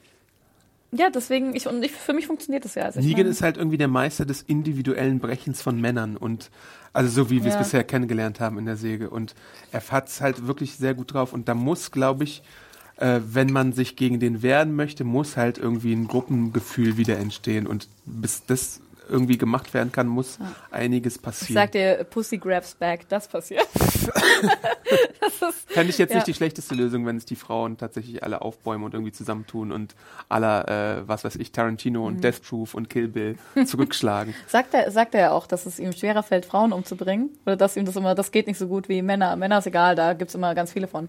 [0.93, 2.85] ja, deswegen, ich, und ich, für mich funktioniert das ja.
[2.85, 6.51] Also Negan ist halt irgendwie der Meister des individuellen Brechens von Männern und
[6.93, 7.59] also so wie wir es Ja.
[7.61, 9.35] bisher kennengelernt haben in der Säge und
[9.71, 12.43] er hat's halt wirklich sehr gut drauf und da muss, glaube ich,
[13.01, 17.67] äh, wenn man sich gegen den wehren möchte, muss halt irgendwie ein Gruppengefühl wieder entstehen
[17.67, 20.39] und bis das irgendwie gemacht werden kann, muss
[20.71, 21.55] einiges ich passieren.
[21.55, 23.67] sag dir, Pussy grabs back, das passiert.
[23.75, 26.17] das ist, Fände ich jetzt Ja.
[26.17, 29.95] nicht die schlechteste Lösung, wenn es die Frauen tatsächlich alle aufbäumen und irgendwie zusammentun und
[30.29, 30.69] aller,
[31.01, 32.07] äh, was weiß ich, Tarantino Mhm.
[32.07, 34.35] und Death Proof und Kill Bill zurückschlagen.
[34.47, 37.31] sagt er, sagt er ja auch, dass es ihm schwerer fällt, Frauen umzubringen?
[37.47, 39.35] Oder dass ihm das immer, das geht nicht so gut wie Männer.
[39.37, 41.09] Männer ist egal, da gibt's immer ganz viele von.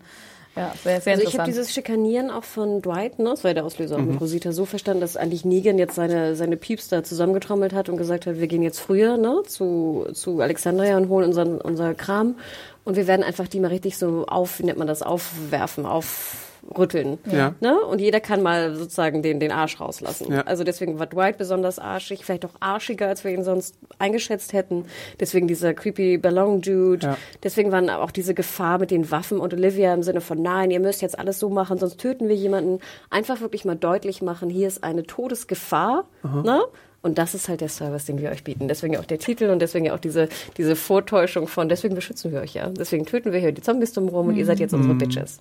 [0.55, 3.55] Ja, sehr, sehr Also ich habe dieses Schikanieren auch von Dwight, ne, das war ja
[3.55, 7.03] der Auslöser auch mit Rosita, so verstanden, dass eigentlich Negan jetzt seine, seine Pieps da
[7.03, 11.27] zusammengetrommelt hat und gesagt hat, wir gehen jetzt früher ne, zu, zu Alexandria und holen
[11.27, 12.35] unseren, unser Kram.
[12.83, 16.50] Und wir werden einfach die mal richtig so auf, wie nennt man das, aufwerfen, auf,
[16.77, 17.17] rütteln.
[17.31, 17.55] Ja.
[17.59, 17.79] Ne?
[17.79, 20.31] Und jeder kann mal sozusagen den, den Arsch rauslassen.
[20.31, 20.41] Ja.
[20.41, 24.85] Also deswegen war Dwight besonders arschig, vielleicht auch arschiger, als wir ihn sonst eingeschätzt hätten.
[25.19, 27.05] Deswegen dieser creepy Ballon-Dude.
[27.05, 27.17] Ja.
[27.43, 30.79] Deswegen waren auch diese Gefahr mit den Waffen und Olivia im Sinne von, nein, ihr
[30.79, 32.79] müsst jetzt alles so machen, sonst töten wir jemanden.
[33.09, 36.05] Einfach wirklich mal deutlich machen, hier ist eine Todesgefahr.
[36.43, 36.61] Ne?
[37.03, 38.67] Und das ist halt der Service, den wir euch bieten.
[38.67, 42.41] Deswegen auch der Titel und deswegen ja auch diese, diese Vortäuschung von, deswegen beschützen wir
[42.41, 42.69] euch ja.
[42.69, 45.39] Deswegen töten wir hier die Zombies drumherum und ihr seid jetzt unsere Bitches.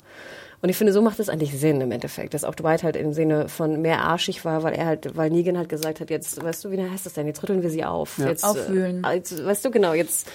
[0.62, 3.12] Und ich finde, so macht es eigentlich Sinn im Endeffekt, dass auch Dwight halt im
[3.14, 6.64] Sinne von mehr arschig war, weil er halt, weil Negan halt gesagt hat, jetzt, weißt
[6.64, 7.26] du, wie heißt das denn?
[7.26, 8.18] Jetzt rütteln wir sie auf.
[8.18, 9.02] Jetzt, Aufwühlen.
[9.04, 10.28] Äh, jetzt, weißt du, genau, jetzt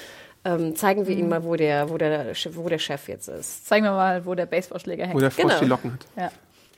[0.44, 3.68] ähm, zeigen wir ihnen mal, wo der, wo der, wo der Chef jetzt ist.
[3.68, 5.16] Zeigen wir mal, wo der Baseballschläger hängt.
[5.16, 5.60] Wo der Frosch Genau.
[5.60, 6.08] die Locken hat.
[6.18, 6.32] ja.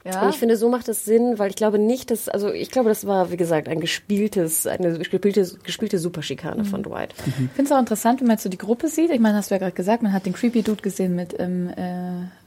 [0.04, 0.30] Und Ja.
[0.30, 3.06] ich finde, so macht es Sinn, weil ich glaube nicht, dass, also ich glaube, das
[3.08, 7.14] war, wie gesagt, ein gespieltes, eine gespielte, gespielte Superschikane von Dwight.
[7.26, 9.12] Ich finde es auch interessant, wenn man jetzt so die Gruppe sieht.
[9.12, 11.68] Ich meine, hast du ja gerade gesagt, man hat den Creepy Dude gesehen mit ähm,
[11.76, 12.47] äh,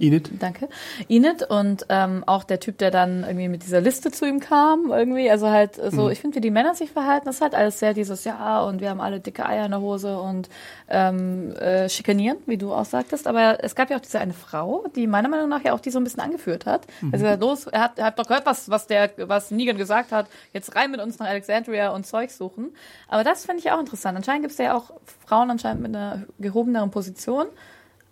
[0.00, 0.30] Enid.
[0.40, 0.68] Danke.
[1.08, 4.90] Enid und ähm, auch der Typ, der dann irgendwie mit dieser Liste zu ihm kam,
[4.90, 5.30] irgendwie.
[5.30, 7.94] Also halt so, ich finde, wie die Männer sich verhalten, das ist halt alles sehr
[7.94, 10.48] dieses, ja, und wir haben alle dicke Eier in der Hose und
[10.88, 13.26] ähm, äh, schikanieren, wie du auch sagtest.
[13.26, 15.90] Aber es gab ja auch diese eine Frau, die meiner Meinung nach ja auch die
[15.90, 16.86] so ein bisschen angeführt hat.
[17.12, 19.76] Also er hat, los, er hat, er hat doch gehört, was, was der, was Negan
[19.76, 22.74] gesagt hat, jetzt rein mit uns nach Alexandria und Zeug suchen.
[23.08, 24.16] Aber das finde ich auch interessant.
[24.16, 24.90] Anscheinend gibt es ja auch
[25.26, 27.46] Frauen anscheinend mit einer gehobeneren Position.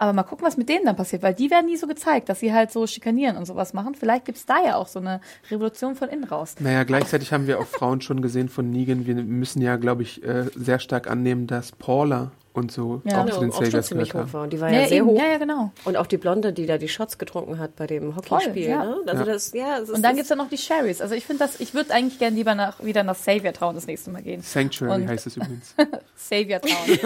[0.05, 2.41] Aber mal gucken, was mit denen dann passiert, weil die werden nie so gezeigt, dass
[2.41, 3.95] sie halt so schikanieren und sowas machen.
[3.95, 6.57] Vielleicht gibt's da ja auch so eine Revolution von innen raus.
[6.61, 9.07] Naja, gleichzeitig haben wir auch Frauen schon gesehen von Negan.
[9.07, 13.21] Wir müssen ja, glaube ich, äh, sehr stark annehmen, dass Paula und so Ja.
[13.23, 14.45] auch Ja, zu den auch schon ziemlich hoch war.
[14.45, 15.07] Und die war Ja, ja, sehr eben.
[15.09, 15.19] hoch.
[15.19, 15.73] Ja, ja, genau.
[15.85, 18.69] Und auch die Blonde, die da die Shots getrunken hat bei dem Hockeyspiel.
[18.69, 18.85] ja.
[18.85, 18.97] Ne?
[19.07, 19.33] Also Ja.
[19.33, 21.01] das, ja, es ist, Und dann gibt's ja noch die Sherrys.
[21.03, 23.87] Also ich finde das, ich würde eigentlich gerne lieber nach, wieder nach Savior Town das
[23.87, 24.41] nächste Mal gehen.
[24.41, 25.75] Sanctuary Und- heißt es übrigens.
[26.17, 26.71] Savior Town.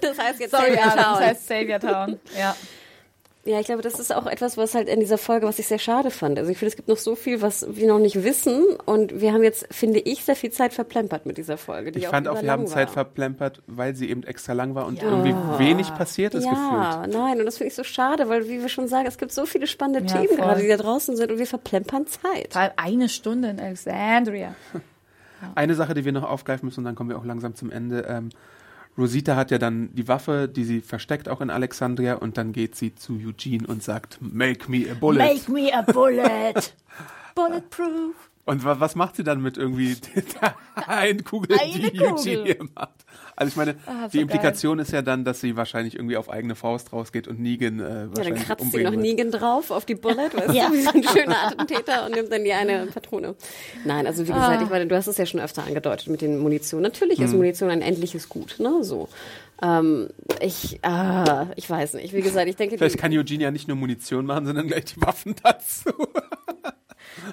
[0.00, 1.18] das heißt jetzt Sorry, Savior Adam, das Town.
[1.20, 2.20] heißt Savior Town.
[2.38, 2.56] Ja.
[3.46, 5.78] Ja, ich glaube, das ist auch etwas, was halt in dieser Folge, was ich sehr
[5.78, 6.38] schade fand.
[6.38, 8.64] Also ich finde, es gibt noch so viel, was wir noch nicht wissen.
[8.84, 11.90] Und wir haben jetzt, finde ich, sehr viel Zeit verplempert mit dieser Folge.
[11.90, 13.04] Die Ich fand auch, wir haben überlang Zeit war.
[13.04, 16.60] verplempert, weil sie eben extra lang war und irgendwie wenig passiert ist gefühlt.
[16.60, 19.32] Ja, nein, und das finde ich so schade, weil, wie wir schon sagen, es gibt
[19.32, 20.36] so viele spannende Ja, Themen voll.
[20.46, 22.52] gerade, die da draußen sind und wir verplempern Zeit.
[22.52, 24.54] Vor allem eine Stunde in Alexandria.
[25.54, 28.04] Eine Sache, die wir noch aufgreifen müssen, und dann kommen wir auch langsam zum Ende.
[28.06, 28.28] Ähm,
[28.98, 32.76] Rosita hat ja dann die Waffe, die sie versteckt auch in Alexandria, und dann geht
[32.76, 35.18] sie zu Eugene und sagt, make me a bullet.
[35.18, 36.74] Make me a bullet.
[37.34, 38.14] Bulletproof.
[38.46, 39.94] Und wa was macht sie dann mit irgendwie
[40.42, 40.54] der
[40.88, 42.12] einen Kugel, Eine die Kugel.
[42.14, 43.04] Eugene ihr macht?
[43.36, 46.28] Also ich meine, Ah, so die Implikation ist ja dann, dass sie wahrscheinlich irgendwie auf
[46.30, 49.02] eigene Faust rausgeht und Negan äh, Ja, dann wahrscheinlich kratzt sie noch wird.
[49.02, 52.42] Negan drauf auf die Bullet, weißt du, wie so ein schöner Attentäter und nimmt dann
[52.44, 53.36] die eine Patrone.
[53.84, 54.36] Nein, also wie Ah.
[54.48, 56.82] gesagt, ich meine, du hast es ja schon öfter angedeutet mit den Munition.
[56.82, 57.26] Natürlich Hm.
[57.26, 59.08] ist Munition ein endliches Gut, ne, so.
[59.62, 60.08] Ähm,
[60.40, 62.14] ich, ah, ich weiß nicht.
[62.14, 64.86] Wie gesagt, ich denke, Vielleicht die, kann Eugene ja nicht nur Munition machen, sondern gleich
[64.86, 65.90] die Waffen dazu.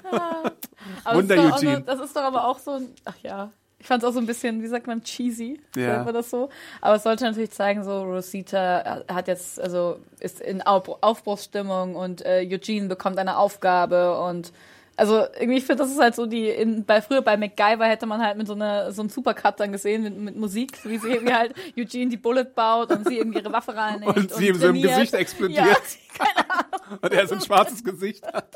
[1.04, 1.80] Aber Wunder, das, ist doch, Eugene.
[1.82, 3.50] das ist doch aber auch so ein, ach ja,
[3.80, 5.94] ich fand es auch so ein bisschen, wie sagt man, cheesy, Ja.
[5.94, 6.48] sagt man das so.
[6.80, 12.24] Aber es sollte natürlich zeigen, so Rosita hat jetzt, also ist in Auf Aufbruchsstimmung und
[12.26, 14.52] äh, Eugene bekommt eine Aufgabe und
[14.98, 18.06] also irgendwie, ich finde, das ist halt so die, in, bei früher bei MacGyver hätte
[18.06, 21.20] man halt mit so einer so einem Supercut dann gesehen mit, mit Musik, wie sie
[21.24, 24.56] wie halt Eugene die Bullet baut und sie irgendwie ihre Waffe reinlegt Und sie ihm
[24.56, 24.82] so im.
[24.82, 25.66] Gesicht explodiert.
[26.18, 28.48] Ja, Und er so ein schwarzes Gesicht hat.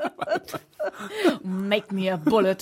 [1.45, 2.57] make me a bullet.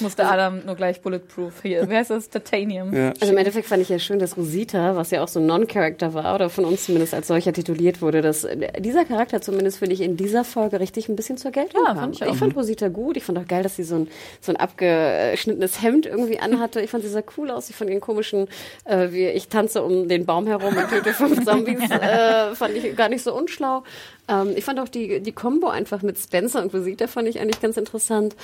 [0.00, 1.88] Musste Adam nur gleich bulletproof hier.
[1.88, 2.28] Wie heißt das?
[2.28, 2.92] Titanium.
[2.94, 3.10] Ja.
[3.20, 6.12] also im Endeffekt fand ich ja schön, dass Rosita, was ja auch so ein Non-Character
[6.14, 8.46] war, oder von uns zumindest als solcher tituliert wurde, dass
[8.80, 11.98] dieser Charakter zumindest, finde ich, in dieser Folge richtig ein bisschen zur Geltung Ja, kam.
[11.98, 12.34] fand ich auch.
[12.36, 13.05] fand Rosita gut.
[13.14, 14.08] Ich fand auch geil, dass sie so ein,
[14.40, 16.80] so ein abgeschnittenes Hemd irgendwie anhatte.
[16.80, 17.70] Ich fand sie sah cool aus.
[17.70, 18.48] Ich fand ihren komischen,
[18.84, 22.96] äh, wie ich tanze um den Baum herum und töte fünf Zombies, äh, fand ich
[22.96, 23.84] gar nicht so unschlau.
[24.28, 27.60] Ähm, ich fand auch die, die Combo einfach mit Spencer und Rosita fand ich eigentlich
[27.60, 28.34] ganz interessant.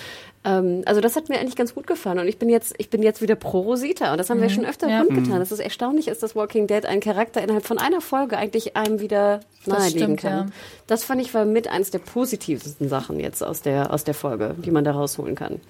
[0.45, 2.21] Ähm, also das hat mir eigentlich ganz gut gefallen.
[2.21, 4.13] Und ich bin jetzt, ich bin jetzt wieder pro Rosita.
[4.13, 5.05] Und das haben wir schon öfter Ja.
[5.05, 5.41] kundgetan.
[5.41, 9.01] Dass es erstaunlich ist, dass Walking Dead ein Charakter innerhalb von einer Folge eigentlich einem
[9.01, 10.31] wieder nahelegen kann.
[10.33, 10.47] ja.
[10.87, 14.55] Das fand ich war mit eins der positivsten Sachen jetzt aus der, aus der Folge,
[14.59, 15.61] die man da rausholen kann.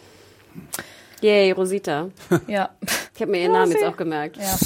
[1.23, 2.09] Yay, Rosita.
[2.49, 2.71] Ja.
[3.15, 4.37] Ich habe mir ihren Namen jetzt auch gemerkt.
[4.39, 4.57] ja.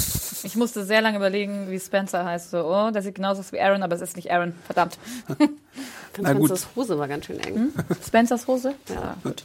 [0.47, 2.51] Ich musste sehr lange überlegen, wie Spencer heißt.
[2.51, 4.53] So, oh, der sieht genauso aus wie Aaron, aber es ist nicht Aaron.
[4.65, 4.97] Verdammt.
[6.21, 6.47] Na gut.
[6.47, 7.73] Franzos Hose war ganz schön eng.
[8.01, 8.73] Spencers Hose?
[8.87, 9.17] Ja.
[9.23, 9.43] gut.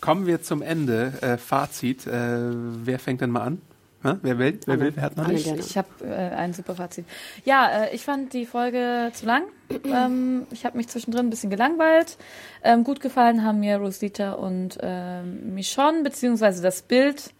[0.00, 1.14] Kommen wir zum Ende.
[1.20, 2.06] Äh, Fazit.
[2.06, 3.62] Äh, wer fängt denn mal an?
[4.04, 4.14] Hä?
[4.22, 4.60] Wer will?
[4.66, 4.92] Wer will?
[4.94, 5.48] Wer hat noch nicht?
[5.48, 7.04] Ich habe äh, ein super Fazit.
[7.44, 9.42] Ja, äh, ich fand die Folge zu lang.
[9.84, 12.18] Ähm, ich habe mich zwischendrin ein bisschen gelangweilt.
[12.62, 17.32] Ähm, gut gefallen haben mir Rosita und ähm, Michonne, beziehungsweise das Bild,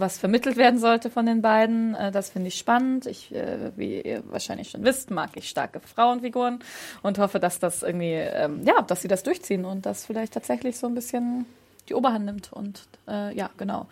[0.00, 1.94] was vermittelt werden sollte von den beiden.
[1.94, 3.06] Äh, das finde ich spannend.
[3.06, 6.60] Ich, äh, wie ihr wahrscheinlich schon wisst, mag ich starke Frauenfiguren
[7.02, 10.76] und hoffe, dass das irgendwie, ähm, ja, dass sie das durchziehen und das vielleicht tatsächlich
[10.76, 11.46] so ein bisschen
[11.88, 12.52] die Oberhand nimmt.
[12.52, 13.86] Und äh, ja, genau.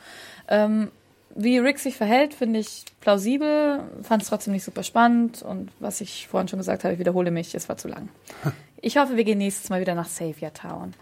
[0.48, 0.90] Ähm,
[1.34, 6.00] wie Rick sich verhält, finde ich plausibel, fand es trotzdem nicht super spannend und was
[6.00, 8.08] ich vorhin schon gesagt habe, ich wiederhole mich, es war zu lang.
[8.80, 10.94] Ich hoffe, wir gehen nächstes Mal wieder nach Savior Town.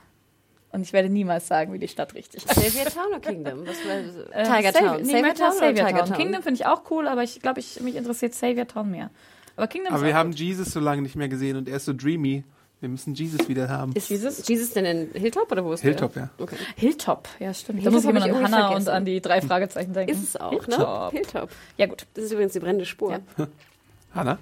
[0.77, 2.55] Und ich werde niemals sagen, wie die Stadt richtig heißt.
[2.61, 3.67] Savior Town oder Kingdom?
[3.67, 5.01] Was war, Äh, Tiger Town.
[5.03, 6.09] Nee, Savior Town oder Savior Tiger Town.
[6.09, 6.17] Town?
[6.19, 9.09] Kingdom finde ich auch cool, aber ich glaube, ich, mich interessiert Savior Town mehr.
[9.57, 10.39] Aber Kingdom Aber ist wir haben gut.
[10.39, 12.45] Jesus so lange nicht mehr gesehen und er ist so dreamy.
[12.81, 13.93] Wir müssen Jesus wieder haben.
[13.95, 14.47] Ist Jesus?
[14.47, 16.25] Jesus denn in Hilltop oder wo ist Hilltop, der?
[16.25, 16.31] ja.
[16.45, 16.57] Okay.
[16.77, 17.79] Hilltop, ja stimmt.
[17.79, 18.89] Da Hilltop muss ich immer an Hannah vergessen.
[18.91, 20.13] und an die drei Fragezeichen denken.
[20.13, 20.59] Ist es auch, ne?
[20.77, 21.13] Hilltop.
[21.13, 21.51] Hilltop.
[21.79, 22.07] Ja gut.
[22.13, 23.13] Das ist übrigens die brennende Spur.
[23.13, 23.19] Ja.
[24.15, 24.39] Hanna?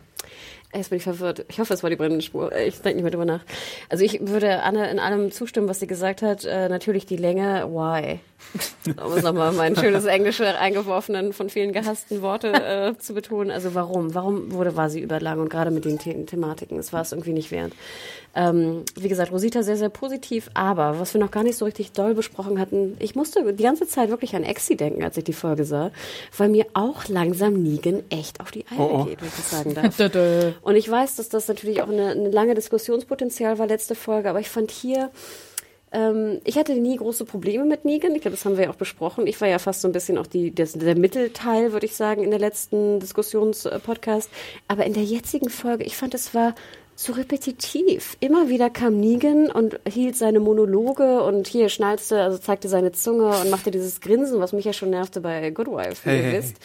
[0.74, 1.44] Jetzt bin ich verwirrt.
[1.48, 2.50] Ich hoffe, es war die brennende Spur.
[2.52, 3.44] Äh, Ich denke nicht mehr drüber nach.
[3.88, 6.44] Also ich würde Anne in allem zustimmen, was sie gesagt hat.
[6.44, 7.66] Äh, natürlich die Länge.
[7.68, 8.18] Why?
[9.04, 13.50] Um es nochmal mein schönes Englische eingeworfenen, von vielen gehassten Worte äh, zu betonen.
[13.50, 14.14] Also warum?
[14.14, 16.78] Warum wurde, war sie überlang und gerade mit den The Thematiken?
[16.78, 17.72] Es war es irgendwie nicht wert.
[18.34, 21.92] Ähm, wie gesagt, Rosita sehr, sehr positiv, aber was wir noch gar nicht so richtig
[21.92, 25.32] doll besprochen hatten, ich musste die ganze Zeit wirklich an Exi denken, als ich die
[25.32, 25.92] Folge sah,
[26.36, 29.04] weil mir auch langsam Negan echt auf die Eier Oh, oh.
[29.04, 30.54] geht, wenn ich das sagen darf.
[30.62, 34.40] Und ich weiß, dass das natürlich auch eine, eine lange Diskussionspotenzial war, letzte Folge, aber
[34.40, 35.10] ich fand hier,
[35.94, 38.14] ähm, ich hatte nie große Probleme mit Negan.
[38.14, 39.28] Ich glaube, das haben wir ja auch besprochen.
[39.28, 42.24] Ich war ja fast so ein bisschen auch die, das, der Mittelteil, würde ich sagen,
[42.24, 44.28] in der letzten Diskussionspodcast.
[44.66, 46.54] Aber in der jetzigen Folge, ich fand, es war
[46.96, 48.16] so repetitiv.
[48.20, 53.28] Immer wieder kam Negan und hielt seine Monologe und hier schnalzte, also zeigte seine Zunge
[53.40, 56.24] und machte dieses Grinsen, was mich ja schon nervte bei Good Wife, wie Hey, ihr
[56.24, 56.56] hey, wisst.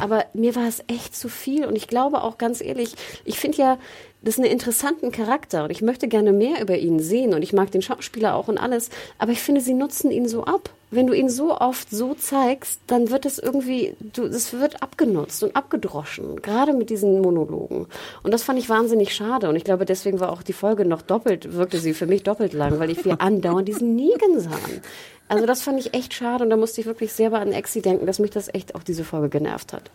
[0.00, 2.94] Aber mir war es echt zu viel und ich glaube auch ganz ehrlich,
[3.24, 3.78] ich finde ja,
[4.22, 7.52] das ist einen interessanten Charakter und ich möchte gerne mehr über ihn sehen und ich
[7.52, 8.88] mag den Schauspieler auch und alles,
[9.18, 10.70] aber ich finde, sie nutzen ihn so ab.
[10.94, 15.42] Wenn du ihn so oft so zeigst, dann wird es irgendwie, du, es wird abgenutzt
[15.42, 17.86] und abgedroschen, gerade mit diesen Monologen.
[18.22, 21.02] Und das fand ich wahnsinnig schade und ich glaube, deswegen war auch die Folge noch
[21.02, 24.82] doppelt, wirkte sie für mich doppelt lang, weil ich wir andauernd diesen Negan sahen.
[25.26, 28.06] Also das fand ich echt schade und da musste ich wirklich selber an Exi denken,
[28.06, 29.90] dass mich das echt auch diese Folge genervt hat.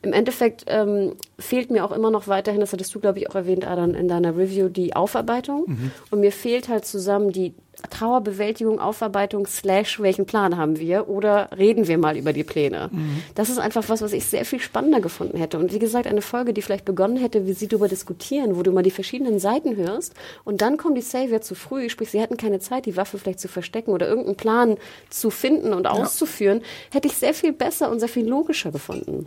[0.00, 3.34] Im Endeffekt ähm, fehlt mir auch immer noch weiterhin, das hattest du, glaube ich, auch
[3.34, 5.64] erwähnt, Adam, in deiner Review, die Aufarbeitung.
[6.10, 7.54] Und mir fehlt halt zusammen die
[7.88, 11.08] Trauerbewältigung, Aufarbeitung, slash, welchen Plan haben wir?
[11.08, 12.90] Oder reden wir mal über die Pläne?
[13.34, 15.58] Das ist einfach was, was ich sehr viel spannender gefunden hätte.
[15.58, 18.72] Und wie gesagt, eine Folge, die vielleicht begonnen hätte, wie sie darüber diskutieren, wo du
[18.72, 22.36] mal die verschiedenen Seiten hörst und dann kommen die Savior zu früh, sprich, sie hatten
[22.36, 24.76] keine Zeit, die Waffe vielleicht zu verstecken oder irgendeinen Plan
[25.08, 29.26] zu finden und auszuführen, hätte ich sehr viel besser und sehr viel logischer gefunden.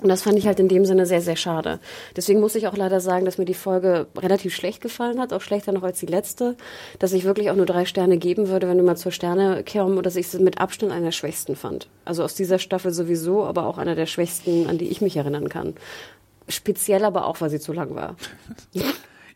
[0.00, 1.80] Und das fand ich halt in dem Sinne sehr, sehr schade.
[2.16, 5.40] Deswegen muss ich auch leider sagen, dass mir die Folge relativ schlecht gefallen hat, auch
[5.40, 6.56] schlechter noch als die letzte,
[7.00, 9.98] dass ich wirklich auch nur drei Sterne geben würde, wenn wir mal zur Sterne kommen,
[9.98, 11.88] und dass ich sie mit Abstand einer der schwächsten fand.
[12.04, 15.48] Also aus dieser Staffel sowieso, aber auch einer der schwächsten, an die ich mich erinnern
[15.48, 15.74] kann.
[16.46, 18.16] Speziell aber auch, weil sie zu lang war.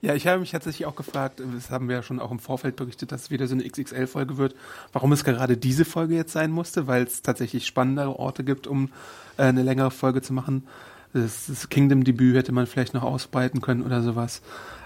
[0.05, 2.74] Ja, ich habe mich tatsächlich auch gefragt, das haben wir ja schon auch im Vorfeld
[2.74, 4.57] berichtet, dass es wieder so eine XXL-Folge wird,
[4.93, 8.91] warum es gerade diese Folge jetzt sein musste, weil es tatsächlich spannendere Orte gibt, um
[9.37, 10.66] äh, eine längere Folge zu machen.
[11.12, 14.43] Das, das Kingdom-Debüt hätte man vielleicht noch ausbreiten können oder sowas,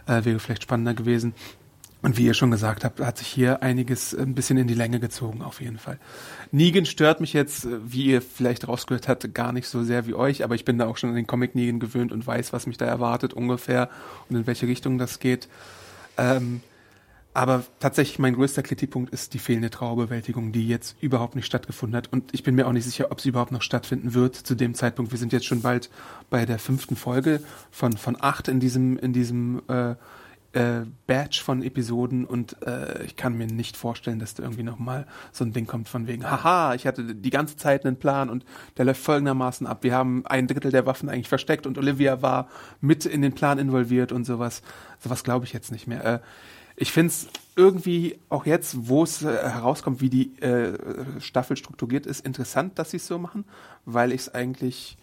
[0.06, 1.32] äh, wäre vielleicht spannender gewesen.
[2.02, 5.00] Und wie ihr schon gesagt habt, hat sich hier einiges ein bisschen in die Länge
[5.00, 5.98] gezogen, auf jeden Fall.
[6.52, 10.14] Negan stört mich jetzt, äh, wie ihr vielleicht rausgehört habt, gar nicht so sehr wie
[10.14, 12.66] euch, aber ich bin da auch schon an den Comic Negan gewöhnt und weiß, was
[12.66, 13.90] mich da erwartet ungefähr
[14.28, 15.48] und in welche Richtung das geht.
[16.18, 16.60] Ähm,
[17.36, 22.10] aber tatsächlich mein größter Kritikpunkt ist die fehlende Trauerbewältigung, die jetzt überhaupt nicht stattgefunden hat.
[22.10, 24.72] Und ich bin mir auch nicht sicher, ob sie überhaupt noch stattfinden wird zu dem
[24.72, 25.12] Zeitpunkt.
[25.12, 25.90] Wir sind jetzt schon bald
[26.30, 29.96] bei der fünften Folge von, von acht in diesem, in diesem äh,
[30.56, 35.06] äh, Batch von Episoden und äh, ich kann mir nicht vorstellen, dass da irgendwie nochmal
[35.30, 38.44] so ein Ding kommt von wegen, haha, ich hatte die ganze Zeit einen Plan und
[38.78, 39.82] der läuft folgendermaßen ab.
[39.82, 42.48] Wir haben ein Drittel der Waffen eigentlich versteckt und Olivia war
[42.80, 44.62] mit in den Plan involviert und sowas.
[44.98, 46.04] Sowas glaube ich jetzt nicht mehr.
[46.04, 46.20] Äh,
[46.74, 50.78] ich finde es irgendwie auch jetzt, wo es äh, herauskommt, wie die äh,
[51.20, 53.44] Staffel strukturiert ist, interessant, dass sie es so machen,
[53.84, 54.96] weil ich es eigentlich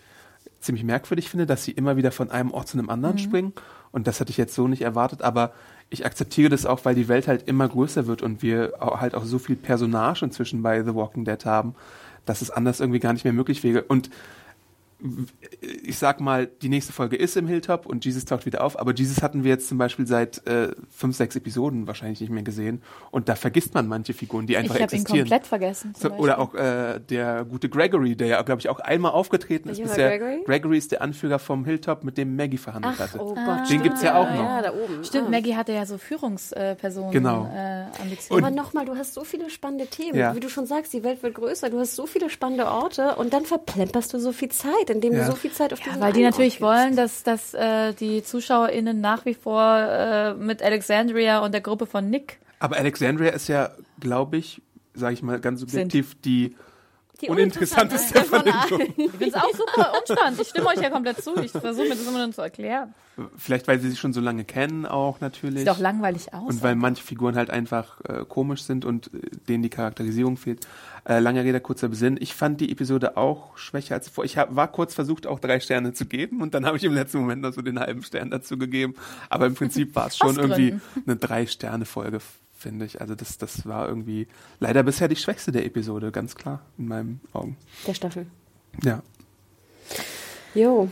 [0.60, 3.54] ziemlich merkwürdig finde, dass sie immer wieder von einem Ort zu einem anderen springen.
[3.94, 5.54] Und das hatte ich jetzt so nicht erwartet, aber
[5.90, 9.24] ich akzeptiere das auch, weil die Welt halt immer größer wird und wir halt auch
[9.24, 11.76] so viel Personage inzwischen bei The Walking Dead haben,
[12.26, 13.84] dass es anders irgendwie gar nicht mehr möglich wäre.
[13.84, 14.10] Und
[15.84, 18.94] ich sag mal, die nächste Folge ist im Hilltop und Jesus taucht wieder auf, aber
[18.94, 22.82] Jesus hatten wir jetzt zum Beispiel seit äh, fünf, sechs Episoden wahrscheinlich nicht mehr gesehen
[23.12, 25.26] und da vergisst man manche Figuren, die einfach ich habe ihn existieren.
[25.28, 25.94] komplett vergessen.
[26.00, 29.78] So, oder auch äh, der gute Gregory, der ja, glaube ich, auch einmal aufgetreten ist.
[29.80, 30.18] Welcher bisher.
[30.20, 30.44] Gregory?
[30.46, 33.20] Gregory ist der Anführer vom Hilltop, mit dem Maggie verhandelt Ach, hatte.
[33.20, 33.70] oh Gott.
[33.70, 34.36] Den gibt's ja auch noch.
[34.44, 35.04] Ja, da oben.
[35.04, 35.32] Stimmt, Ah.
[35.32, 37.46] Maggie hatte ja so Führungspersonen Genau.
[37.54, 38.44] äh, Ambitionen.
[38.46, 40.18] Aber nochmal, du hast so viele spannende Themen.
[40.18, 40.36] Ja.
[40.36, 41.70] Wie du schon sagst, die Welt wird größer.
[41.70, 45.26] Du hast so viele spannende Orte und dann verplemperst du so viel Zeit, indem Ja.
[45.26, 49.00] du so viel Zeit auf diesen Weil die natürlich wollen, dass, dass äh, die ZuschauerInnen
[49.02, 53.72] nach wie vor äh, mit Alexandria und der Gruppe von Nick Aber Alexandria ist ja,
[54.00, 54.62] glaube ich,
[54.94, 56.56] sage ich mal ganz subjektiv, die,
[57.24, 58.94] Die uninteressanteste von den Gruppen.
[59.04, 60.42] Ich finde es auch super unspannend.
[60.42, 61.36] Ich stimme euch ja komplett zu.
[61.38, 62.94] Ich versuche mir das immer nur zu erklären.
[63.38, 65.60] Vielleicht, weil sie sich schon so lange kennen auch natürlich.
[65.60, 66.56] Sieht auch langweilig aus.
[66.56, 70.68] Und weil manche Figuren halt einfach äh, komisch sind und äh, denen die Charakterisierung fehlt.
[71.08, 72.18] Äh, lange Rede, kurzer Besinn.
[72.20, 74.26] Ich fand die Episode auch schwächer als vor.
[74.26, 76.94] Ich hab, war kurz versucht, auch drei Sterne zu geben und dann habe ich im
[76.94, 78.96] letzten Moment noch so den halben Stern dazu gegeben.
[79.30, 82.20] Aber im Prinzip war es schon irgendwie eine Drei-Sterne-Folge,
[82.64, 83.00] finde ich.
[83.02, 84.28] Also das, das war irgendwie
[84.60, 87.58] leider bisher die schwächste der Episode, ganz klar, in meinen Augen.
[87.86, 88.26] Der Staffel.
[88.84, 89.04] Ja.
[90.54, 90.90] Jo.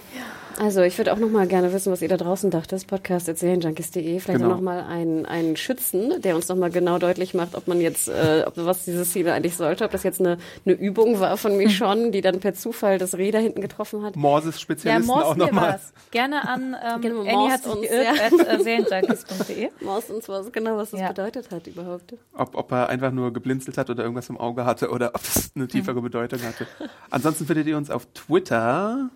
[0.59, 2.85] Also ich würde auch noch mal gerne wissen, was ihr da draußen dachtet.
[2.85, 4.19] Podcast erzählenjunkies.de.
[4.19, 4.51] Vielleicht Genau.
[4.51, 7.79] auch noch mal einen, einen Schützen, der uns noch mal genau deutlich macht, ob man
[7.81, 11.37] jetzt, äh, ob was dieses Ziel eigentlich sollte, ob das jetzt eine, eine Übung war
[11.37, 14.15] von Michonne, die dann per Zufall das Reh da hinten getroffen hat.
[14.17, 15.73] Morses ja, Spezialisten Morst auch mir nochmal.
[15.75, 15.93] was.
[16.11, 18.11] Gerne an ähm, Genau, Annie hat uns, ja.
[18.11, 19.69] at äh.
[19.83, 21.07] Maus uns was genau, was das Ja.
[21.07, 22.13] bedeutet hat überhaupt.
[22.35, 25.51] ob, ob er einfach nur geblinzelt hat oder irgendwas im Auge hatte oder ob es
[25.55, 26.67] eine tiefere Bedeutung hatte.
[27.09, 29.09] Ansonsten findet ihr uns auf Twitter.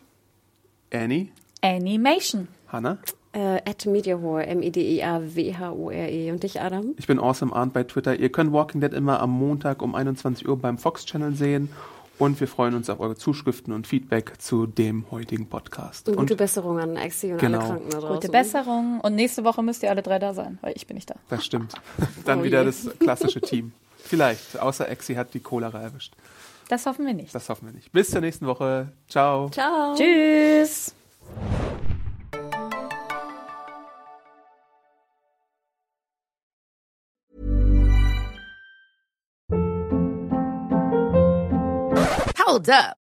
[0.93, 1.29] Annie,
[1.61, 2.47] Animation.
[2.67, 2.97] Hannah.
[3.33, 6.31] Äh, at Mediahore, M-I-D-I-A-W-H-O-R-E.
[6.31, 6.93] Und dich, Adam?
[6.97, 8.15] Ich bin Awesome Arndt bei Twitter.
[8.17, 11.69] Ihr könnt Walking Dead immer am Montag um 21 Uhr beim Fox Channel sehen.
[12.17, 16.07] Und wir freuen uns auf eure Zuschriften und Feedback zu dem heutigen Podcast.
[16.07, 17.57] Und gute Und Besserung an Exi und Genau.
[17.59, 18.15] alle Kranken da draußen.
[18.15, 19.01] Gute Besserung.
[19.01, 21.15] Und nächste Woche müsst ihr alle drei da sein, weil ich bin nicht da.
[21.27, 21.73] das stimmt.
[22.25, 22.65] Dann Oh wieder je.
[22.67, 23.73] das klassische Team.
[23.97, 26.13] Vielleicht, außer Exi hat die Cholera erwischt.
[26.67, 27.33] Das hoffen wir nicht.
[27.33, 27.91] Das hoffen wir nicht.
[27.91, 28.91] Bis zur nächsten Woche.
[29.07, 29.49] Ciao.
[29.49, 29.95] Ciao.
[29.95, 30.95] Tschüss.
[42.37, 43.04] Hold up.